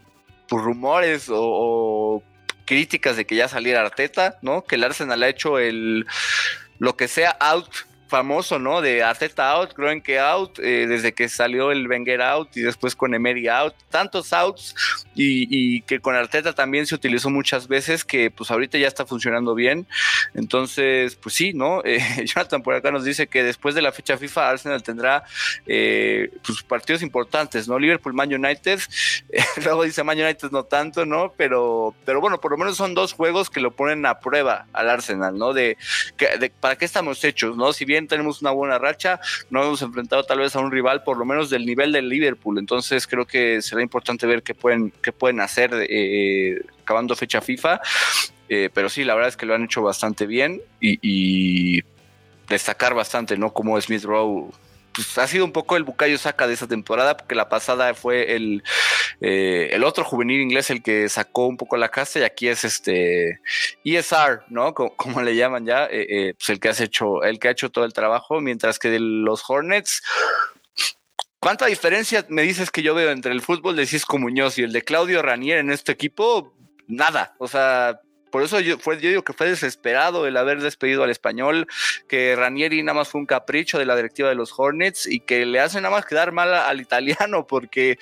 pues, 0.50 0.64
rumores 0.64 1.28
o, 1.30 2.22
críticas 2.66 3.16
de 3.18 3.26
que 3.26 3.36
ya 3.36 3.48
saliera 3.48 3.82
Arteta, 3.82 4.38
¿no? 4.42 4.64
Que 4.64 4.76
el 4.76 4.84
Arsenal 4.84 5.24
ha 5.24 5.30
hecho 5.30 5.60
el 5.60 6.06
lo 6.80 6.98
que 6.98 7.08
sea 7.08 7.32
out 7.40 7.70
famoso, 8.08 8.60
¿no? 8.60 8.82
De 8.82 9.04
Arteta 9.04 9.50
out, 9.52 9.74
que 10.04 10.20
out, 10.20 10.60
eh, 10.60 10.86
desde 10.88 11.14
que 11.14 11.30
salió 11.30 11.72
el 11.72 11.88
Wenger 11.88 12.22
out 12.22 12.56
y 12.56 12.62
después 12.62 12.96
con 12.96 13.14
Emery 13.14 13.48
out, 13.48 13.74
tantos 13.90 14.34
outs 14.34 14.76
y, 15.16 15.82
que 15.82 16.00
con 16.00 16.16
Arteta 16.16 16.54
también 16.54 16.86
se 16.86 16.96
utilizó 16.96 17.30
muchas 17.30 17.68
veces 17.68 18.04
que 18.04 18.30
pues 18.32 18.52
ahorita 18.52 18.78
ya 18.78 18.88
está 18.88 19.06
funcionando 19.06 19.56
bien. 19.56 19.88
Entonces, 20.34 21.16
pues 21.16 21.36
sí, 21.36 21.54
¿no? 21.54 21.82
Eh, 21.94 22.26
Jonathan 22.26 22.64
por 22.64 22.74
acá 22.74 22.90
nos 22.90 23.04
dice 23.04 23.28
que 23.28 23.44
después 23.44 23.76
de 23.76 23.82
la 23.82 23.92
fecha 23.92 24.18
FIFA 24.18 24.50
Arsenal 24.50 24.82
tendrá 24.82 25.24
eh, 25.68 26.32
pues, 26.44 26.64
partidos 26.64 27.04
importantes, 27.04 27.68
¿no? 27.68 27.78
Liverpool, 27.78 28.14
Man 28.14 28.34
United, 28.34 28.80
luego 29.64 29.84
dice 29.84 30.04
Man 30.04 30.20
United 30.20 30.50
no 30.50 30.64
tanto, 30.64 31.06
¿no? 31.06 31.34
Pero, 31.38 31.94
pero 32.04 32.20
bueno, 32.20 32.40
por 32.40 32.52
lo 32.52 32.58
menos 32.58 32.78
son 32.78 32.96
dos 32.96 33.14
juegos 33.14 33.52
que 33.52 33.60
lo 33.60 33.76
ponen 33.76 34.08
a 34.08 34.20
prueba 34.22 34.66
al 34.74 34.90
Arsenal, 34.90 35.38
¿no? 35.38 35.54
De 35.54 35.78
para 36.60 36.78
qué 36.78 36.86
estamos 36.86 37.24
hechos, 37.24 37.56
¿no? 37.56 37.74
Si 37.74 37.86
bien 37.86 38.03
tenemos 38.08 38.42
una 38.42 38.52
buena 38.52 38.78
racha, 38.78 39.20
no 39.50 39.64
hemos 39.64 39.82
enfrentado 39.82 40.24
tal 40.24 40.40
vez 40.40 40.56
a 40.56 40.60
un 40.60 40.72
rival 40.72 41.04
por 41.04 41.18
lo 41.18 41.26
menos 41.26 41.50
del 41.50 41.66
nivel 41.66 41.92
del 41.92 42.10
Liverpool, 42.10 42.58
entonces 42.60 43.08
creo 43.08 43.26
que 43.26 43.62
será 43.62 43.82
importante 43.82 44.28
ver 44.28 44.44
qué 44.44 44.54
pueden, 44.54 44.92
qué 45.02 45.12
pueden 45.12 45.40
hacer 45.40 45.72
eh, 45.90 46.62
acabando 46.82 47.16
fecha 47.16 47.42
FIFA, 47.42 47.82
eh, 48.50 48.70
pero 48.74 48.90
sí, 48.90 49.04
la 49.04 49.16
verdad 49.16 49.30
es 49.30 49.38
que 49.38 49.46
lo 49.46 49.56
han 49.56 49.64
hecho 49.64 49.82
bastante 49.82 50.26
bien 50.26 50.62
y, 50.80 51.82
destacar 52.50 52.94
bastante, 52.94 53.38
¿no? 53.38 53.54
Como 53.54 53.80
Smith 53.80 54.04
Rowe 54.04 54.52
pues, 54.94 55.18
ha 55.18 55.28
sido 55.28 55.46
un 55.46 55.52
poco 55.52 55.76
el 55.76 55.84
bucayo 55.84 56.18
saca 56.18 56.48
de 56.48 56.54
esa 56.54 56.68
temporada, 56.68 57.18
porque 57.18 57.36
la 57.36 57.50
pasada 57.50 57.94
fue 57.94 58.36
el, 58.36 58.64
eh, 59.22 59.70
el 59.72 59.84
otro 59.84 60.04
juvenil 60.04 60.42
inglés 60.42 60.70
el 60.70 60.84
que 60.84 61.10
sacó 61.10 61.48
un 61.48 61.58
poco 61.58 61.78
la 61.78 61.90
casa 61.90 62.20
y 62.20 62.24
aquí 62.24 62.48
es 62.48 62.64
este 62.64 63.42
ESR, 63.84 64.44
¿no? 64.50 64.74
Como, 64.74 65.22
le 65.22 65.36
llaman 65.36 65.66
ya, 65.66 65.86
eh, 65.86 66.08
eh, 66.10 66.34
pues 66.38 66.50
el 66.50 66.60
que 66.60 66.70
has 66.70 66.80
hecho, 66.82 67.24
el 67.24 67.40
que 67.40 67.48
ha 67.48 67.52
hecho 67.52 67.72
todo 67.72 67.86
el 67.86 67.94
trabajo, 67.94 68.40
mientras 68.42 68.80
que 68.80 68.90
de 68.90 69.00
los 69.00 69.44
Hornets, 69.48 70.02
¿Cuánta 71.44 71.66
diferencia 71.66 72.26
me 72.30 72.44
dices 72.44 72.72
que 72.72 72.82
yo 72.82 72.96
veo 72.96 73.12
entre 73.12 73.34
el 73.34 73.42
fútbol 73.42 73.76
de 73.76 73.86
Cisco 73.86 74.18
Muñoz 74.18 74.58
y 74.58 74.64
el 74.64 74.72
de 74.72 74.82
Claudio 74.82 75.22
Ranier 75.22 75.58
en 75.58 75.72
este 75.72 75.92
equipo? 75.92 76.56
Nada. 76.88 77.36
O 77.38 77.50
sea, 77.50 78.00
por 78.34 78.42
eso 78.42 78.60
yo, 78.60 78.80
fue, 78.80 79.00
yo 79.00 79.10
digo 79.10 79.24
que 79.24 79.34
fue 79.34 79.48
desesperado 79.48 80.26
el 80.26 80.38
haber 80.38 80.60
despedido 80.60 81.04
al 81.04 81.12
español, 81.12 81.68
que 82.08 82.36
Ranieri 82.36 82.82
nada 82.82 82.98
más 82.98 83.08
fue 83.10 83.22
un 83.22 83.28
capricho 83.28 83.78
de 83.78 83.86
la 83.86 83.96
directiva 83.96 84.28
de 84.28 84.34
los 84.34 84.58
Hornets 84.58 85.06
y 85.06 85.20
que 85.20 85.46
le 85.46 85.60
hace 85.60 85.80
nada 85.80 85.96
más 85.96 86.08
quedar 86.08 86.32
mal 86.32 86.52
al 86.52 86.82
italiano 86.82 87.46
porque 87.46 88.00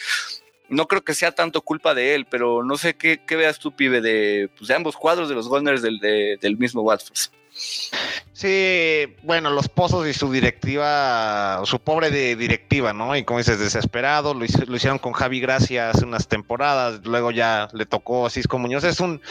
no 0.70 0.88
creo 0.88 1.02
que 1.04 1.16
sea 1.16 1.34
tanto 1.34 1.62
culpa 1.62 1.94
de 1.94 2.16
él, 2.16 2.28
pero 2.32 2.64
no 2.64 2.78
sé 2.78 2.96
qué, 2.96 3.20
veas 3.30 3.60
tú, 3.60 3.76
pibe, 3.76 4.00
de, 4.00 4.50
pues, 4.58 4.70
de 4.70 4.76
ambos 4.76 4.96
cuadros 4.96 5.28
de 5.28 5.36
los 5.36 5.50
Gunners 5.50 5.82
del, 5.82 6.00
del 6.00 6.58
mismo 6.58 6.82
Watford. 6.82 7.41
Sí, 7.54 9.14
bueno, 9.24 9.52
los 9.52 9.68
pozos 9.68 10.08
y 10.08 10.14
su 10.14 10.32
directiva, 10.32 11.62
su 11.66 11.80
pobre 11.80 12.10
de 12.10 12.36
directiva, 12.36 12.94
¿no? 12.94 13.16
Y 13.16 13.24
como 13.24 13.40
dices, 13.40 13.60
desesperado, 13.60 14.34
lo, 14.34 14.46
hicieron 14.46 15.00
con 15.00 15.12
Javi 15.12 15.40
Gracia 15.40 15.90
hace 15.90 16.06
unas 16.06 16.28
temporadas, 16.28 17.02
luego 17.04 17.32
ya 17.32 17.68
le 17.74 17.86
tocó 17.86 18.26
a 18.26 18.30
Cisco 18.30 18.58
Muñoz. 18.58 18.84
Es 18.84 19.00
un, 19.00 19.22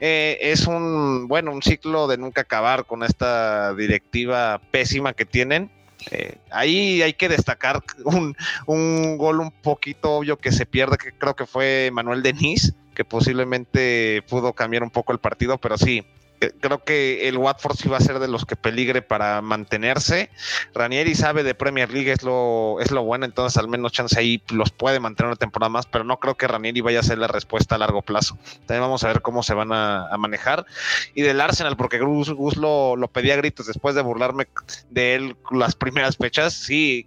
eh, 0.00 0.38
es 0.42 0.66
un, 0.66 1.26
bueno, 1.28 1.50
un 1.50 1.62
ciclo 1.62 2.06
de 2.06 2.18
nunca 2.18 2.42
acabar 2.42 2.84
con 2.84 3.02
esta 3.02 3.74
directiva 3.74 4.60
pésima 4.70 5.14
que 5.14 5.24
tienen. 5.24 5.70
Eh, 6.10 6.36
ahí 6.50 7.00
hay 7.00 7.14
que 7.14 7.28
destacar 7.28 7.82
un, 8.04 8.36
un, 8.66 9.16
gol 9.16 9.40
un 9.40 9.50
poquito 9.50 10.12
obvio 10.12 10.36
que 10.36 10.52
se 10.52 10.66
pierde, 10.66 10.98
que 10.98 11.12
creo 11.12 11.34
que 11.34 11.46
fue 11.46 11.90
Manuel 11.92 12.22
Denis, 12.22 12.74
que 12.94 13.04
posiblemente 13.04 14.22
pudo 14.28 14.52
cambiar 14.52 14.82
un 14.82 14.90
poco 14.90 15.12
el 15.12 15.18
partido, 15.18 15.58
pero 15.58 15.78
sí, 15.78 16.04
creo 16.50 16.84
que 16.84 17.28
el 17.28 17.38
Watford 17.38 17.76
sí 17.76 17.88
va 17.88 17.98
a 17.98 18.00
ser 18.00 18.18
de 18.18 18.28
los 18.28 18.44
que 18.44 18.56
peligre 18.56 19.02
para 19.02 19.40
mantenerse. 19.42 20.30
Ranieri 20.74 21.14
sabe 21.14 21.42
de 21.42 21.54
Premier 21.54 21.92
League, 21.92 22.10
es 22.10 22.22
lo, 22.22 22.80
es 22.80 22.90
lo 22.90 23.04
bueno, 23.04 23.24
entonces 23.24 23.56
al 23.58 23.68
menos 23.68 23.92
chance 23.92 24.18
ahí 24.18 24.42
los 24.50 24.70
puede 24.70 25.00
mantener 25.00 25.28
una 25.28 25.36
temporada 25.36 25.70
más, 25.70 25.86
pero 25.86 26.04
no 26.04 26.18
creo 26.18 26.36
que 26.36 26.48
Ranieri 26.48 26.80
vaya 26.80 27.00
a 27.00 27.02
ser 27.04 27.18
la 27.18 27.28
respuesta 27.28 27.74
a 27.74 27.78
largo 27.78 28.02
plazo. 28.02 28.36
También 28.66 28.82
vamos 28.82 29.04
a 29.04 29.08
ver 29.08 29.22
cómo 29.22 29.42
se 29.42 29.54
van 29.54 29.72
a, 29.72 30.08
manejar. 30.18 30.66
Y 31.14 31.22
del 31.22 31.40
Arsenal, 31.40 31.76
porque 31.76 31.98
Gus, 31.98 32.30
Gus 32.30 32.56
lo, 32.56 32.96
lo 32.96 33.08
pedía 33.08 33.34
a 33.34 33.38
gritos 33.38 33.66
después 33.66 33.94
de 33.94 34.02
burlarme 34.02 34.46
de 34.90 35.14
él 35.14 35.36
las 35.50 35.74
primeras 35.74 36.16
fechas, 36.16 36.52
sí, 36.52 37.06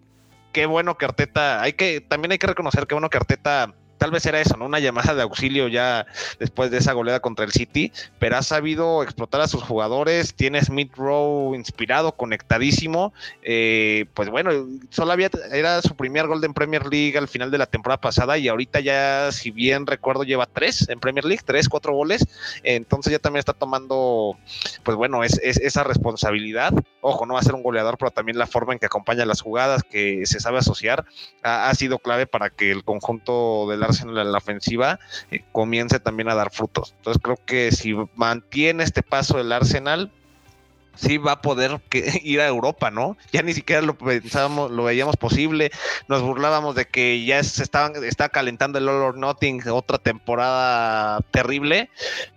qué 0.51 0.65
bueno 0.65 0.97
que 0.97 1.05
Arteta, 1.05 1.61
hay 1.61 1.73
que, 1.73 2.01
también 2.01 2.31
hay 2.31 2.37
que 2.37 2.47
reconocer 2.47 2.87
que 2.87 2.95
bueno 2.95 3.09
que 3.09 3.17
Arteta 3.17 3.73
tal 4.05 4.11
vez 4.11 4.25
era 4.27 4.39
eso, 4.39 4.55
¿no? 4.55 4.65
Una 4.65 4.77
llamada 4.77 5.15
de 5.15 5.23
auxilio 5.23 5.67
ya 5.67 6.05
después 6.37 6.69
de 6.69 6.77
esa 6.77 6.93
goleada 6.93 7.21
contra 7.21 7.43
el 7.43 7.51
City, 7.51 7.91
pero 8.19 8.37
ha 8.37 8.43
sabido 8.43 9.01
explotar 9.01 9.41
a 9.41 9.47
sus 9.47 9.63
jugadores, 9.63 10.35
tiene 10.35 10.63
Smith 10.63 10.93
Rowe 10.95 11.55
inspirado, 11.55 12.11
conectadísimo, 12.11 13.13
eh, 13.41 14.05
pues 14.13 14.29
bueno, 14.29 14.51
solo 14.91 15.11
había, 15.11 15.31
era 15.51 15.81
su 15.81 15.95
primer 15.95 16.27
gol 16.27 16.43
en 16.43 16.53
Premier 16.53 16.85
League 16.85 17.17
al 17.17 17.27
final 17.27 17.49
de 17.49 17.57
la 17.57 17.65
temporada 17.65 17.99
pasada 17.99 18.37
y 18.37 18.47
ahorita 18.47 18.79
ya, 18.79 19.31
si 19.31 19.49
bien 19.49 19.87
recuerdo, 19.87 20.23
lleva 20.23 20.45
tres 20.45 20.87
en 20.87 20.99
Premier 20.99 21.25
League, 21.25 21.41
tres, 21.43 21.67
cuatro 21.67 21.95
goles, 21.95 22.27
entonces 22.61 23.11
ya 23.11 23.17
también 23.17 23.39
está 23.39 23.53
tomando, 23.53 24.37
pues 24.83 24.95
bueno, 24.97 25.23
es, 25.23 25.39
esa 25.39 25.83
responsabilidad, 25.83 26.73
ojo, 27.01 27.25
no 27.25 27.33
va 27.33 27.39
a 27.39 27.43
ser 27.43 27.55
un 27.55 27.63
goleador, 27.63 27.97
pero 27.97 28.11
también 28.11 28.37
la 28.37 28.45
forma 28.45 28.73
en 28.73 28.77
que 28.77 28.85
acompaña 28.85 29.25
las 29.25 29.41
jugadas, 29.41 29.81
que 29.81 30.27
se 30.27 30.39
sabe 30.39 30.59
asociar, 30.59 31.05
ha, 31.41 31.73
sido 31.73 31.97
clave 31.97 32.27
para 32.27 32.51
que 32.51 32.69
el 32.69 32.83
conjunto 32.83 33.67
del 33.69 33.81
en 34.01 34.13
la 34.13 34.37
ofensiva 34.37 34.99
eh, 35.31 35.43
comience 35.51 35.99
también 35.99 36.29
a 36.29 36.35
dar 36.35 36.51
frutos. 36.51 36.93
Entonces 36.97 37.21
creo 37.21 37.39
que 37.45 37.71
si 37.71 37.95
mantiene 38.15 38.83
este 38.83 39.01
paso 39.03 39.37
del 39.37 39.51
Arsenal, 39.51 40.11
sí 40.95 41.17
va 41.17 41.33
a 41.33 41.41
poder 41.41 41.81
ir 42.23 42.41
a 42.41 42.47
Europa, 42.47 42.91
¿no? 42.91 43.17
Ya 43.31 43.41
ni 43.41 43.53
siquiera 43.53 43.81
lo 43.81 43.97
pensábamos, 43.97 44.71
lo 44.71 44.83
veíamos 44.83 45.17
posible, 45.17 45.71
nos 46.07 46.21
burlábamos 46.21 46.75
de 46.75 46.85
que 46.85 47.25
ya 47.25 47.43
se 47.43 47.63
estaban, 47.63 48.03
está 48.03 48.29
calentando 48.29 48.79
el 48.79 48.89
All 48.89 49.01
or 49.01 49.17
Nothing, 49.17 49.61
otra 49.69 49.97
temporada 49.97 51.21
terrible, 51.31 51.89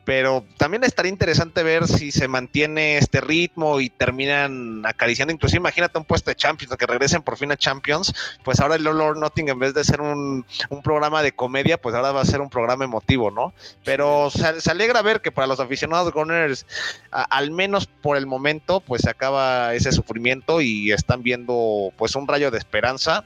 pero 0.04 0.44
también 0.56 0.84
estaría 0.84 1.11
interesante 1.11 1.62
ver 1.62 1.86
si 1.86 2.12
se 2.12 2.28
mantiene 2.28 2.96
este 2.96 3.20
ritmo 3.20 3.78
y 3.78 3.90
terminan 3.90 4.86
acariciando, 4.86 5.34
inclusive 5.34 5.59
imagínate 5.59 5.98
un 5.98 6.04
puesto 6.04 6.30
de 6.30 6.36
Champions, 6.36 6.74
que 6.76 6.86
regresen 6.86 7.20
por 7.20 7.36
fin 7.36 7.52
a 7.52 7.56
Champions, 7.56 8.14
pues 8.42 8.59
ahora 8.61 8.76
el 8.76 8.86
All 8.86 9.00
or 9.00 9.18
Nothing 9.18 9.50
en 9.50 9.59
vez 9.59 9.74
de 9.74 9.84
ser 9.84 10.00
un, 10.00 10.46
programa 10.82 11.22
de 11.22 11.32
comedia, 11.32 11.76
pues 11.78 11.94
ahora 11.94 12.12
va 12.12 12.22
a 12.22 12.24
ser 12.24 12.40
un 12.40 12.48
programa 12.48 12.84
emotivo, 12.84 13.30
¿no? 13.30 13.52
Pero 13.84 14.30
se, 14.30 14.70
alegra 14.70 15.02
ver 15.02 15.20
que 15.20 15.30
para 15.30 15.46
los 15.46 15.61
aficionados 15.61 16.12
Gunners, 16.12 16.64
al 17.11 17.50
menos 17.50 17.86
por 17.86 18.16
el 18.16 18.26
momento, 18.26 18.47
pues 18.80 19.03
se 19.03 19.11
acaba 19.11 19.74
ese 19.74 19.92
sufrimiento 19.92 20.61
y 20.61 20.92
están 20.92 21.22
viendo 21.22 21.92
pues 21.96 22.14
un 22.14 22.26
rayo 22.26 22.51
de 22.51 22.59
esperanza 22.59 23.24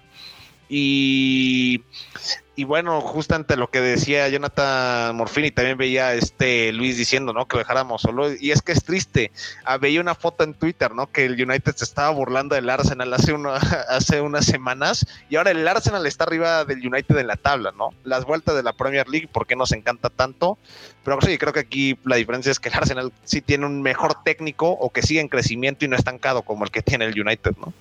y 2.54 2.64
bueno, 2.64 3.00
justamente 3.00 3.56
lo 3.56 3.70
que 3.70 3.80
decía 3.80 4.28
Jonathan 4.28 5.16
Morfini, 5.16 5.50
también 5.50 5.78
veía 5.78 6.14
este 6.14 6.70
Luis 6.72 6.98
diciendo, 6.98 7.32
¿no? 7.32 7.48
Que 7.48 7.56
lo 7.56 7.60
dejáramos 7.60 8.02
solo. 8.02 8.30
Y 8.32 8.50
es 8.50 8.60
que 8.60 8.72
es 8.72 8.84
triste. 8.84 9.32
Ah, 9.64 9.78
veía 9.78 10.00
una 10.00 10.14
foto 10.14 10.44
en 10.44 10.52
Twitter, 10.52 10.94
¿no? 10.94 11.06
Que 11.06 11.24
el 11.24 11.32
United 11.32 11.74
se 11.74 11.84
estaba 11.84 12.10
burlando 12.10 12.54
del 12.54 12.68
Arsenal 12.68 13.12
hace, 13.14 13.34
hace 13.88 14.20
unas 14.20 14.44
semanas. 14.44 15.06
Y 15.30 15.36
ahora 15.36 15.50
el 15.50 15.66
Arsenal 15.66 16.06
está 16.06 16.24
arriba 16.24 16.64
del 16.64 16.86
United 16.86 17.16
en 17.16 17.26
la 17.26 17.36
tabla, 17.36 17.72
¿no? 17.76 17.94
Las 18.04 18.26
vueltas 18.26 18.54
de 18.54 18.62
la 18.62 18.74
Premier 18.74 19.08
League, 19.08 19.28
¿por 19.28 19.46
qué 19.46 19.56
nos 19.56 19.72
encanta 19.72 20.10
tanto? 20.10 20.58
Pero 21.04 21.18
sí, 21.22 21.38
creo 21.38 21.54
que 21.54 21.60
aquí 21.60 21.98
la 22.04 22.16
diferencia 22.16 22.52
es 22.52 22.60
que 22.60 22.68
el 22.68 22.74
Arsenal 22.74 23.12
sí 23.24 23.40
tiene 23.40 23.64
un 23.64 23.80
mejor 23.80 24.22
técnico 24.24 24.68
o 24.68 24.90
que 24.90 25.02
sigue 25.02 25.20
en 25.20 25.28
crecimiento 25.28 25.84
y 25.84 25.88
no 25.88 25.96
estancado 25.96 26.42
como 26.42 26.64
el 26.64 26.70
que 26.70 26.82
tiene 26.82 27.06
el 27.06 27.18
United, 27.18 27.56
¿no? 27.58 27.72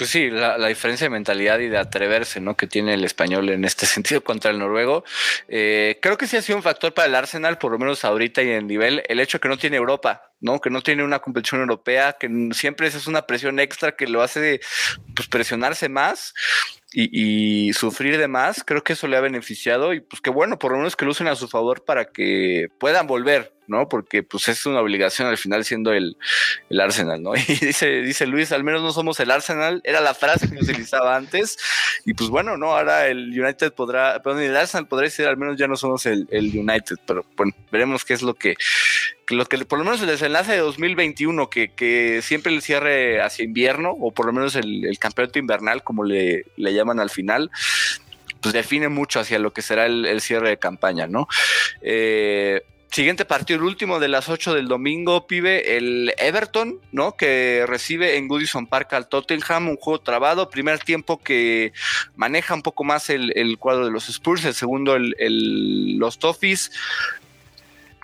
Pues 0.00 0.08
sí, 0.08 0.30
la, 0.30 0.56
diferencia 0.66 1.04
de 1.04 1.10
mentalidad 1.10 1.58
y 1.58 1.68
de 1.68 1.76
atreverse, 1.76 2.40
¿no? 2.40 2.56
Que 2.56 2.66
tiene 2.66 2.94
el 2.94 3.04
español 3.04 3.50
en 3.50 3.66
este 3.66 3.84
sentido 3.86 4.24
contra 4.24 4.50
el 4.50 4.58
noruego. 4.58 5.04
Eh, 5.46 5.98
creo 6.00 6.16
que 6.16 6.26
sí 6.26 6.38
ha 6.38 6.42
sido 6.42 6.56
un 6.56 6.62
factor 6.62 6.94
para 6.94 7.06
el 7.06 7.14
Arsenal, 7.14 7.58
por 7.58 7.70
lo 7.70 7.78
menos 7.78 8.02
ahorita 8.02 8.42
y 8.42 8.48
en 8.48 8.66
nivel, 8.66 9.02
el 9.10 9.20
hecho 9.20 9.40
que 9.40 9.50
no 9.50 9.58
tiene 9.58 9.76
Europa, 9.76 10.32
¿no? 10.40 10.58
Que 10.58 10.70
no 10.70 10.80
tiene 10.80 11.04
una 11.04 11.18
competición 11.18 11.60
europea, 11.60 12.16
que 12.18 12.30
siempre 12.52 12.86
es 12.86 13.06
una 13.08 13.26
presión 13.26 13.60
extra 13.60 13.94
que 13.94 14.06
lo 14.06 14.22
hace 14.22 14.62
pues, 15.14 15.28
presionarse 15.28 15.90
más 15.90 16.32
y, 16.94 17.70
sufrir 17.74 18.16
de 18.16 18.26
más. 18.26 18.64
Creo 18.64 18.82
que 18.82 18.94
eso 18.94 19.06
le 19.06 19.18
ha 19.18 19.20
beneficiado 19.20 19.92
y 19.92 20.00
pues 20.00 20.22
que 20.22 20.30
bueno, 20.30 20.58
por 20.58 20.72
lo 20.72 20.78
menos 20.78 20.96
que 20.96 21.04
lo 21.04 21.10
usen 21.10 21.28
a 21.28 21.36
su 21.36 21.46
favor 21.46 21.84
para 21.84 22.06
que 22.06 22.68
puedan 22.78 23.06
volver, 23.06 23.52
¿no? 23.70 23.88
Porque 23.88 24.22
pues 24.22 24.48
es 24.48 24.66
una 24.66 24.80
obligación 24.80 25.28
al 25.28 25.38
final 25.38 25.64
siendo 25.64 25.92
el, 25.92 26.16
el 26.68 26.80
Arsenal, 26.80 27.22
¿no? 27.22 27.32
Y 27.48 27.54
dice, 27.54 28.02
dice 28.02 28.26
Luis, 28.26 28.52
al 28.52 28.64
menos 28.64 28.82
no 28.82 28.92
somos 28.92 29.18
el 29.20 29.30
Arsenal, 29.30 29.80
era 29.84 30.00
la 30.00 30.12
frase 30.14 30.50
que 30.50 30.56
utilizaba 30.56 31.16
antes. 31.16 31.56
Y 32.04 32.14
pues 32.14 32.28
bueno, 32.28 32.56
¿no? 32.56 32.76
Ahora 32.76 33.06
el 33.06 33.28
United 33.40 33.72
podrá, 33.72 34.20
perdón, 34.22 34.42
el 34.42 34.56
Arsenal 34.56 34.88
podrá 34.88 35.04
decir 35.04 35.26
al 35.26 35.36
menos 35.36 35.56
ya 35.56 35.68
no 35.68 35.76
somos 35.76 36.04
el, 36.06 36.26
el 36.30 36.46
United, 36.46 36.96
pero 37.06 37.24
bueno, 37.36 37.52
veremos 37.70 38.04
qué 38.04 38.14
es 38.14 38.22
lo 38.22 38.34
que, 38.34 38.56
lo 39.28 39.46
que 39.46 39.58
por 39.64 39.78
lo 39.78 39.84
menos 39.84 40.00
el 40.00 40.08
desenlace 40.08 40.52
de 40.52 40.58
2021, 40.58 41.48
que, 41.48 41.72
que 41.72 42.20
siempre 42.22 42.52
el 42.52 42.62
cierre 42.62 43.22
hacia 43.22 43.44
invierno, 43.44 43.92
o 43.92 44.12
por 44.12 44.26
lo 44.26 44.32
menos 44.32 44.56
el, 44.56 44.84
el 44.84 44.98
campeonato 44.98 45.38
invernal, 45.38 45.84
como 45.84 46.04
le, 46.04 46.46
le 46.56 46.74
llaman 46.74 47.00
al 47.00 47.10
final, 47.10 47.50
pues 48.40 48.52
define 48.52 48.88
mucho 48.88 49.20
hacia 49.20 49.38
lo 49.38 49.52
que 49.52 49.62
será 49.62 49.86
el, 49.86 50.06
el 50.06 50.20
cierre 50.20 50.48
de 50.48 50.58
campaña, 50.58 51.06
¿no? 51.06 51.28
Eh, 51.82 52.62
Siguiente 52.90 53.24
partido, 53.24 53.60
el 53.60 53.66
último 53.66 54.00
de 54.00 54.08
las 54.08 54.28
8 54.28 54.52
del 54.52 54.66
domingo, 54.66 55.28
pibe, 55.28 55.76
el 55.76 56.12
Everton, 56.18 56.80
¿no? 56.90 57.16
Que 57.16 57.64
recibe 57.68 58.16
en 58.16 58.26
Goodison 58.26 58.66
Park 58.66 58.92
al 58.94 59.08
Tottenham, 59.08 59.68
un 59.68 59.76
juego 59.76 60.00
trabado, 60.00 60.50
primer 60.50 60.80
tiempo 60.80 61.22
que 61.22 61.72
maneja 62.16 62.52
un 62.52 62.62
poco 62.62 62.82
más 62.82 63.08
el, 63.08 63.56
cuadro 63.58 63.84
de 63.84 63.92
los 63.92 64.08
Spurs, 64.08 64.44
el 64.44 64.54
segundo 64.54 64.96
el, 64.96 65.98
los 65.98 66.18
Toffees, 66.18 66.72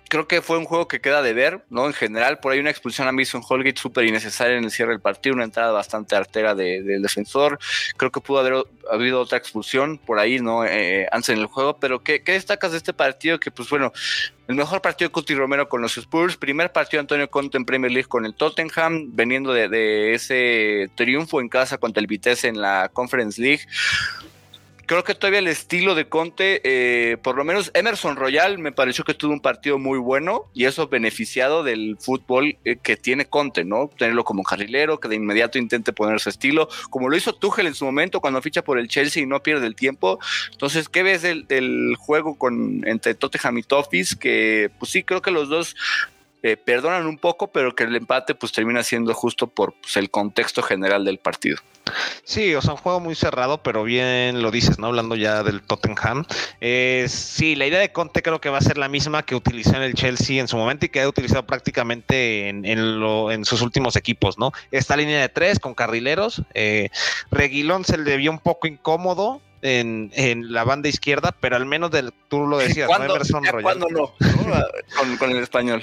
creo 0.09 0.29
que 0.29 0.43
fue 0.43 0.59
un 0.59 0.65
juego 0.65 0.89
que 0.89 1.01
queda 1.01 1.23
de 1.23 1.33
ver, 1.33 1.65
¿no? 1.71 1.87
En 1.87 1.93
general, 1.93 2.39
por 2.39 2.53
ahí 2.53 2.61
una 2.61 2.71
expulsión 2.71 3.09
a 3.09 3.13
Mason 3.13 3.43
Holgate 3.47 3.81
súper 3.81 4.07
innecesaria 4.07 4.57
en 4.57 4.65
el 4.65 4.71
cierre 4.71 4.93
del 4.93 5.01
partido, 5.01 5.35
una 5.35 5.45
entrada 5.45 5.73
bastante 5.73 6.15
artera 6.15 6.55
del 6.55 7.03
defensor. 7.03 7.59
Creo 7.97 8.11
que 8.11 8.21
pudo 8.21 8.39
haber 8.39 8.65
habido 8.91 9.21
otra 9.21 9.39
expulsión 9.39 9.99
por 9.99 10.19
ahí, 10.19 10.39
¿no? 10.39 10.65
Eh, 10.65 11.09
antes 11.11 11.31
en 11.31 11.39
el 11.39 11.47
juego, 11.47 11.79
pero 11.79 12.03
¿qué, 12.03 12.23
destacas 12.25 12.73
de 12.73 12.79
este 12.79 12.93
partido? 12.93 13.41
Que, 13.41 13.51
pues 13.51 13.69
bueno, 13.69 13.93
el 14.49 14.55
mejor 14.55 14.81
partido 14.81 15.09
de 15.09 15.13
Cuti 15.13 15.35
Romero 15.35 15.69
con 15.69 15.83
los 15.83 15.97
Spurs, 15.97 16.37
primer 16.37 16.73
partido 16.73 16.99
de 16.99 17.03
Antonio 17.03 17.31
Conte 17.31 17.57
en 17.57 17.65
Premier 17.65 17.91
League 17.91 18.09
con 18.09 18.27
el 18.27 18.35
Tottenham, 18.35 19.11
veniendo 19.13 19.53
de, 19.53 19.69
de 19.69 20.15
ese 20.15 20.91
triunfo 20.95 21.41
en 21.41 21.49
casa 21.49 21.79
contra 21.79 22.01
el 22.01 22.07
Vitesse 22.07 22.45
en 22.45 22.61
la 22.61 22.91
Conference 22.93 23.41
League 23.41 23.67
creo 24.87 25.05
que 25.05 25.15
todavía 25.15 25.41
el 25.41 25.49
estilo 25.49 25.95
de 25.95 26.09
Conte, 26.09 26.61
eh, 26.65 27.17
por 27.19 27.37
lo 27.37 27.45
menos 27.45 27.71
Emerson 27.75 28.17
Royal 28.17 28.59
me 28.59 28.73
pareció 28.73 29.05
que 29.05 29.15
tuvo 29.15 29.33
un 29.33 29.41
partido 29.41 29.79
muy 29.79 29.99
bueno 29.99 30.45
y 30.55 30.65
eso 30.65 30.89
beneficiado 30.89 31.63
del 31.63 31.97
fútbol 31.99 32.57
eh, 32.65 32.77
que 32.83 32.97
tiene 32.97 33.27
Conte, 33.27 33.65
¿no? 33.65 33.91
Tenerlo 33.99 34.25
como 34.25 34.43
carrilero, 34.43 34.99
que 35.01 35.09
de 35.09 35.17
inmediato 35.17 35.59
intente 35.59 35.93
poner 35.93 36.21
su 36.21 36.29
estilo, 36.29 36.69
como 36.91 37.09
lo 37.09 37.17
hizo 37.17 37.35
Tuchel 37.35 37.67
en 37.67 37.75
su 37.75 37.85
momento 37.85 38.21
cuando 38.21 38.41
ficha 38.41 38.63
por 38.63 38.79
el 38.79 38.89
Chelsea 38.89 39.23
y 39.23 39.27
no 39.27 39.43
pierde 39.43 39.67
el 39.67 39.75
tiempo. 39.75 40.19
Entonces, 40.53 40.89
¿qué 40.89 41.03
ves 41.03 41.23
del, 41.23 41.97
juego 41.99 42.39
con, 42.39 42.87
entre 42.87 43.15
Tottenham 43.15 43.59
y 43.59 43.63
Toffees? 43.63 44.15
Que 44.15 44.71
pues 44.79 44.93
sí, 44.93 45.03
creo 45.03 45.21
que 45.21 45.31
los 45.31 45.49
dos 45.49 45.77
eh, 46.47 46.57
perdonan 46.57 47.09
un 47.09 47.19
poco, 47.19 47.49
pero 47.51 47.75
que 47.75 47.83
el 47.83 47.97
empate 47.97 48.37
pues 48.37 48.53
termina 48.53 48.85
siendo 48.85 49.13
justo 49.15 49.49
por 49.49 49.75
pues, 49.75 49.97
el 49.97 50.13
contexto 50.13 50.63
general 50.63 51.05
del 51.05 51.19
partido. 51.19 51.59
Sí, 52.23 52.55
o 52.55 52.63
sea, 52.63 52.75
un 52.75 52.79
juego 52.79 53.01
muy 53.01 53.17
cerrado, 53.17 53.65
pero 53.65 53.83
bien 53.83 54.41
lo 54.43 54.53
dices, 54.53 54.79
¿no? 54.79 54.87
Hablando 54.87 55.17
ya 55.17 55.43
del 55.43 55.61
Tottenham. 55.63 56.25
Eh, 56.61 57.07
sí, 57.09 57.57
la 57.57 57.67
idea 57.67 57.81
de 57.81 57.91
Conte 57.91 58.23
creo 58.23 58.41
que 58.41 58.49
va 58.49 58.59
a 58.59 58.61
ser 58.61 58.79
la 58.79 58.89
misma 58.89 59.25
que 59.25 59.35
utilizó 59.35 59.75
en 59.75 59.83
el 59.83 59.95
Chelsea 59.95 60.41
en 60.41 60.47
su 60.47 60.57
momento 60.57 60.87
y 60.87 60.89
que 60.89 61.01
ha 61.01 61.09
utilizado 61.09 61.45
prácticamente 61.47 62.49
en, 62.49 63.45
sus 63.45 63.61
últimos 63.61 63.97
equipos, 63.97 64.39
¿no? 64.39 64.53
Esta 64.71 64.97
línea 64.97 65.21
de 65.21 65.29
tres 65.29 65.59
con 65.59 65.75
carrileros. 65.75 66.43
Eh, 66.55 66.91
Reguilón 67.33 67.85
se 67.85 67.99
le 67.99 68.17
vio 68.19 68.31
un 68.31 68.39
poco 68.39 68.69
incómodo, 68.69 69.41
en, 69.67 70.53
la 70.53 70.65
banda 70.65 70.89
izquierda, 70.89 71.35
pero 71.41 71.57
al 71.57 71.67
menos 71.67 71.91
del, 71.91 72.13
tú 72.29 72.47
lo 72.47 72.59
decías, 72.59 72.89
¿no? 72.89 73.05
Emerson 73.05 73.45
Royal. 73.45 73.79
no? 73.79 74.13
con, 75.19 75.31
el 75.31 75.39
español. 75.39 75.83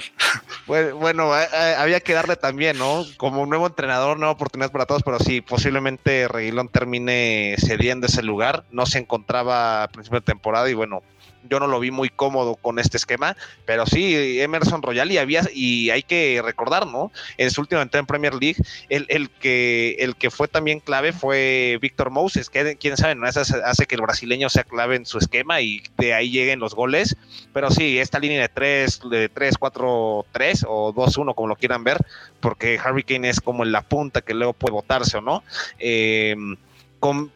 Bueno, 0.66 1.32
había 1.32 2.00
que 2.00 2.14
darle 2.14 2.36
también, 2.36 2.78
¿no? 2.78 3.04
Como 3.16 3.42
un 3.42 3.50
nuevo 3.50 3.66
entrenador, 3.66 4.18
nueva 4.18 4.32
oportunidad 4.32 4.72
para 4.72 4.86
todos, 4.86 5.02
pero 5.02 5.18
sí, 5.18 5.40
posiblemente 5.40 6.28
Reguilón 6.28 6.68
termine 6.68 7.56
cediendo 7.58 8.06
ese 8.06 8.22
lugar. 8.22 8.64
No 8.70 8.86
se 8.86 8.98
encontraba 8.98 9.84
a 9.84 9.88
principio 9.88 10.20
de 10.20 10.26
temporada 10.26 10.68
y 10.70 10.74
bueno, 10.74 11.02
yo 11.48 11.60
no 11.60 11.66
lo 11.66 11.80
vi 11.80 11.90
muy 11.90 12.08
cómodo 12.08 12.56
con 12.56 12.78
este 12.78 12.96
esquema, 12.96 13.36
pero 13.66 13.86
sí, 13.86 14.40
Emerson 14.40 14.82
Royal 14.82 15.10
y 15.10 15.18
había, 15.18 15.42
y 15.52 15.90
hay 15.90 16.02
que 16.02 16.40
recordar, 16.44 16.86
¿no? 16.86 17.12
En 17.36 17.50
su 17.50 17.60
última 17.60 17.82
entrada 17.82 18.00
en 18.00 18.06
Premier 18.06 18.34
League, 18.34 18.56
el, 18.88 19.06
el, 19.08 19.30
que, 19.30 19.96
el 19.98 20.16
que 20.16 20.30
fue 20.30 20.48
también 20.48 20.80
clave 20.80 21.12
fue 21.12 21.78
Víctor 21.80 22.10
Moses, 22.10 22.50
que 22.50 22.76
quién 22.76 22.96
sabe, 22.96 23.14
¿no? 23.14 23.26
hace 23.26 23.86
que 23.86 23.94
el 23.94 24.00
brasileño 24.00 24.48
sea 24.48 24.64
clave 24.64 24.96
en 24.96 25.06
su 25.06 25.18
esquema 25.18 25.60
y 25.60 25.82
de 25.96 26.14
ahí 26.14 26.30
lleguen 26.30 26.60
los 26.60 26.74
goles, 26.74 27.16
pero 27.52 27.70
sí, 27.70 27.98
esta 27.98 28.18
línea 28.18 28.40
de 28.40 28.48
3, 28.48 29.00
de 29.10 29.28
3, 29.28 29.58
4, 29.58 30.26
3 30.32 30.66
o 30.68 30.92
2, 30.92 31.16
1, 31.18 31.34
como 31.34 31.48
lo 31.48 31.56
quieran 31.56 31.84
ver, 31.84 31.98
porque 32.40 32.78
Harry 32.82 33.02
Kane 33.02 33.28
es 33.28 33.40
como 33.40 33.64
en 33.64 33.72
la 33.72 33.82
punta 33.82 34.20
que 34.20 34.34
luego 34.34 34.52
puede 34.52 34.72
votarse 34.72 35.18
o 35.18 35.20
no. 35.20 35.42
Eh, 35.78 36.36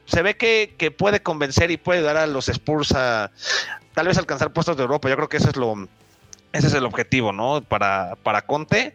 se 0.06 0.22
ve 0.22 0.36
que, 0.36 0.94
puede 0.96 1.22
convencer 1.22 1.70
y 1.70 1.76
puede 1.76 2.02
dar 2.02 2.16
a 2.16 2.26
los 2.26 2.48
Spurs 2.48 2.92
a, 2.92 3.30
tal 3.94 4.06
vez 4.06 4.18
alcanzar 4.18 4.52
puestos 4.52 4.76
de 4.76 4.82
Europa. 4.82 5.08
Yo 5.08 5.16
creo 5.16 5.28
que 5.28 5.38
ese 5.38 5.50
es 5.50 5.56
lo, 5.56 5.88
ese 6.52 6.66
es 6.68 6.74
el 6.74 6.84
objetivo, 6.84 7.32
¿no? 7.32 7.60
Para, 7.62 8.16
para 8.22 8.42
Conte. 8.42 8.94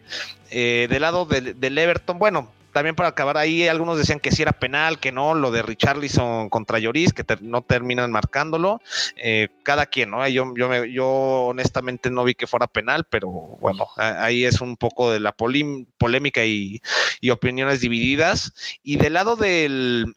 Eh, 0.50 0.86
del 0.88 1.02
lado 1.02 1.26
del, 1.26 1.78
Everton, 1.78 2.18
bueno, 2.18 2.50
también 2.72 2.96
para 2.96 3.08
acabar 3.08 3.36
ahí, 3.36 3.68
algunos 3.68 3.96
decían 3.96 4.18
que 4.18 4.32
sí 4.32 4.42
era 4.42 4.52
penal, 4.52 4.98
que 4.98 5.12
no, 5.12 5.34
lo 5.34 5.52
de 5.52 5.62
Richarlison 5.62 6.48
contra 6.48 6.80
Lloris, 6.80 7.12
que 7.12 7.24
no 7.40 7.62
terminan 7.62 8.10
marcándolo. 8.10 8.80
Eh, 9.16 9.48
cada 9.62 9.86
quien, 9.86 10.10
¿no? 10.10 10.26
Yo, 10.28 10.52
yo, 10.56 10.84
yo 10.84 11.06
honestamente 11.06 12.10
no 12.10 12.24
vi 12.24 12.34
que 12.34 12.48
fuera 12.48 12.66
penal, 12.66 13.06
pero 13.08 13.30
bueno, 13.30 13.86
ahí 13.96 14.44
es 14.44 14.60
un 14.60 14.76
poco 14.76 15.12
de 15.12 15.20
la 15.20 15.32
polémica 15.32 16.44
y, 16.44 16.80
opiniones 17.30 17.80
divididas. 17.80 18.52
Y 18.82 18.96
del 18.96 19.14
lado 19.14 19.36
del, 19.36 20.14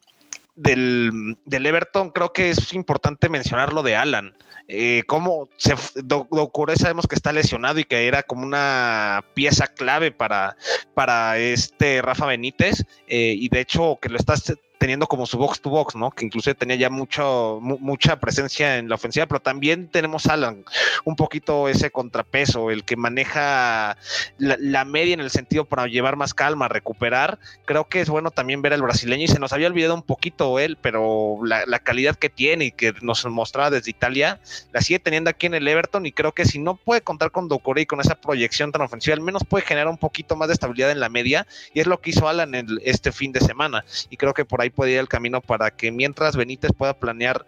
del, 0.58 1.38
del 1.44 1.66
Everton, 1.66 2.10
creo 2.10 2.32
que 2.32 2.50
es 2.50 2.72
importante 2.74 3.28
mencionar 3.28 3.72
lo 3.72 3.82
de 3.82 3.96
Alan. 3.96 4.34
Eh, 4.70 5.04
cómo 5.06 5.48
se 5.56 5.74
Docure 6.02 6.76
sabemos 6.76 7.06
que 7.06 7.14
está 7.14 7.32
lesionado 7.32 7.78
y 7.78 7.84
que 7.84 8.06
era 8.06 8.22
como 8.22 8.44
una 8.44 9.24
pieza 9.32 9.66
clave 9.68 10.12
para, 10.12 10.56
para 10.92 11.38
este 11.38 12.02
Rafa 12.02 12.26
Benítez 12.26 12.84
eh, 13.06 13.34
y 13.34 13.48
de 13.48 13.60
hecho 13.60 13.98
que 14.02 14.10
lo 14.10 14.18
está 14.18 14.34
teniendo 14.78 15.08
como 15.08 15.26
su 15.26 15.36
box 15.38 15.60
to 15.60 15.70
box, 15.70 15.96
¿no? 15.96 16.10
Que 16.12 16.24
incluso 16.24 16.54
tenía 16.54 16.76
ya 16.76 16.88
mucho, 16.88 17.58
mucha 17.60 18.18
presencia 18.20 18.78
en 18.78 18.88
la 18.88 18.94
ofensiva, 18.94 19.26
pero 19.26 19.40
también 19.40 19.88
tenemos 19.88 20.26
a 20.26 20.34
Alan, 20.34 20.64
un 21.04 21.16
poquito 21.16 21.68
ese 21.68 21.90
contrapeso, 21.90 22.70
el 22.70 22.84
que 22.84 22.96
maneja 22.96 23.96
la, 24.38 24.84
media 24.84 25.14
en 25.14 25.20
el 25.20 25.30
sentido 25.30 25.64
para 25.64 25.86
llevar 25.88 26.16
más 26.16 26.32
calma, 26.32 26.68
recuperar. 26.68 27.38
Creo 27.64 27.88
que 27.88 28.00
es 28.00 28.08
bueno 28.08 28.30
también 28.30 28.62
ver 28.62 28.72
al 28.72 28.82
brasileño 28.82 29.24
y 29.24 29.28
se 29.28 29.40
nos 29.40 29.52
había 29.52 29.66
olvidado 29.66 29.94
un 29.94 30.02
poquito 30.02 30.58
él, 30.58 30.78
pero 30.80 31.38
la, 31.44 31.78
calidad 31.80 32.16
que 32.16 32.28
tiene 32.28 32.66
y 32.66 32.70
que 32.72 32.92
nos 33.02 33.24
mostraba 33.26 33.70
desde 33.70 33.90
Italia, 33.90 34.40
la 34.72 34.80
sigue 34.80 34.98
teniendo 34.98 35.30
aquí 35.30 35.46
en 35.46 35.54
el 35.54 35.66
Everton 35.66 36.06
y 36.06 36.12
creo 36.12 36.32
que 36.32 36.44
si 36.44 36.58
no 36.58 36.76
puede 36.76 37.00
contar 37.00 37.30
con 37.30 37.48
Dokore 37.48 37.82
y 37.82 37.86
con 37.86 38.00
esa 38.00 38.14
proyección 38.16 38.72
tan 38.72 38.82
ofensiva, 38.82 39.14
al 39.14 39.22
menos 39.22 39.44
puede 39.44 39.64
generar 39.64 39.88
un 39.88 39.98
poquito 39.98 40.36
más 40.36 40.48
de 40.48 40.54
estabilidad 40.54 40.90
en 40.90 41.00
la 41.00 41.08
media 41.08 41.46
y 41.72 41.80
es 41.80 41.86
lo 41.86 42.00
que 42.00 42.10
hizo 42.10 42.28
Alan 42.28 42.52
este 42.82 43.12
fin 43.12 43.32
de 43.32 43.40
semana 43.40 43.84
y 44.10 44.16
creo 44.16 44.34
que 44.34 44.44
por 44.44 44.60
ahí 44.60 44.67
puede 44.70 44.92
ir 44.92 44.98
el 44.98 45.08
camino 45.08 45.40
para 45.40 45.70
que 45.70 45.90
mientras 45.90 46.36
Benítez 46.36 46.72
pueda 46.76 46.94
planear 46.94 47.46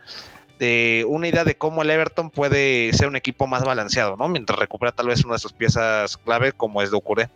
de 0.58 1.06
una 1.08 1.26
idea 1.26 1.44
de 1.44 1.56
cómo 1.56 1.82
el 1.82 1.90
Everton 1.90 2.30
puede 2.30 2.92
ser 2.92 3.08
un 3.08 3.16
equipo 3.16 3.46
más 3.46 3.64
balanceado, 3.64 4.16
¿no? 4.16 4.28
Mientras 4.28 4.58
recupera 4.58 4.92
tal 4.92 5.06
vez 5.06 5.24
una 5.24 5.34
de 5.34 5.40
sus 5.40 5.54
piezas 5.54 6.18
clave 6.18 6.52
como 6.52 6.82
es 6.82 6.90
Doucouré. 6.90 7.30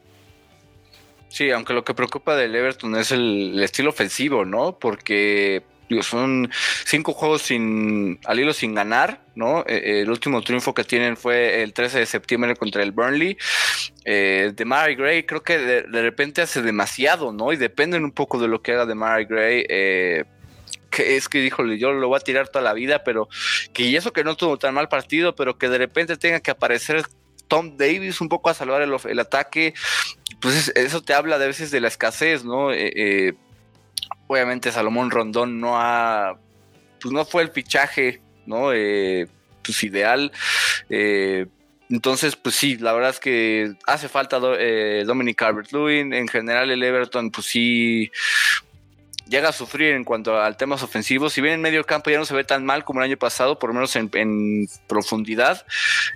Sí, 1.29 1.51
aunque 1.51 1.73
lo 1.73 1.85
que 1.85 1.95
preocupa 1.95 2.37
del 2.37 2.55
Everton 2.55 2.95
es 2.97 3.11
el, 3.11 3.61
estilo 3.63 3.91
ofensivo, 3.91 4.45
¿no? 4.45 4.79
Porque 4.79 5.65
son 6.03 6.51
cinco 6.85 7.13
juegos 7.13 7.43
sin 7.43 8.19
al 8.25 8.41
hilo 8.41 8.53
sin 8.53 8.75
ganar, 8.75 9.25
¿no? 9.35 9.65
Eh, 9.67 10.01
el 10.03 10.11
último 10.11 10.43
triunfo 10.43 10.75
que 10.75 10.85
tienen 10.85 11.17
fue 11.17 11.63
el 11.63 11.73
13 11.73 12.01
de 12.01 12.07
septiembre 12.07 12.57
contra 12.57 12.83
el 12.83 12.93
Burnley. 12.93 13.37
Eh, 14.05 14.53
de 14.55 14.65
Mary 14.65 14.95
Gray 14.95 15.25
creo 15.25 15.43
que 15.43 15.59
de, 15.59 16.03
repente 16.03 16.43
hace 16.43 16.63
demasiado, 16.63 17.33
¿no? 17.33 17.53
Y 17.53 17.57
dependen 17.57 18.05
un 18.05 18.13
poco 18.13 18.39
de 18.41 18.49
lo 18.49 18.63
que 18.63 18.73
haga 18.73 18.87
de 18.87 18.95
Mary 18.95 19.25
Gray. 19.25 19.65
Eh, 19.69 20.25
que 20.91 21.17
es 21.17 21.29
que, 21.29 21.45
híjole, 21.45 21.79
yo 21.79 21.93
lo 21.93 22.09
voy 22.09 22.17
a 22.17 22.21
tirar 22.21 22.49
toda 22.49 22.65
la 22.65 22.73
vida, 22.73 23.03
pero 23.03 23.29
que 23.73 23.83
y 23.83 23.97
eso 23.97 24.13
que 24.13 24.23
no 24.23 24.37
tuvo 24.37 24.59
tan 24.59 24.75
mal 24.75 24.89
partido, 24.89 25.35
pero 25.35 25.59
que 25.59 25.69
de 25.69 25.79
repente 25.79 26.17
tenga 26.17 26.41
que 26.41 26.53
aparecer 26.53 27.03
Tom 27.49 27.77
Davis 27.77 28.21
un 28.21 28.29
poco 28.29 28.49
a 28.49 28.55
salvar 28.55 28.83
el, 28.83 29.19
ataque, 29.19 29.75
pues 30.41 30.73
eso 30.75 31.03
te 31.03 31.13
habla 31.13 31.39
de 31.39 31.49
veces 31.49 31.71
de 31.73 31.81
la 31.81 31.89
escasez, 31.89 32.45
¿no? 32.45 32.73
Eh, 32.73 33.35
obviamente 34.27 34.73
Salomón 34.73 35.11
Rondón 35.11 35.61
no 35.61 35.81
ha, 35.81 36.39
pues 37.01 37.13
no 37.13 37.25
fue 37.25 37.43
el 37.43 37.51
fichaje, 37.51 38.21
¿no? 38.47 38.73
Eh, 38.73 39.29
pues 39.63 39.83
ideal. 39.85 40.33
Eh, 40.89 41.47
entonces, 41.91 42.35
pues 42.37 42.55
sí, 42.55 42.77
la 42.77 42.93
verdad 42.93 43.11
es 43.11 43.21
que 43.21 43.75
hace 43.87 44.09
falta 44.09 44.41
eh, 44.59 45.05
Dominic 45.07 45.39
Calvert-Lewin. 45.39 46.13
En 46.15 46.29
general, 46.29 46.71
el 46.71 46.83
Everton, 46.83 47.31
pues 47.31 47.47
sí, 47.47 48.11
llega 49.27 49.49
a 49.49 49.53
sufrir 49.53 49.95
en 49.95 50.05
cuanto 50.05 50.41
al 50.41 50.57
temas 50.57 50.83
ofensivos. 50.83 51.33
Si 51.33 51.41
bien 51.41 51.55
en 51.55 51.61
medio 51.61 51.85
campo 51.85 52.11
ya 52.11 52.19
no 52.19 52.25
se 52.25 52.35
ve 52.35 52.45
tan 52.45 52.65
mal 52.65 52.85
como 52.85 53.01
el 53.01 53.05
año 53.05 53.17
pasado, 53.17 53.59
por 53.59 53.71
lo 53.71 53.75
menos 53.75 53.97
en, 53.97 54.69
profundidad, 54.87 55.65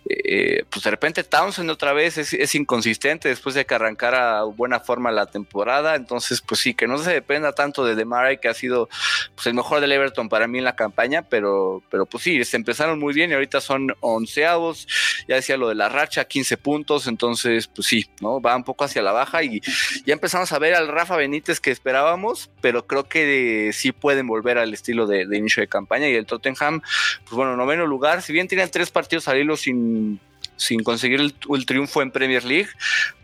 eh, 0.09 0.64
pues 0.70 0.84
de 0.84 0.90
repente 0.90 1.24
Townsend 1.24 1.70
otra 1.70 1.92
vez 1.92 2.18
es, 2.18 2.54
inconsistente 2.54 3.28
después 3.28 3.54
de 3.54 3.66
que 3.66 3.74
arrancara 3.74 4.42
buena 4.42 4.80
forma 4.80 5.11
la 5.11 5.26
temporada. 5.26 5.94
Entonces, 5.94 6.40
pues 6.40 6.61
sí, 6.61 6.74
que 6.74 6.86
no 6.86 6.98
se 6.98 7.12
dependa 7.12 7.52
tanto 7.52 7.84
de 7.84 7.94
Demaray, 7.94 8.38
que 8.38 8.48
ha 8.48 8.54
sido 8.54 8.88
pues, 9.34 9.46
el 9.46 9.54
mejor 9.54 9.80
del 9.80 9.92
Everton 9.92 10.28
para 10.28 10.46
mí 10.46 10.59
en 10.59 10.64
la 10.64 10.76
campaña, 10.76 11.22
pero, 11.22 11.82
pero 11.90 12.06
pues 12.06 12.24
sí, 12.24 12.44
se 12.44 12.56
empezaron 12.56 12.98
muy 12.98 13.14
bien 13.14 13.30
y 13.30 13.34
ahorita 13.34 13.61
son 13.61 13.94
onceavos. 14.00 14.86
Ya 15.28 15.36
decía 15.36 15.56
lo 15.56 15.68
de 15.68 15.74
la 15.74 15.88
racha, 15.88 16.24
15 16.24 16.56
puntos. 16.56 17.06
Entonces, 17.06 17.68
pues 17.68 17.86
sí, 17.86 18.09
¿no? 18.20 18.40
Va 18.40 18.56
un 18.56 18.64
poco 18.64 18.84
hacia 18.84 19.02
la 19.02 19.12
baja 19.12 19.42
y 19.42 19.61
ya 20.04 20.12
empezamos 20.12 20.52
a 20.52 20.59
ver 20.59 20.74
al 20.74 20.88
Rafa 20.88 21.16
Benítez 21.16 21.61
que 21.61 21.70
esperábamos, 21.70 22.50
pero 22.61 22.86
creo 22.86 22.97
que 23.05 23.70
sí 23.72 23.92
pueden 23.92 24.26
volver 24.26 24.59
al 24.59 24.72
estilo 24.72 25.07
de, 25.07 25.22
inicio 25.36 25.61
de 25.61 25.68
campaña. 25.68 26.09
Y 26.09 26.14
el 26.14 26.26
Tottenham, 26.26 26.80
pues 27.24 27.32
bueno, 27.32 27.57
noveno 27.57 27.86
lugar, 27.86 28.22
si 28.22 28.32
bien 28.32 28.49
tienen 28.49 28.70
tres 28.70 28.90
partidos 28.90 29.28
al 29.28 29.38
hilo 29.38 29.57
sin, 29.57 30.20
sin 30.57 30.82
conseguir 30.82 31.20
el, 31.20 31.66
triunfo 31.66 32.03
en 32.03 32.11
Premier 32.11 32.44
League, 32.44 32.68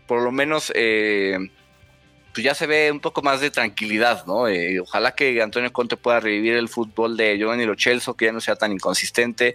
por 0.07 0.21
lo 0.21 0.31
menos 0.31 0.71
eh, 0.75 1.37
pues 2.33 2.43
ya 2.43 2.53
se 2.53 2.67
ve 2.67 2.91
un 2.91 2.99
poco 2.99 3.21
más 3.21 3.41
de 3.41 3.49
tranquilidad, 3.49 4.25
¿no? 4.25 4.47
Eh, 4.47 4.79
ojalá 4.79 5.15
que 5.15 5.41
Antonio 5.41 5.71
Conte 5.73 5.97
pueda 5.97 6.19
revivir 6.19 6.55
el 6.55 6.69
fútbol 6.69 7.17
de 7.17 7.37
Giovanni 7.37 7.65
Lo 7.65 7.75
Celso, 7.77 8.15
que 8.15 8.25
ya 8.25 8.31
no 8.31 8.41
sea 8.41 8.55
tan 8.55 8.71
inconsistente. 8.71 9.53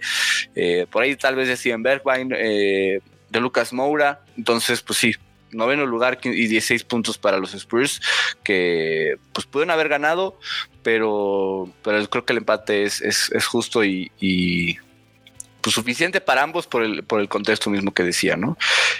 Eh, 0.55 0.87
por 0.89 1.03
ahí 1.03 1.15
tal 1.15 1.35
vez 1.35 1.47
de 1.47 1.57
Steven 1.57 1.83
Bergwijn, 1.83 2.29
de 2.29 3.39
Lucas 3.39 3.71
Moura. 3.71 4.21
Entonces, 4.35 4.81
pues 4.81 4.99
sí, 4.99 5.15
noveno 5.51 5.85
lugar 5.85 6.19
y 6.23 6.47
16 6.47 6.83
puntos 6.83 7.17
para 7.17 7.37
los 7.37 7.53
Spurs, 7.53 8.01
que 8.43 9.15
pues 9.33 9.45
pueden 9.45 9.71
haber 9.71 9.89
ganado, 9.89 10.37
pero, 10.83 11.69
pero 11.83 12.09
creo 12.09 12.25
que 12.25 12.33
el 12.33 12.37
empate 12.39 12.83
es, 12.83 13.01
es, 13.01 13.45
justo 13.45 13.83
y, 13.83 14.77
pues, 15.61 15.75
suficiente 15.75 16.21
para 16.21 16.43
ambos 16.43 16.67
por 16.67 16.83
el, 16.83 17.03
por 17.03 17.21
el 17.21 17.29
contexto 17.29 17.69
mismo 17.69 17.93
que 17.93 18.03
decía, 18.03 18.35
¿no? 18.35 18.57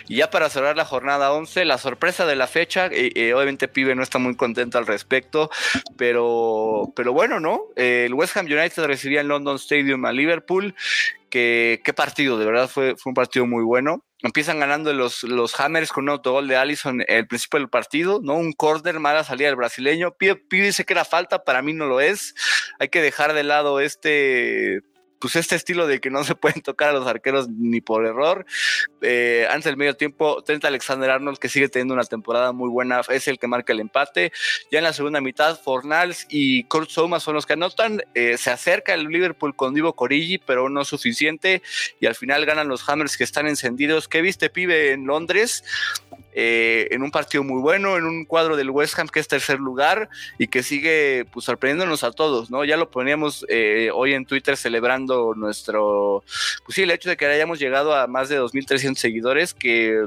Y 0.07 0.17
ya 0.17 0.29
para 0.29 0.49
cerrar 0.49 0.75
la 0.75 0.85
jornada 0.85 1.31
11, 1.31 1.65
la 1.65 1.77
sorpresa 1.77 2.25
de 2.25 2.35
la 2.35 2.47
fecha, 2.47 2.87
eh, 2.87 3.11
eh, 3.15 3.33
obviamente 3.33 3.67
Pibe 3.67 3.95
no 3.95 4.03
está 4.03 4.19
muy 4.19 4.35
contento 4.35 4.77
al 4.77 4.87
respecto, 4.87 5.49
pero, 5.97 6.91
pero 6.95 7.13
bueno, 7.13 7.39
¿no? 7.39 7.63
el 7.75 8.13
West 8.13 8.37
Ham 8.37 8.45
United 8.45 8.85
recibía 8.85 9.21
en 9.21 9.27
London 9.27 9.55
Stadium 9.55 10.05
a 10.05 10.11
Liverpool, 10.11 10.75
que 11.29 11.81
qué 11.83 11.93
partido, 11.93 12.37
de 12.37 12.45
verdad 12.45 12.69
fue, 12.69 12.95
fue 12.97 13.11
un 13.11 13.15
partido 13.15 13.47
muy 13.47 13.63
bueno. 13.63 14.03
Empiezan 14.23 14.59
ganando 14.59 14.93
los, 14.93 15.23
los 15.23 15.59
Hammers 15.59 15.91
con 15.91 16.03
un 16.03 16.11
autogol 16.11 16.47
de 16.47 16.55
Allison 16.55 17.03
el 17.07 17.27
principio 17.27 17.59
del 17.59 17.69
partido, 17.69 18.19
¿no? 18.21 18.35
Un 18.35 18.53
corner, 18.53 18.99
mala 18.99 19.23
salida 19.23 19.47
del 19.47 19.55
brasileño. 19.55 20.11
Pibe 20.11 20.39
dice 20.49 20.85
que 20.85 20.93
era 20.93 21.05
falta, 21.05 21.43
para 21.43 21.61
mí 21.61 21.73
no 21.73 21.87
lo 21.87 22.01
es. 22.01 22.35
Hay 22.79 22.89
que 22.89 23.01
dejar 23.01 23.33
de 23.33 23.43
lado 23.43 23.79
este 23.79 24.81
pues 25.21 25.35
este 25.35 25.55
estilo 25.55 25.87
de 25.87 26.01
que 26.01 26.09
no 26.09 26.23
se 26.23 26.35
pueden 26.35 26.61
tocar 26.61 26.89
a 26.89 26.93
los 26.93 27.07
arqueros 27.07 27.47
ni 27.47 27.79
por 27.79 28.05
error. 28.05 28.45
Eh, 29.01 29.47
antes 29.49 29.65
del 29.65 29.77
medio 29.77 29.95
tiempo, 29.95 30.43
Trent 30.43 30.65
Alexander 30.65 31.11
Arnold, 31.11 31.37
que 31.37 31.47
sigue 31.47 31.69
teniendo 31.69 31.93
una 31.93 32.03
temporada 32.03 32.51
muy 32.51 32.69
buena, 32.69 33.01
es 33.07 33.27
el 33.27 33.39
que 33.39 33.47
marca 33.47 33.71
el 33.71 33.79
empate. 33.79 34.33
Ya 34.71 34.79
en 34.79 34.83
la 34.83 34.93
segunda 34.93 35.21
mitad, 35.21 35.59
Fornals 35.61 36.25
y 36.29 36.63
Kurt 36.63 36.89
Souma 36.89 37.19
son 37.19 37.35
los 37.35 37.45
que 37.45 37.53
anotan. 37.53 38.01
Eh, 38.15 38.37
se 38.37 38.49
acerca 38.49 38.93
el 38.93 39.05
Liverpool 39.05 39.55
con 39.55 39.73
Divo 39.73 39.93
Corigi, 39.93 40.39
pero 40.39 40.69
no 40.69 40.83
suficiente. 40.83 41.61
Y 41.99 42.07
al 42.07 42.15
final 42.15 42.45
ganan 42.45 42.67
los 42.67 42.87
Hammers 42.89 43.15
que 43.15 43.23
están 43.23 43.47
encendidos. 43.47 44.07
¿Qué 44.07 44.21
viste, 44.21 44.49
pibe, 44.49 44.91
en 44.91 45.05
Londres? 45.05 45.63
Eh, 46.33 46.87
en 46.91 47.03
un 47.03 47.11
partido 47.11 47.43
muy 47.43 47.61
bueno, 47.61 47.97
en 47.97 48.05
un 48.05 48.25
cuadro 48.25 48.55
del 48.55 48.69
West 48.69 48.97
Ham 48.97 49.07
que 49.07 49.19
es 49.19 49.27
tercer 49.27 49.59
lugar 49.59 50.09
y 50.37 50.47
que 50.47 50.63
sigue 50.63 51.25
pues, 51.31 51.45
sorprendiéndonos 51.45 52.03
a 52.03 52.11
todos, 52.11 52.49
¿no? 52.49 52.63
Ya 52.63 52.77
lo 52.77 52.89
poníamos 52.89 53.45
hoy 53.93 54.13
en 54.13 54.25
Twitter 54.25 54.57
celebrando 54.57 55.33
nuestro, 55.35 56.23
pues 56.65 56.75
sí, 56.75 56.83
el 56.83 56.91
hecho 56.91 57.09
de 57.09 57.17
que 57.17 57.25
hayamos 57.25 57.59
llegado 57.59 57.95
a 57.95 58.07
más 58.07 58.29
de 58.29 58.39
2.300 58.39 58.95
seguidores, 58.95 59.53
que 59.53 60.05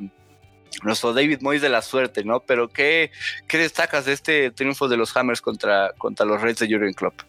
nuestro 0.82 1.12
David 1.12 1.40
Moyes 1.40 1.62
de 1.62 1.68
la 1.68 1.82
suerte, 1.82 2.24
¿no? 2.24 2.40
Pero 2.40 2.68
¿qué, 2.68 3.10
qué 3.46 3.58
destacas 3.58 4.04
de 4.04 4.12
este 4.12 4.50
triunfo 4.50 4.88
de 4.88 4.96
los 4.96 5.16
Hammers 5.16 5.40
contra, 5.40 5.92
contra 5.96 6.26
los 6.26 6.40
Reds 6.40 6.60
de 6.60 6.68
Jurgen 6.68 6.92
Klopp? 6.94 7.20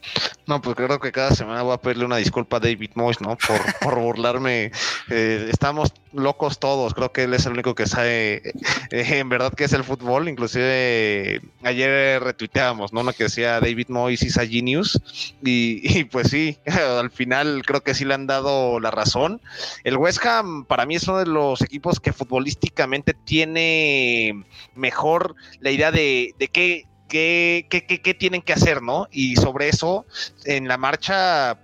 No, 0.47 0.61
pues 0.61 0.75
creo 0.75 0.99
que 0.99 1.11
cada 1.11 1.31
semana 1.31 1.61
voy 1.61 1.73
a 1.73 1.77
pedirle 1.77 2.05
una 2.05 2.17
disculpa 2.17 2.57
a 2.57 2.59
David 2.59 2.91
Moyes, 2.95 3.21
¿no? 3.21 3.37
Por, 3.37 3.79
por 3.79 3.99
burlarme. 3.99 4.71
Eh, 5.09 5.47
estamos 5.51 5.93
locos 6.15 6.59
todos, 6.59 6.93
creo 6.93 7.11
que 7.11 7.23
él 7.23 7.33
es 7.33 7.45
el 7.45 7.53
único 7.53 7.75
que 7.75 7.85
sabe 7.85 8.41
eh, 8.91 9.17
en 9.17 9.29
verdad 9.29 9.53
que 9.53 9.65
es 9.65 9.73
el 9.73 9.83
fútbol. 9.83 10.27
Inclusive 10.29 11.41
ayer 11.63 12.23
retuiteábamos, 12.23 12.93
¿no? 12.93 13.01
Una 13.01 13.13
que 13.13 13.25
decía 13.25 13.59
David 13.59 13.89
Moyes 13.89 14.23
is 14.23 14.37
a 14.37 14.45
genius. 14.45 14.99
Y, 15.43 16.03
pues 16.11 16.29
sí, 16.29 16.57
al 16.65 17.11
final 17.11 17.63
creo 17.65 17.81
que 17.81 17.93
sí 17.93 18.05
le 18.05 18.13
han 18.13 18.27
dado 18.27 18.79
la 18.79 18.91
razón. 18.91 19.41
El 19.83 19.97
West 19.97 20.25
Ham 20.25 20.65
para 20.65 20.85
mí 20.85 20.95
es 20.95 21.07
uno 21.07 21.19
de 21.19 21.27
los 21.27 21.61
equipos 21.61 21.99
que 21.99 22.13
futbolísticamente 22.13 23.13
tiene 23.13 24.45
mejor 24.75 25.35
la 25.59 25.71
idea 25.71 25.91
de, 25.91 26.33
qué, 26.51 26.85
qué, 27.07 27.67
qué, 27.69 27.85
qué, 27.85 28.13
tienen 28.13 28.41
que 28.41 28.53
hacer, 28.53 28.81
¿no? 28.81 29.07
Y 29.11 29.35
sobre 29.35 29.69
eso, 29.69 30.05
en 30.45 30.67
la 30.67 30.77
marcha 30.77 31.59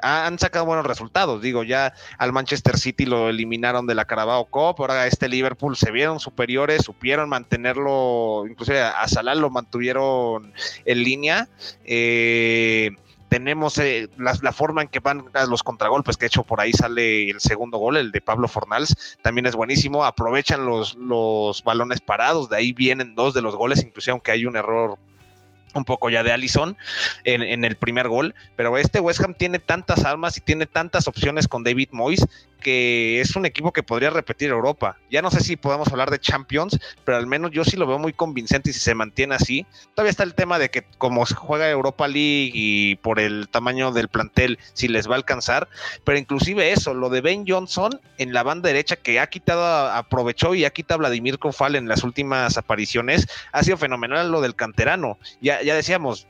han 0.00 0.38
sacado 0.38 0.64
buenos 0.64 0.86
resultados. 0.86 1.42
Digo, 1.42 1.62
ya 1.62 1.94
al 2.18 2.32
Manchester 2.32 2.78
City 2.78 3.06
lo 3.06 3.28
eliminaron 3.28 3.86
de 3.86 3.94
la 3.94 4.04
Carabao 4.04 4.46
Cup, 4.46 4.76
ahora 4.78 5.06
este 5.06 5.28
Liverpool 5.28 5.76
se 5.76 5.90
vieron 5.90 6.20
superiores, 6.20 6.84
supieron 6.84 7.28
mantenerlo, 7.28 8.44
inclusive 8.48 8.80
a 8.80 9.06
Salah 9.08 9.34
lo 9.34 9.50
mantuvieron 9.50 10.52
en 10.84 11.02
línea. 11.02 11.48
Eh, 11.84 12.90
tenemos 13.28 13.76
eh, 13.78 14.08
la, 14.18 14.52
forma 14.52 14.82
en 14.82 14.88
que 14.88 15.00
van 15.00 15.24
los 15.48 15.62
contragolpes, 15.62 16.16
que 16.16 16.26
hecho 16.26 16.44
por 16.44 16.60
ahí 16.60 16.72
sale 16.72 17.28
el 17.30 17.40
segundo 17.40 17.78
gol, 17.78 17.96
el 17.96 18.12
de 18.12 18.20
Pablo 18.20 18.46
Fornals, 18.46 19.18
también 19.22 19.46
es 19.46 19.56
buenísimo. 19.56 20.04
Aprovechan 20.04 20.64
los, 20.64 20.94
los 20.94 21.62
balones 21.64 22.00
parados, 22.00 22.48
de 22.48 22.56
ahí 22.56 22.72
vienen 22.72 23.14
dos 23.14 23.34
de 23.34 23.42
los 23.42 23.56
goles, 23.56 23.82
inclusive 23.82 24.12
aunque 24.12 24.30
hay 24.30 24.46
un 24.46 24.56
error 24.56 24.98
un 25.74 25.84
poco 25.84 26.10
ya 26.10 26.22
de 26.22 26.32
Allison 26.32 26.76
en, 27.24 27.42
en, 27.42 27.64
el 27.64 27.76
primer 27.76 28.08
gol, 28.08 28.34
pero 28.56 28.76
este 28.78 29.00
West 29.00 29.20
Ham 29.20 29.34
tiene 29.34 29.58
tantas 29.58 30.04
armas 30.04 30.36
y 30.38 30.40
tiene 30.40 30.66
tantas 30.66 31.06
opciones 31.08 31.48
con 31.48 31.64
David 31.64 31.88
Moyes 31.92 32.26
que 32.66 33.20
es 33.20 33.36
un 33.36 33.46
equipo 33.46 33.72
que 33.72 33.84
podría 33.84 34.10
repetir 34.10 34.50
Europa. 34.50 34.96
Ya 35.08 35.22
no 35.22 35.30
sé 35.30 35.38
si 35.38 35.54
podemos 35.54 35.86
hablar 35.92 36.10
de 36.10 36.18
Champions, 36.18 36.80
pero 37.04 37.16
al 37.16 37.28
menos 37.28 37.52
yo 37.52 37.62
sí 37.62 37.76
lo 37.76 37.86
veo 37.86 38.00
muy 38.00 38.12
convincente 38.12 38.70
y 38.70 38.72
si 38.72 38.80
se 38.80 38.96
mantiene 38.96 39.36
así. 39.36 39.64
Todavía 39.94 40.10
está 40.10 40.24
el 40.24 40.34
tema 40.34 40.58
de 40.58 40.68
que 40.68 40.82
como 40.98 41.24
se 41.26 41.36
juega 41.36 41.70
Europa 41.70 42.08
League 42.08 42.50
y 42.52 42.96
por 42.96 43.20
el 43.20 43.48
tamaño 43.48 43.92
del 43.92 44.08
plantel, 44.08 44.58
si 44.72 44.88
les 44.88 45.08
va 45.08 45.12
a 45.12 45.18
alcanzar, 45.18 45.68
pero 46.02 46.18
inclusive 46.18 46.72
eso, 46.72 46.92
lo 46.92 47.08
de 47.08 47.20
Ben 47.20 47.44
Johnson 47.46 48.00
en 48.18 48.32
la 48.32 48.42
banda 48.42 48.66
derecha 48.66 48.96
que 48.96 49.20
ha 49.20 49.28
quitado, 49.28 49.64
aprovechó 49.92 50.56
y 50.56 50.64
ha 50.64 50.70
quitado 50.70 50.96
a 50.96 51.06
Vladimir 51.06 51.38
Kofal 51.38 51.76
en 51.76 51.86
las 51.86 52.02
últimas 52.02 52.58
apariciones, 52.58 53.28
ha 53.52 53.62
sido 53.62 53.76
fenomenal 53.76 54.32
lo 54.32 54.40
del 54.40 54.56
canterano. 54.56 55.18
Ya, 55.40 55.62
ya 55.62 55.76
decíamos, 55.76 56.26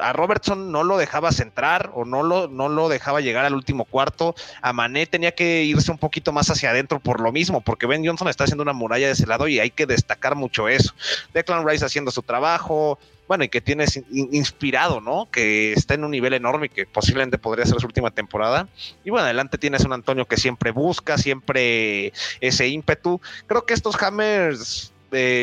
a 0.00 0.12
Robertson 0.12 0.72
no 0.72 0.84
lo 0.84 0.98
dejaba 0.98 1.32
centrar 1.32 1.90
o 1.94 2.04
no 2.04 2.22
lo, 2.22 2.48
no 2.48 2.68
lo 2.68 2.88
dejaba 2.88 3.20
llegar 3.20 3.44
al 3.44 3.54
último 3.54 3.84
cuarto. 3.84 4.34
A 4.60 4.72
Mané 4.72 5.06
tenía 5.06 5.34
que 5.34 5.64
irse 5.64 5.90
un 5.90 5.98
poquito 5.98 6.32
más 6.32 6.50
hacia 6.50 6.70
adentro 6.70 7.00
por 7.00 7.20
lo 7.20 7.32
mismo, 7.32 7.60
porque 7.60 7.86
Ben 7.86 8.06
Johnson 8.06 8.28
está 8.28 8.44
haciendo 8.44 8.62
una 8.62 8.72
muralla 8.72 9.06
de 9.06 9.12
ese 9.12 9.26
lado 9.26 9.48
y 9.48 9.60
hay 9.60 9.70
que 9.70 9.86
destacar 9.86 10.34
mucho 10.34 10.68
eso. 10.68 10.94
Declan 11.32 11.66
Rice 11.66 11.84
haciendo 11.84 12.10
su 12.10 12.22
trabajo, 12.22 12.98
bueno, 13.28 13.44
y 13.44 13.48
que 13.48 13.60
tiene 13.60 13.86
inspirado, 14.10 15.00
¿no? 15.00 15.28
Que 15.30 15.72
está 15.72 15.94
en 15.94 16.04
un 16.04 16.10
nivel 16.10 16.34
enorme 16.34 16.66
y 16.66 16.68
que 16.68 16.86
posiblemente 16.86 17.38
podría 17.38 17.64
ser 17.64 17.80
su 17.80 17.86
última 17.86 18.10
temporada. 18.10 18.68
Y 19.04 19.10
bueno, 19.10 19.24
adelante 19.24 19.58
tienes 19.58 19.84
un 19.84 19.92
Antonio 19.92 20.26
que 20.26 20.36
siempre 20.36 20.70
busca, 20.70 21.16
siempre 21.16 22.12
ese 22.40 22.68
ímpetu. 22.68 23.20
Creo 23.46 23.64
que 23.64 23.74
estos 23.74 24.00
Hammers 24.02 24.91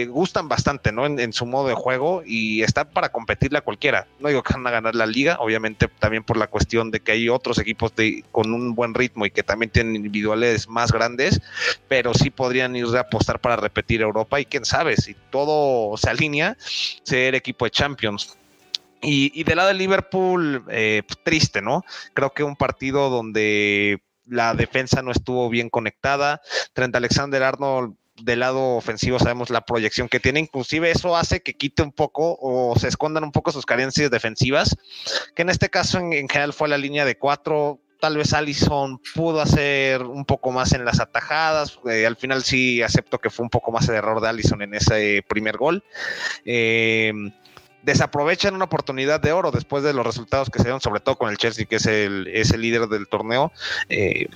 gustan 0.10 0.48
bastante, 0.48 0.92
¿no? 0.92 1.06
En, 1.06 1.34
su 1.34 1.46
modo 1.46 1.68
de 1.68 1.76
juego 1.76 2.24
y 2.26 2.64
están 2.64 2.90
para 2.90 3.10
competirle 3.10 3.60
a 3.60 3.62
cualquiera. 3.62 4.08
No 4.20 4.30
digo 4.30 4.42
que 4.42 4.54
van 4.54 4.66
a 4.66 4.72
ganar 4.72 4.96
la 4.96 5.06
liga, 5.06 5.38
obviamente 5.40 5.88
también 6.00 6.24
por 6.24 6.38
la 6.38 6.48
cuestión 6.48 6.92
de 6.92 7.00
que 7.00 7.12
hay 7.12 7.30
otros 7.30 7.60
equipos 7.60 7.96
de, 7.96 8.24
con 8.32 8.54
un 8.54 8.74
buen 8.74 8.94
ritmo 8.94 9.26
y 9.26 9.32
que 9.32 9.44
también 9.44 9.70
tienen 9.70 9.96
individuales 9.96 10.68
más 10.68 10.92
grandes, 10.92 11.42
pero 11.88 12.14
sí 12.14 12.30
podrían 12.30 12.76
ir 12.76 12.88
a 12.96 13.02
apostar 13.02 13.40
para 13.40 13.58
repetir 13.58 14.02
Europa 14.02 14.40
y 14.40 14.46
quién 14.46 14.66
sabe, 14.66 14.98
si 14.98 15.16
todo 15.30 15.96
se 15.98 16.10
alinea, 16.10 16.58
ser 17.04 17.36
equipo 17.36 17.66
de 17.66 17.72
Champions. 17.72 18.38
Y, 19.02 19.44
del 19.44 19.56
lado 19.56 19.70
de 19.70 19.76
Liverpool, 19.76 20.66
eh, 20.70 21.04
triste, 21.24 21.62
¿no? 21.62 21.86
Creo 22.14 22.32
que 22.32 22.44
un 22.44 22.58
partido 22.58 23.10
donde 23.10 24.02
la 24.26 24.54
defensa 24.54 25.02
no 25.02 25.12
estuvo 25.12 25.50
bien 25.50 25.70
conectada. 25.70 26.42
Trent 26.74 26.96
Alexander 26.96 27.44
Arnold 27.44 27.96
del 28.22 28.40
lado 28.40 28.76
ofensivo 28.76 29.20
sabemos 29.20 29.50
la 29.50 29.62
proyección 29.62 30.10
que 30.10 30.20
tiene, 30.20 30.40
inclusive 30.40 30.92
eso 30.92 31.16
hace 31.16 31.42
que 31.42 31.54
quite 31.54 31.84
un 31.84 31.92
poco 31.92 32.38
o 32.42 32.78
se 32.78 32.88
escondan 32.88 33.24
un 33.24 33.32
poco 33.32 33.52
sus 33.52 33.66
carencias 33.66 34.12
defensivas, 34.12 34.76
que 35.36 35.42
en 35.42 35.50
este 35.50 35.70
caso 35.70 36.00
en, 36.00 36.28
general 36.28 36.54
fue 36.54 36.70
la 36.70 36.78
línea 36.78 37.06
de 37.06 37.18
cuatro, 37.18 37.80
tal 38.00 38.18
vez 38.18 38.34
Allison 38.34 39.00
pudo 39.14 39.42
hacer 39.42 40.04
un 40.04 40.26
poco 40.26 40.52
más 40.52 40.74
en 40.74 40.86
las 40.86 41.00
atajadas. 41.00 41.80
Eh, 41.90 42.06
al 42.06 42.16
final 42.16 42.44
sí 42.44 42.82
acepto 42.82 43.20
que 43.20 43.30
fue 43.30 43.44
un 43.44 43.50
poco 43.50 43.72
más 43.72 43.90
el 43.90 43.96
error 43.96 44.22
de 44.22 44.30
Allison 44.30 44.62
en 44.62 44.74
ese 44.74 45.24
primer 45.28 45.58
gol. 45.58 45.84
Eh, 46.46 47.12
desaprovechan 47.84 48.56
una 48.56 48.66
oportunidad 48.66 49.20
de 49.20 49.32
oro 49.32 49.52
después 49.52 49.84
de 49.84 49.94
los 49.94 50.06
resultados 50.06 50.50
que 50.50 50.60
se 50.60 50.66
dieron, 50.66 50.82
sobre 50.82 51.00
todo 51.00 51.18
con 51.18 51.30
el 51.30 51.38
Chelsea, 51.38 51.66
que 51.66 51.78
es 51.78 51.86
el, 51.86 52.28
es 52.28 52.52
el 52.52 52.62
líder 52.62 52.88
del 52.88 53.08
torneo. 53.08 53.52
Eh, 53.90 54.28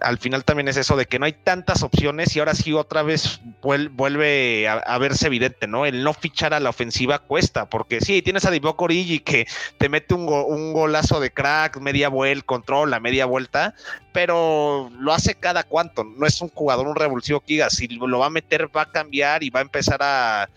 al 0.00 0.18
final 0.18 0.44
también 0.44 0.68
es 0.68 0.76
eso 0.76 0.96
de 0.96 1.06
que 1.06 1.18
no 1.18 1.26
hay 1.26 1.32
tantas 1.32 1.82
opciones 1.82 2.34
y 2.34 2.38
ahora 2.38 2.54
sí 2.54 2.72
otra 2.72 3.02
vez 3.02 3.40
vuelve 3.62 4.68
a, 4.68 4.98
verse 4.98 5.26
evidente, 5.26 5.66
¿no? 5.66 5.86
El 5.86 6.02
no 6.02 6.14
fichar 6.14 6.54
a 6.54 6.60
la 6.60 6.70
ofensiva 6.70 7.18
cuesta, 7.18 7.68
porque 7.68 8.00
sí, 8.00 8.22
tienes 8.22 8.44
a 8.44 8.50
Divock 8.50 8.80
Origi 8.80 9.20
que 9.20 9.46
te 9.78 9.88
mete 9.88 10.14
un, 10.14 10.28
un 10.28 10.72
golazo 10.72 11.20
de 11.20 11.30
crack, 11.30 11.78
media 11.80 12.08
vuelta, 12.08 12.46
control, 12.46 12.90
la 12.90 13.00
media 13.00 13.26
vuelta, 13.26 13.74
pero 14.12 14.90
lo 14.98 15.12
hace 15.12 15.34
cada 15.34 15.64
cuanto, 15.64 16.04
no 16.04 16.26
es 16.26 16.40
un 16.40 16.48
jugador, 16.48 16.86
un 16.86 16.96
revulsivo 16.96 17.40
que 17.40 17.54
diga, 17.54 17.70
si 17.70 17.86
lo 17.88 18.18
va 18.18 18.26
a 18.26 18.30
meter 18.30 18.68
va 18.76 18.82
a 18.82 18.90
cambiar 18.90 19.42
y 19.42 19.50
va 19.50 19.60
a 19.60 19.62
empezar 19.62 20.00
a, 20.02 20.48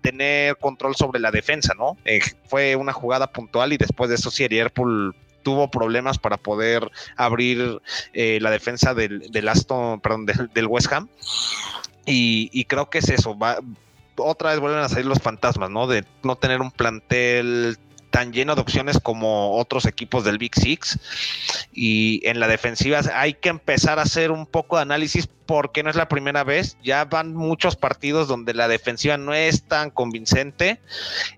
tener 0.00 0.56
control 0.56 0.96
sobre 0.96 1.20
la 1.20 1.30
defensa, 1.30 1.74
¿no? 1.78 1.96
Eh, 2.04 2.20
fue 2.48 2.76
una 2.76 2.92
jugada 2.92 3.28
puntual 3.28 3.72
y 3.72 3.76
después 3.76 4.10
de 4.10 4.16
eso 4.16 4.30
sí, 4.30 4.46
Liverpool 4.48 5.14
tuvo 5.42 5.70
problemas 5.70 6.18
para 6.18 6.36
poder 6.36 6.90
abrir 7.16 7.80
eh, 8.12 8.38
la 8.40 8.50
defensa 8.50 8.94
del, 8.94 9.48
Aston, 9.48 10.00
perdón, 10.00 10.26
del, 10.26 10.66
West 10.66 10.92
Ham. 10.92 11.08
Y, 12.06 12.64
creo 12.64 12.90
que 12.90 12.98
es 12.98 13.08
eso, 13.08 13.36
va, 13.38 13.58
otra 14.16 14.50
vez 14.50 14.60
vuelven 14.60 14.80
a 14.80 14.88
salir 14.88 15.06
los 15.06 15.20
fantasmas, 15.20 15.70
¿no? 15.70 15.86
De 15.86 16.04
no 16.22 16.36
tener 16.36 16.60
un 16.60 16.70
plantel 16.70 17.78
tan 18.12 18.30
lleno 18.32 18.54
de 18.54 18.60
opciones 18.60 19.00
como 19.00 19.56
otros 19.56 19.86
equipos 19.86 20.22
del 20.22 20.38
Big 20.38 20.54
Six. 20.54 20.98
Y 21.72 22.20
en 22.28 22.38
la 22.38 22.46
defensiva 22.46 23.00
hay 23.14 23.34
que 23.34 23.48
empezar 23.48 23.98
a 23.98 24.02
hacer 24.02 24.30
un 24.30 24.46
poco 24.46 24.76
de 24.76 24.82
análisis 24.82 25.28
porque 25.46 25.82
no 25.82 25.90
es 25.90 25.96
la 25.96 26.08
primera 26.08 26.44
vez. 26.44 26.76
Ya 26.84 27.06
van 27.06 27.34
muchos 27.34 27.74
partidos 27.74 28.28
donde 28.28 28.54
la 28.54 28.68
defensiva 28.68 29.16
no 29.16 29.34
es 29.34 29.64
tan 29.64 29.90
convincente, 29.90 30.80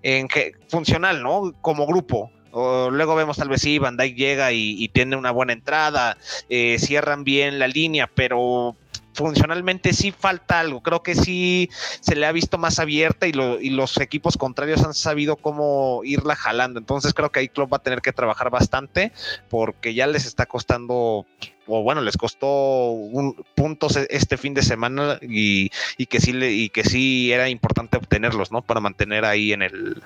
en 0.03 0.27
que 0.27 0.51
funcional, 0.67 1.23
¿no? 1.23 1.53
Como 1.61 1.87
grupo. 1.87 2.29
Luego 2.55 3.15
vemos 3.15 3.37
tal 3.37 3.49
vez 3.49 3.61
sí, 3.61 3.79
Van 3.79 3.97
Dyke 3.97 4.15
llega 4.15 4.51
y, 4.53 4.87
tiene 4.89 5.17
una 5.17 5.31
buena 5.31 5.51
entrada, 5.51 6.17
eh, 6.49 6.77
cierran 6.79 7.25
bien 7.25 7.59
la 7.59 7.67
línea, 7.67 8.09
pero 8.13 8.77
funcionalmente 9.13 9.93
sí 9.93 10.11
falta 10.11 10.59
algo. 10.59 10.81
Creo 10.81 11.03
que 11.03 11.15
sí 11.15 11.69
se 11.99 12.15
le 12.15 12.25
ha 12.25 12.31
visto 12.31 12.57
más 12.57 12.79
abierta 12.79 13.27
y, 13.27 13.33
los 13.33 13.97
equipos 13.99 14.37
contrarios 14.37 14.83
han 14.83 14.93
sabido 14.93 15.35
cómo 15.35 16.01
irla 16.03 16.35
jalando. 16.35 16.79
Entonces 16.79 17.13
creo 17.13 17.29
que 17.29 17.39
ahí 17.39 17.49
Club 17.49 17.73
va 17.73 17.77
a 17.77 17.83
tener 17.83 18.01
que 18.01 18.13
trabajar 18.13 18.49
bastante 18.49 19.11
porque 19.49 19.93
ya 19.93 20.07
les 20.07 20.25
está 20.25 20.45
costando 20.45 21.25
o 21.67 21.83
bueno, 21.83 22.01
les 22.01 22.17
costó 22.17 22.89
un, 22.89 23.35
puntos 23.55 23.95
e, 23.97 24.07
este 24.09 24.37
fin 24.37 24.53
de 24.53 24.63
semana 24.63 25.19
y, 25.21 25.69
que 26.07 26.19
sí 26.19 26.31
y 26.33 26.69
que 26.69 26.83
sí 26.83 27.31
era 27.31 27.49
importante 27.49 27.97
obtenerlos, 27.97 28.51
¿no? 28.51 28.61
Para 28.61 28.79
mantener 28.79 29.25
ahí 29.25 29.53
en 29.53 29.61
el, 29.61 30.03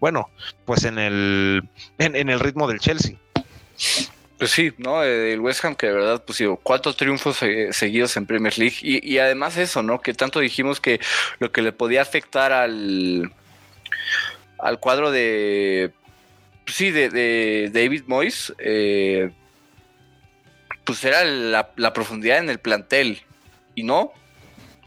bueno, 0.00 0.30
pues 0.64 0.84
en 0.84 0.98
el, 0.98 1.62
en 1.98 2.28
el 2.28 2.40
ritmo 2.40 2.68
del 2.68 2.80
Chelsea. 2.80 3.16
Pues 4.38 4.50
sí, 4.50 4.72
¿no? 4.76 5.02
Eh, 5.02 5.32
el 5.32 5.40
West 5.40 5.64
Ham 5.64 5.74
que 5.74 5.86
de 5.86 5.92
verdad, 5.94 6.22
pues 6.24 6.38
digo, 6.38 6.58
cuatro 6.62 6.92
triunfos 6.92 7.38
seguidos 7.70 8.16
en 8.16 8.26
Premier 8.26 8.56
League 8.58 8.76
y, 8.82 9.18
además 9.18 9.56
eso, 9.56 9.82
¿no? 9.82 10.00
Que 10.00 10.12
tanto 10.12 10.40
dijimos 10.40 10.80
que 10.80 11.00
lo 11.38 11.52
que 11.52 11.62
le 11.62 11.72
podía 11.72 12.02
afectar 12.02 12.52
al, 12.52 13.32
al 14.58 14.78
cuadro 14.78 15.10
de, 15.10 15.90
pues 16.64 16.76
sí, 16.76 16.90
de, 16.90 17.70
David 17.72 18.02
Moyes, 18.06 18.52
eh, 18.58 19.30
pues 20.86 21.04
era 21.04 21.24
la, 21.24 21.92
profundidad 21.92 22.38
en 22.38 22.48
el 22.48 22.58
plantel. 22.58 23.22
Y 23.74 23.82
no, 23.82 24.12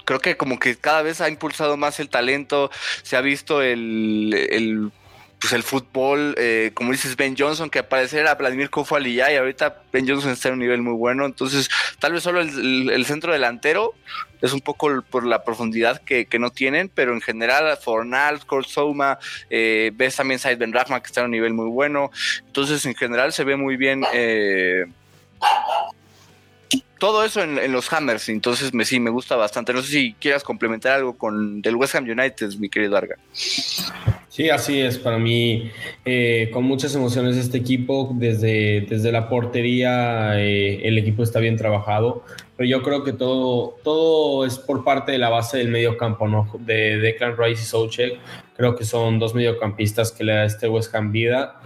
creo 0.06 0.20
que 0.20 0.38
como 0.38 0.58
que 0.58 0.76
cada 0.76 1.04
vez 1.04 1.22
ha 1.22 1.30
impulsado 1.30 1.78
más 1.78 2.00
el 2.00 2.10
talento, 2.10 2.72
se 3.04 3.18
ha 3.18 3.22
visto 3.22 3.62
el 3.62 4.92
pues 5.40 5.54
el 5.54 5.64
fútbol, 5.64 6.36
eh, 6.38 6.72
como 6.74 6.92
dices, 6.92 7.16
Ben 7.16 7.36
Johnson, 7.38 7.70
que 7.70 7.80
aparecerá 7.80 8.36
Vladimir 8.36 8.70
Kofal 8.70 9.08
y 9.08 9.22
ahorita 9.22 9.84
Ben 9.92 10.08
Johnson 10.08 10.32
está 10.32 10.50
en 10.50 10.56
un 10.56 10.60
nivel 10.60 10.82
muy 10.82 10.94
bueno, 10.94 11.26
entonces 11.26 11.70
tal 12.00 12.12
vez 12.12 12.24
solo 12.24 12.42
el, 12.42 13.06
centro 13.06 13.32
delantero 13.32 13.94
es 14.42 14.52
un 14.52 14.60
poco 14.60 15.02
por 15.10 15.26
la 15.26 15.44
profundidad 15.44 16.02
que, 16.02 16.28
no 16.40 16.50
tienen, 16.50 16.90
pero 16.90 17.14
en 17.14 17.22
general 17.22 17.78
Fornal, 17.78 18.46
Kurt 18.46 18.68
Souma, 18.68 19.18
eh, 19.50 19.92
ves 19.96 20.18
también 20.18 20.40
Said 20.40 20.58
Ben 20.58 20.74
Rahma 20.74 21.02
que 21.02 21.08
está 21.08 21.22
en 21.22 21.26
un 21.26 21.32
nivel 21.32 21.54
muy 21.54 21.70
bueno, 21.70 22.12
entonces 22.46 22.86
en 22.86 22.96
general 22.96 23.32
se 23.32 23.46
ve 23.46 23.56
muy 23.56 23.78
bien 23.78 24.04
eh, 24.14 24.86
todo 27.00 27.24
eso 27.24 27.42
en, 27.42 27.72
los 27.72 27.92
Hammers, 27.92 28.30
entonces 28.30 28.74
me, 28.74 28.86
sí, 28.86 29.00
me 29.00 29.10
gusta 29.10 29.36
bastante. 29.36 29.74
No 29.74 29.82
sé 29.82 29.92
si 29.92 30.14
quieras 30.14 30.44
complementar 30.44 30.94
algo 30.94 31.18
con 31.18 31.62
del 31.62 31.76
West 31.76 31.96
Ham 31.96 32.04
United, 32.04 32.54
mi 32.60 32.70
querido 32.70 32.98
Arga. 32.98 33.16
Sí, 33.34 34.50
así 34.50 34.80
es. 34.80 34.98
Para 34.98 35.18
mí, 35.18 35.72
eh, 36.06 36.50
con 36.54 36.64
muchas 36.64 36.94
emociones 36.96 37.36
este 37.36 37.58
equipo, 37.58 38.12
desde, 38.14 38.86
desde 38.90 39.12
la 39.12 39.28
portería, 39.28 40.40
eh, 40.40 40.88
el 40.88 40.98
equipo 40.98 41.24
está 41.24 41.40
bien 41.40 41.58
trabajado, 41.58 42.24
pero 42.56 42.70
yo 42.70 42.84
creo 42.84 43.04
que 43.04 43.14
todo, 43.14 43.78
todo 43.84 44.46
es 44.46 44.58
por 44.60 44.84
parte 44.84 45.12
de 45.12 45.18
la 45.18 45.30
base 45.30 45.58
del 45.58 45.70
medio 45.70 45.98
campo, 45.98 46.28
¿no? 46.28 46.50
De 46.60 46.98
Declan 47.00 47.36
Rice 47.38 47.64
y 47.64 47.66
Soucek. 47.66 48.20
Creo 48.56 48.76
que 48.76 48.86
son 48.86 49.20
dos 49.20 49.34
mediocampistas 49.34 50.12
que 50.12 50.24
le 50.24 50.34
da 50.34 50.46
este 50.46 50.68
West 50.68 50.94
Ham 50.94 51.12
vida. 51.12 51.60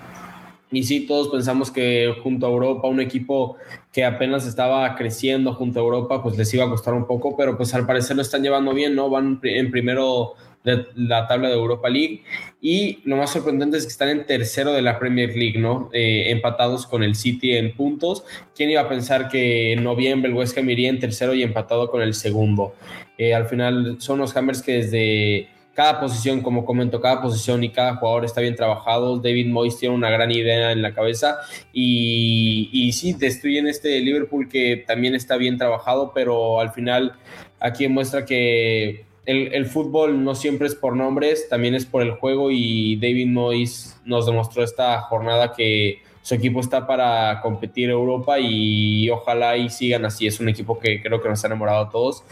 Y 0.73 0.83
sí, 0.83 1.05
todos 1.05 1.29
pensamos 1.29 1.71
que 1.71 2.15
junto 2.23 2.47
a 2.47 2.49
Europa, 2.49 2.87
un 2.87 2.99
equipo 2.99 3.57
que 3.91 4.03
apenas 4.03 4.47
estaba 4.47 4.95
creciendo 4.95 5.53
junto 5.53 5.79
a 5.79 5.83
Europa, 5.83 6.23
pues 6.23 6.37
les 6.37 6.53
iba 6.53 6.65
a 6.65 6.69
costar 6.69 6.95
un 6.95 7.05
poco, 7.05 7.37
pero 7.37 7.55
pues 7.55 7.73
al 7.75 7.85
parecer 7.85 8.15
lo 8.15 8.23
están 8.23 8.41
llevando 8.41 8.73
bien, 8.73 8.95
¿no? 8.95 9.09
Van 9.09 9.39
en 9.43 9.69
primero 9.69 10.33
de 10.63 10.87
la 10.95 11.27
tabla 11.27 11.49
de 11.49 11.55
Europa 11.55 11.89
League. 11.89 12.23
Y 12.61 12.99
lo 13.05 13.17
más 13.17 13.31
sorprendente 13.31 13.77
es 13.77 13.83
que 13.83 13.91
están 13.91 14.09
en 14.09 14.25
tercero 14.25 14.73
de 14.73 14.81
la 14.81 14.97
Premier 14.97 15.35
League, 15.35 15.59
¿no? 15.59 15.89
Eh, 15.93 16.31
empatados 16.31 16.87
con 16.87 17.03
el 17.03 17.15
City 17.15 17.55
en 17.55 17.75
puntos. 17.75 18.23
¿Quién 18.55 18.69
iba 18.69 18.81
a 18.81 18.89
pensar 18.89 19.29
que 19.29 19.73
en 19.73 19.83
noviembre 19.83 20.31
el 20.31 20.37
West 20.37 20.57
Ham 20.57 20.69
iría 20.69 20.89
en 20.89 20.99
tercero 20.99 21.33
y 21.33 21.43
empatado 21.43 21.91
con 21.91 22.01
el 22.01 22.13
segundo? 22.13 22.73
Eh, 23.17 23.33
al 23.33 23.45
final 23.45 23.97
son 23.99 24.19
los 24.19 24.35
Hammers 24.35 24.61
que 24.63 24.73
desde 24.73 25.49
cada 25.73 25.99
posición, 25.99 26.41
como 26.41 26.65
comento, 26.65 27.01
cada 27.01 27.21
posición 27.21 27.63
y 27.63 27.69
cada 27.69 27.95
jugador 27.95 28.25
está 28.25 28.41
bien 28.41 28.55
trabajado. 28.55 29.17
David 29.17 29.47
Moyes 29.47 29.77
tiene 29.77 29.95
una 29.95 30.09
gran 30.09 30.31
idea 30.31 30.71
en 30.71 30.81
la 30.81 30.93
cabeza 30.93 31.37
y, 31.71 32.69
y 32.71 32.93
sí, 32.93 33.13
destruyen 33.13 33.67
este 33.67 33.99
Liverpool 33.99 34.47
que 34.47 34.83
también 34.85 35.15
está 35.15 35.37
bien 35.37 35.57
trabajado, 35.57 36.11
pero 36.13 36.59
al 36.59 36.71
final 36.71 37.13
aquí 37.59 37.87
muestra 37.87 38.25
que 38.25 39.05
el, 39.25 39.65
fútbol 39.65 40.23
no 40.23 40.35
siempre 40.35 40.67
es 40.67 40.75
por 40.75 40.95
nombres, 40.95 41.47
también 41.49 41.75
es 41.75 41.85
por 41.85 42.01
el 42.01 42.11
juego 42.11 42.51
y 42.51 42.97
David 42.97 43.27
Moyes 43.27 43.99
nos 44.05 44.25
demostró 44.25 44.63
esta 44.63 44.99
jornada 45.01 45.53
que 45.53 46.01
su 46.21 46.35
equipo 46.35 46.59
está 46.59 46.85
para 46.87 47.41
competir 47.41 47.89
Europa 47.89 48.39
y 48.39 49.09
ojalá 49.09 49.57
y 49.57 49.69
sigan 49.69 50.05
así. 50.05 50.27
Es 50.27 50.39
un 50.39 50.49
equipo 50.49 50.79
que 50.79 51.01
creo 51.01 51.21
que 51.21 51.29
nos 51.29 51.43
ha 51.43 51.47
enamorado 51.47 51.85
a 51.85 51.89
todos 51.89 52.23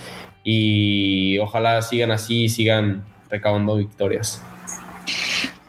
y 0.43 1.37
ojalá 1.39 1.81
sigan 1.81 2.11
así 2.11 2.43
y 2.43 2.49
sigan 2.49 3.05
recabando 3.31 3.77
victorias. 3.77 4.43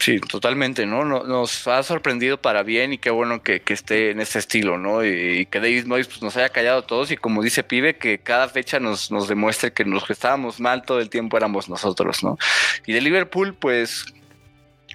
Sí, 0.03 0.19
totalmente, 0.19 0.85
¿no? 0.85 1.05
Nos 1.05 1.69
ha 1.69 1.81
sorprendido 1.85 2.43
para 2.43 2.65
bien 2.65 2.93
y 2.93 2.99
qué 2.99 3.11
bueno 3.11 3.41
que, 3.45 3.63
esté 3.69 4.11
en 4.11 4.21
ese 4.21 4.41
estilo, 4.41 4.77
¿no? 4.77 5.05
Y, 5.05 5.47
que 5.47 5.61
David 5.61 5.87
Moyes 5.87 6.09
pues, 6.09 6.21
nos 6.23 6.37
haya 6.37 6.49
callado 6.49 6.83
todos 6.83 7.13
y 7.13 7.17
como 7.17 7.41
dice 7.41 7.63
Pibe, 7.63 7.97
que 7.97 8.19
cada 8.19 8.49
fecha 8.49 8.81
nos, 8.81 9.13
nos 9.13 9.29
demuestre 9.29 9.73
que 9.73 9.85
los 9.85 10.05
que 10.05 10.13
estábamos 10.13 10.59
mal 10.59 10.83
todo 10.83 10.99
el 10.99 11.09
tiempo 11.09 11.37
éramos 11.37 11.69
nosotros, 11.69 12.25
¿no? 12.25 12.37
Y 12.85 12.95
de 12.95 13.01
Liverpool, 13.01 13.55
pues 13.55 14.05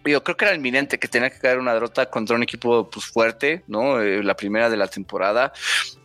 yo 0.05 0.24
creo 0.24 0.38
que 0.38 0.45
era 0.45 0.55
inminente 0.55 0.99
que 0.99 1.07
tenía 1.07 1.30
que 1.30 1.39
caer 1.39 1.59
una 1.59 1.74
derrota 1.74 2.09
contra 2.09 2.36
un 2.36 2.43
equipo 2.43 2.89
pues 2.89 3.05
fuerte, 3.05 3.63
¿no? 3.68 4.01
Eh, 4.01 4.24
la 4.24 4.36
primera 4.36 4.70
de 4.70 4.78
la 4.78 4.88
temporada. 4.88 5.53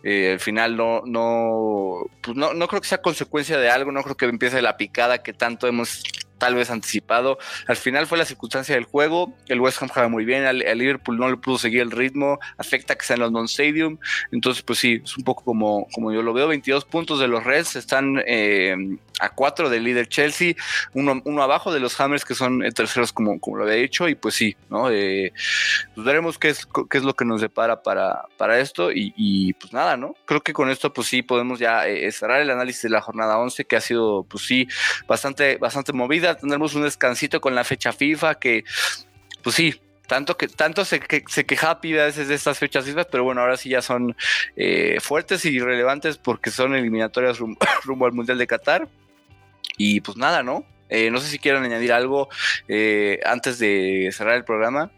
Eh, 0.03 0.31
al 0.33 0.39
final 0.39 0.77
no, 0.77 1.01
no, 1.05 2.05
pues 2.21 2.37
no, 2.37 2.53
no 2.53 2.67
creo 2.67 2.81
que 2.81 2.87
sea 2.87 3.01
consecuencia 3.01 3.57
de 3.57 3.69
algo, 3.69 3.91
no 3.91 4.03
creo 4.03 4.15
que 4.15 4.25
empiece 4.25 4.61
la 4.61 4.77
picada 4.77 5.23
que 5.23 5.33
tanto 5.33 5.67
hemos 5.67 6.03
tal 6.43 6.55
vez 6.55 6.69
anticipado. 6.69 7.37
Al 7.67 7.77
final 7.77 8.05
fue 8.05 8.17
la 8.17 8.25
circunstancia 8.25 8.75
del 8.75 8.83
juego. 8.83 9.33
El 9.47 9.61
West 9.61 9.81
Ham 9.81 9.87
juega 9.87 10.09
muy 10.09 10.25
bien. 10.25 10.43
Al, 10.43 10.57
Liverpool 10.59 11.17
no 11.17 11.29
le 11.29 11.37
pudo 11.37 11.57
seguir 11.57 11.79
el 11.79 11.91
ritmo. 11.91 12.37
Afecta 12.57 12.95
que 12.95 13.05
sea 13.05 13.13
en 13.13 13.21
los 13.21 13.31
non-stadium. 13.31 13.97
Entonces, 14.33 14.61
pues 14.61 14.79
sí, 14.79 14.99
es 15.01 15.17
un 15.17 15.23
poco 15.23 15.45
como, 15.45 15.87
como 15.93 16.11
yo 16.11 16.21
lo 16.21 16.33
veo. 16.33 16.49
22 16.49 16.83
puntos 16.83 17.21
de 17.21 17.29
los 17.29 17.45
Reds 17.45 17.77
están 17.77 18.21
eh, 18.27 18.75
a 19.23 19.29
4 19.29 19.69
del 19.69 19.83
líder 19.83 20.07
Chelsea. 20.07 20.55
Uno, 20.93 21.21
uno, 21.25 21.43
abajo 21.43 21.73
de 21.73 21.79
los 21.79 21.99
Hammers 21.99 22.25
que 22.25 22.35
son 22.35 22.63
eh, 22.63 22.71
terceros, 22.71 23.13
como, 23.13 23.39
como 23.39 23.57
lo 23.57 23.63
había 23.63 23.75
dicho. 23.75 24.07
Y 24.07 24.15
pues 24.15 24.35
sí, 24.35 24.55
¿no? 24.69 24.89
Eh, 24.89 25.33
veremos 25.95 26.37
qué 26.37 26.49
es, 26.49 26.67
qué 26.89 26.97
es 26.97 27.03
lo 27.03 27.13
que 27.13 27.25
nos 27.25 27.41
depara 27.41 27.83
para, 27.83 28.25
para 28.37 28.59
esto. 28.59 28.89
Y, 28.93 29.53
pues 29.53 29.73
nada, 29.73 29.97
¿no? 29.97 30.15
Creo 30.25 30.41
que 30.41 30.53
con 30.53 30.69
esto, 30.69 30.93
pues 30.93 31.07
sí, 31.07 31.21
podemos 31.21 31.59
ya 31.59 31.83
cerrar 32.11 32.41
el 32.41 32.49
análisis 32.49 32.83
de 32.83 32.89
la 32.89 33.01
jornada 33.01 33.37
11, 33.37 33.65
que 33.65 33.75
ha 33.75 33.81
sido, 33.81 34.23
pues 34.23 34.45
sí, 34.45 34.67
bastante, 35.07 35.57
bastante 35.57 35.93
movida 35.93 36.35
tendremos 36.35 36.75
un 36.75 36.83
descansito 36.83 37.41
con 37.41 37.55
la 37.55 37.63
fecha 37.63 37.91
FIFA 37.91 38.35
que, 38.35 38.63
pues 39.41 39.55
sí, 39.55 39.79
tanto 40.07 40.37
que 40.37 40.47
tanto 40.47 40.85
se, 40.85 40.99
que, 40.99 41.23
se 41.27 41.45
quejaba 41.45 41.79
a 41.81 42.05
veces 42.05 42.27
de 42.27 42.35
estas 42.35 42.59
fechas 42.59 42.85
FIFA, 42.85 43.05
pero 43.05 43.23
bueno, 43.23 43.41
ahora 43.41 43.57
sí 43.57 43.69
ya 43.69 43.81
son 43.81 44.15
eh, 44.55 44.97
fuertes 45.01 45.45
y 45.45 45.59
relevantes 45.59 46.17
porque 46.17 46.51
son 46.51 46.75
eliminatorias 46.75 47.39
rumbo, 47.39 48.05
al 48.05 48.13
Mundial 48.13 48.37
de 48.37 48.47
Qatar. 48.47 48.87
Y 49.77 50.01
pues 50.01 50.17
nada, 50.17 50.43
¿no? 50.43 50.65
Eh, 50.89 51.09
no 51.09 51.19
sé 51.19 51.27
si 51.27 51.39
quieren 51.39 51.63
añadir 51.63 51.91
algo 51.91 52.29
eh, 52.67 53.19
antes 53.25 53.57
de 53.59 54.09
cerrar 54.11 54.35
el 54.35 54.43
programa. 54.43 54.91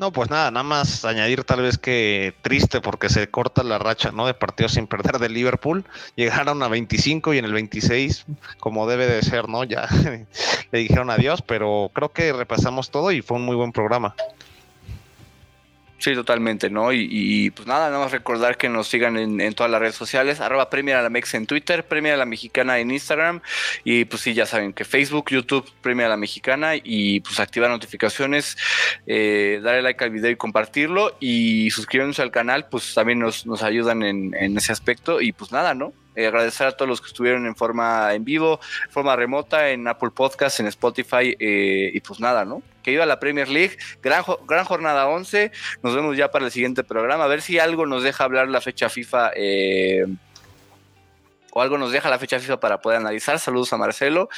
No, 0.00 0.12
pues 0.12 0.30
nada, 0.30 0.50
nada 0.50 0.62
más 0.62 1.04
añadir 1.04 1.44
tal 1.44 1.60
vez 1.60 1.76
que 1.76 2.32
triste 2.40 2.80
porque 2.80 3.10
se 3.10 3.28
corta 3.28 3.62
la 3.62 3.78
racha 3.78 4.12
¿no? 4.12 4.26
de 4.26 4.32
partidos 4.32 4.72
sin 4.72 4.86
perder 4.86 5.18
de 5.18 5.28
Liverpool. 5.28 5.84
Llegaron 6.16 6.62
a 6.62 6.68
25 6.68 7.34
y 7.34 7.38
en 7.38 7.44
el 7.44 7.52
26, 7.52 8.24
como 8.60 8.88
debe 8.88 9.06
de 9.06 9.20
ser, 9.20 9.50
¿no? 9.50 9.62
Ya 9.64 9.88
le 10.72 10.78
dijeron 10.78 11.10
adiós, 11.10 11.42
pero 11.42 11.90
creo 11.92 12.12
que 12.12 12.32
repasamos 12.32 12.90
todo 12.90 13.12
y 13.12 13.20
fue 13.20 13.36
un 13.36 13.44
muy 13.44 13.56
buen 13.56 13.72
programa. 13.72 14.14
Sí, 16.00 16.14
totalmente, 16.14 16.70
¿no? 16.70 16.94
Y, 16.94 17.50
pues 17.50 17.68
nada, 17.68 17.90
nada 17.90 18.02
más 18.02 18.10
recordar 18.10 18.56
que 18.56 18.70
nos 18.70 18.88
sigan 18.88 19.18
en, 19.18 19.54
todas 19.54 19.70
las 19.70 19.82
redes 19.82 19.96
sociales, 19.96 20.40
arroba 20.40 20.70
Premier 20.70 20.96
a 20.96 21.02
la 21.02 21.10
Mex 21.10 21.34
en 21.34 21.46
Twitter, 21.46 21.86
Premier 21.86 22.14
a 22.14 22.16
la 22.16 22.24
Mexicana 22.24 22.78
en 22.78 22.90
Instagram, 22.90 23.42
y 23.84 24.06
pues 24.06 24.22
sí, 24.22 24.32
ya 24.32 24.46
saben 24.46 24.72
que 24.72 24.86
Facebook, 24.86 25.26
YouTube, 25.28 25.70
Premier 25.82 26.06
a 26.06 26.10
la 26.10 26.16
Mexicana, 26.16 26.72
y 26.74 27.20
pues 27.20 27.38
activar 27.38 27.68
notificaciones, 27.68 28.56
eh, 29.06 29.60
darle 29.62 29.82
like 29.82 30.02
al 30.02 30.08
video 30.08 30.30
y 30.30 30.36
compartirlo, 30.36 31.14
y 31.20 31.70
suscribirse 31.70 32.22
al 32.22 32.30
canal, 32.30 32.66
pues 32.70 32.94
también 32.94 33.18
nos, 33.18 33.44
nos 33.44 33.62
ayudan 33.62 34.02
en, 34.02 34.34
en 34.34 34.56
ese 34.56 34.72
aspecto, 34.72 35.20
y 35.20 35.32
pues 35.32 35.52
nada, 35.52 35.74
¿no? 35.74 35.92
Eh, 36.16 36.26
agradecer 36.26 36.66
a 36.66 36.72
todos 36.72 36.88
los 36.88 37.02
que 37.02 37.08
estuvieron 37.08 37.44
en 37.44 37.54
forma 37.54 38.14
en 38.14 38.24
vivo, 38.24 38.58
forma 38.88 39.14
remota, 39.16 39.68
en 39.68 39.86
Apple 39.86 40.10
Podcast, 40.14 40.60
en 40.60 40.66
Spotify, 40.66 41.36
eh, 41.38 41.90
y 41.92 42.00
pues 42.00 42.20
nada, 42.20 42.46
¿no? 42.46 42.62
Que 42.82 42.92
iba 42.92 43.04
a 43.04 43.06
la 43.06 43.20
Premier 43.20 43.48
League. 43.48 43.76
Gran, 44.02 44.24
gran 44.46 44.64
jornada 44.64 45.08
11. 45.08 45.52
Nos 45.82 45.94
vemos 45.94 46.16
ya 46.16 46.30
para 46.30 46.46
el 46.46 46.50
siguiente 46.50 46.84
programa. 46.84 47.24
A 47.24 47.28
ver 47.28 47.42
si 47.42 47.58
algo 47.58 47.86
nos 47.86 48.02
deja 48.02 48.24
hablar 48.24 48.48
la 48.48 48.60
fecha 48.60 48.88
FIFA. 48.88 49.32
Eh, 49.36 50.06
o 51.52 51.60
algo 51.60 51.78
nos 51.78 51.90
deja 51.90 52.08
la 52.08 52.18
fecha 52.18 52.38
FIFA 52.38 52.60
para 52.60 52.80
poder 52.80 52.98
analizar. 52.98 53.38
Saludos 53.38 53.72
a 53.72 53.76
Marcelo. 53.76 54.28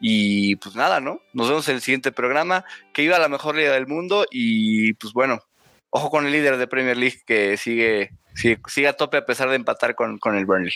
Y 0.00 0.56
pues 0.56 0.74
nada, 0.74 1.00
¿no? 1.00 1.20
Nos 1.32 1.48
vemos 1.48 1.68
en 1.68 1.76
el 1.76 1.82
siguiente 1.82 2.12
programa. 2.12 2.64
Que 2.92 3.02
iba 3.02 3.16
a 3.16 3.20
la 3.20 3.28
mejor 3.28 3.56
liga 3.56 3.72
del 3.72 3.86
mundo. 3.86 4.26
Y 4.30 4.92
pues 4.94 5.12
bueno, 5.12 5.40
ojo 5.90 6.10
con 6.10 6.26
el 6.26 6.32
líder 6.32 6.56
de 6.56 6.66
Premier 6.66 6.96
League 6.96 7.22
que 7.26 7.56
sigue, 7.56 8.12
sigue, 8.34 8.88
a 8.88 8.92
tope 8.92 9.16
a 9.16 9.26
pesar 9.26 9.48
de 9.48 9.56
empatar 9.56 9.94
con, 9.94 10.18
con 10.18 10.36
el 10.36 10.46
Burnley. 10.46 10.74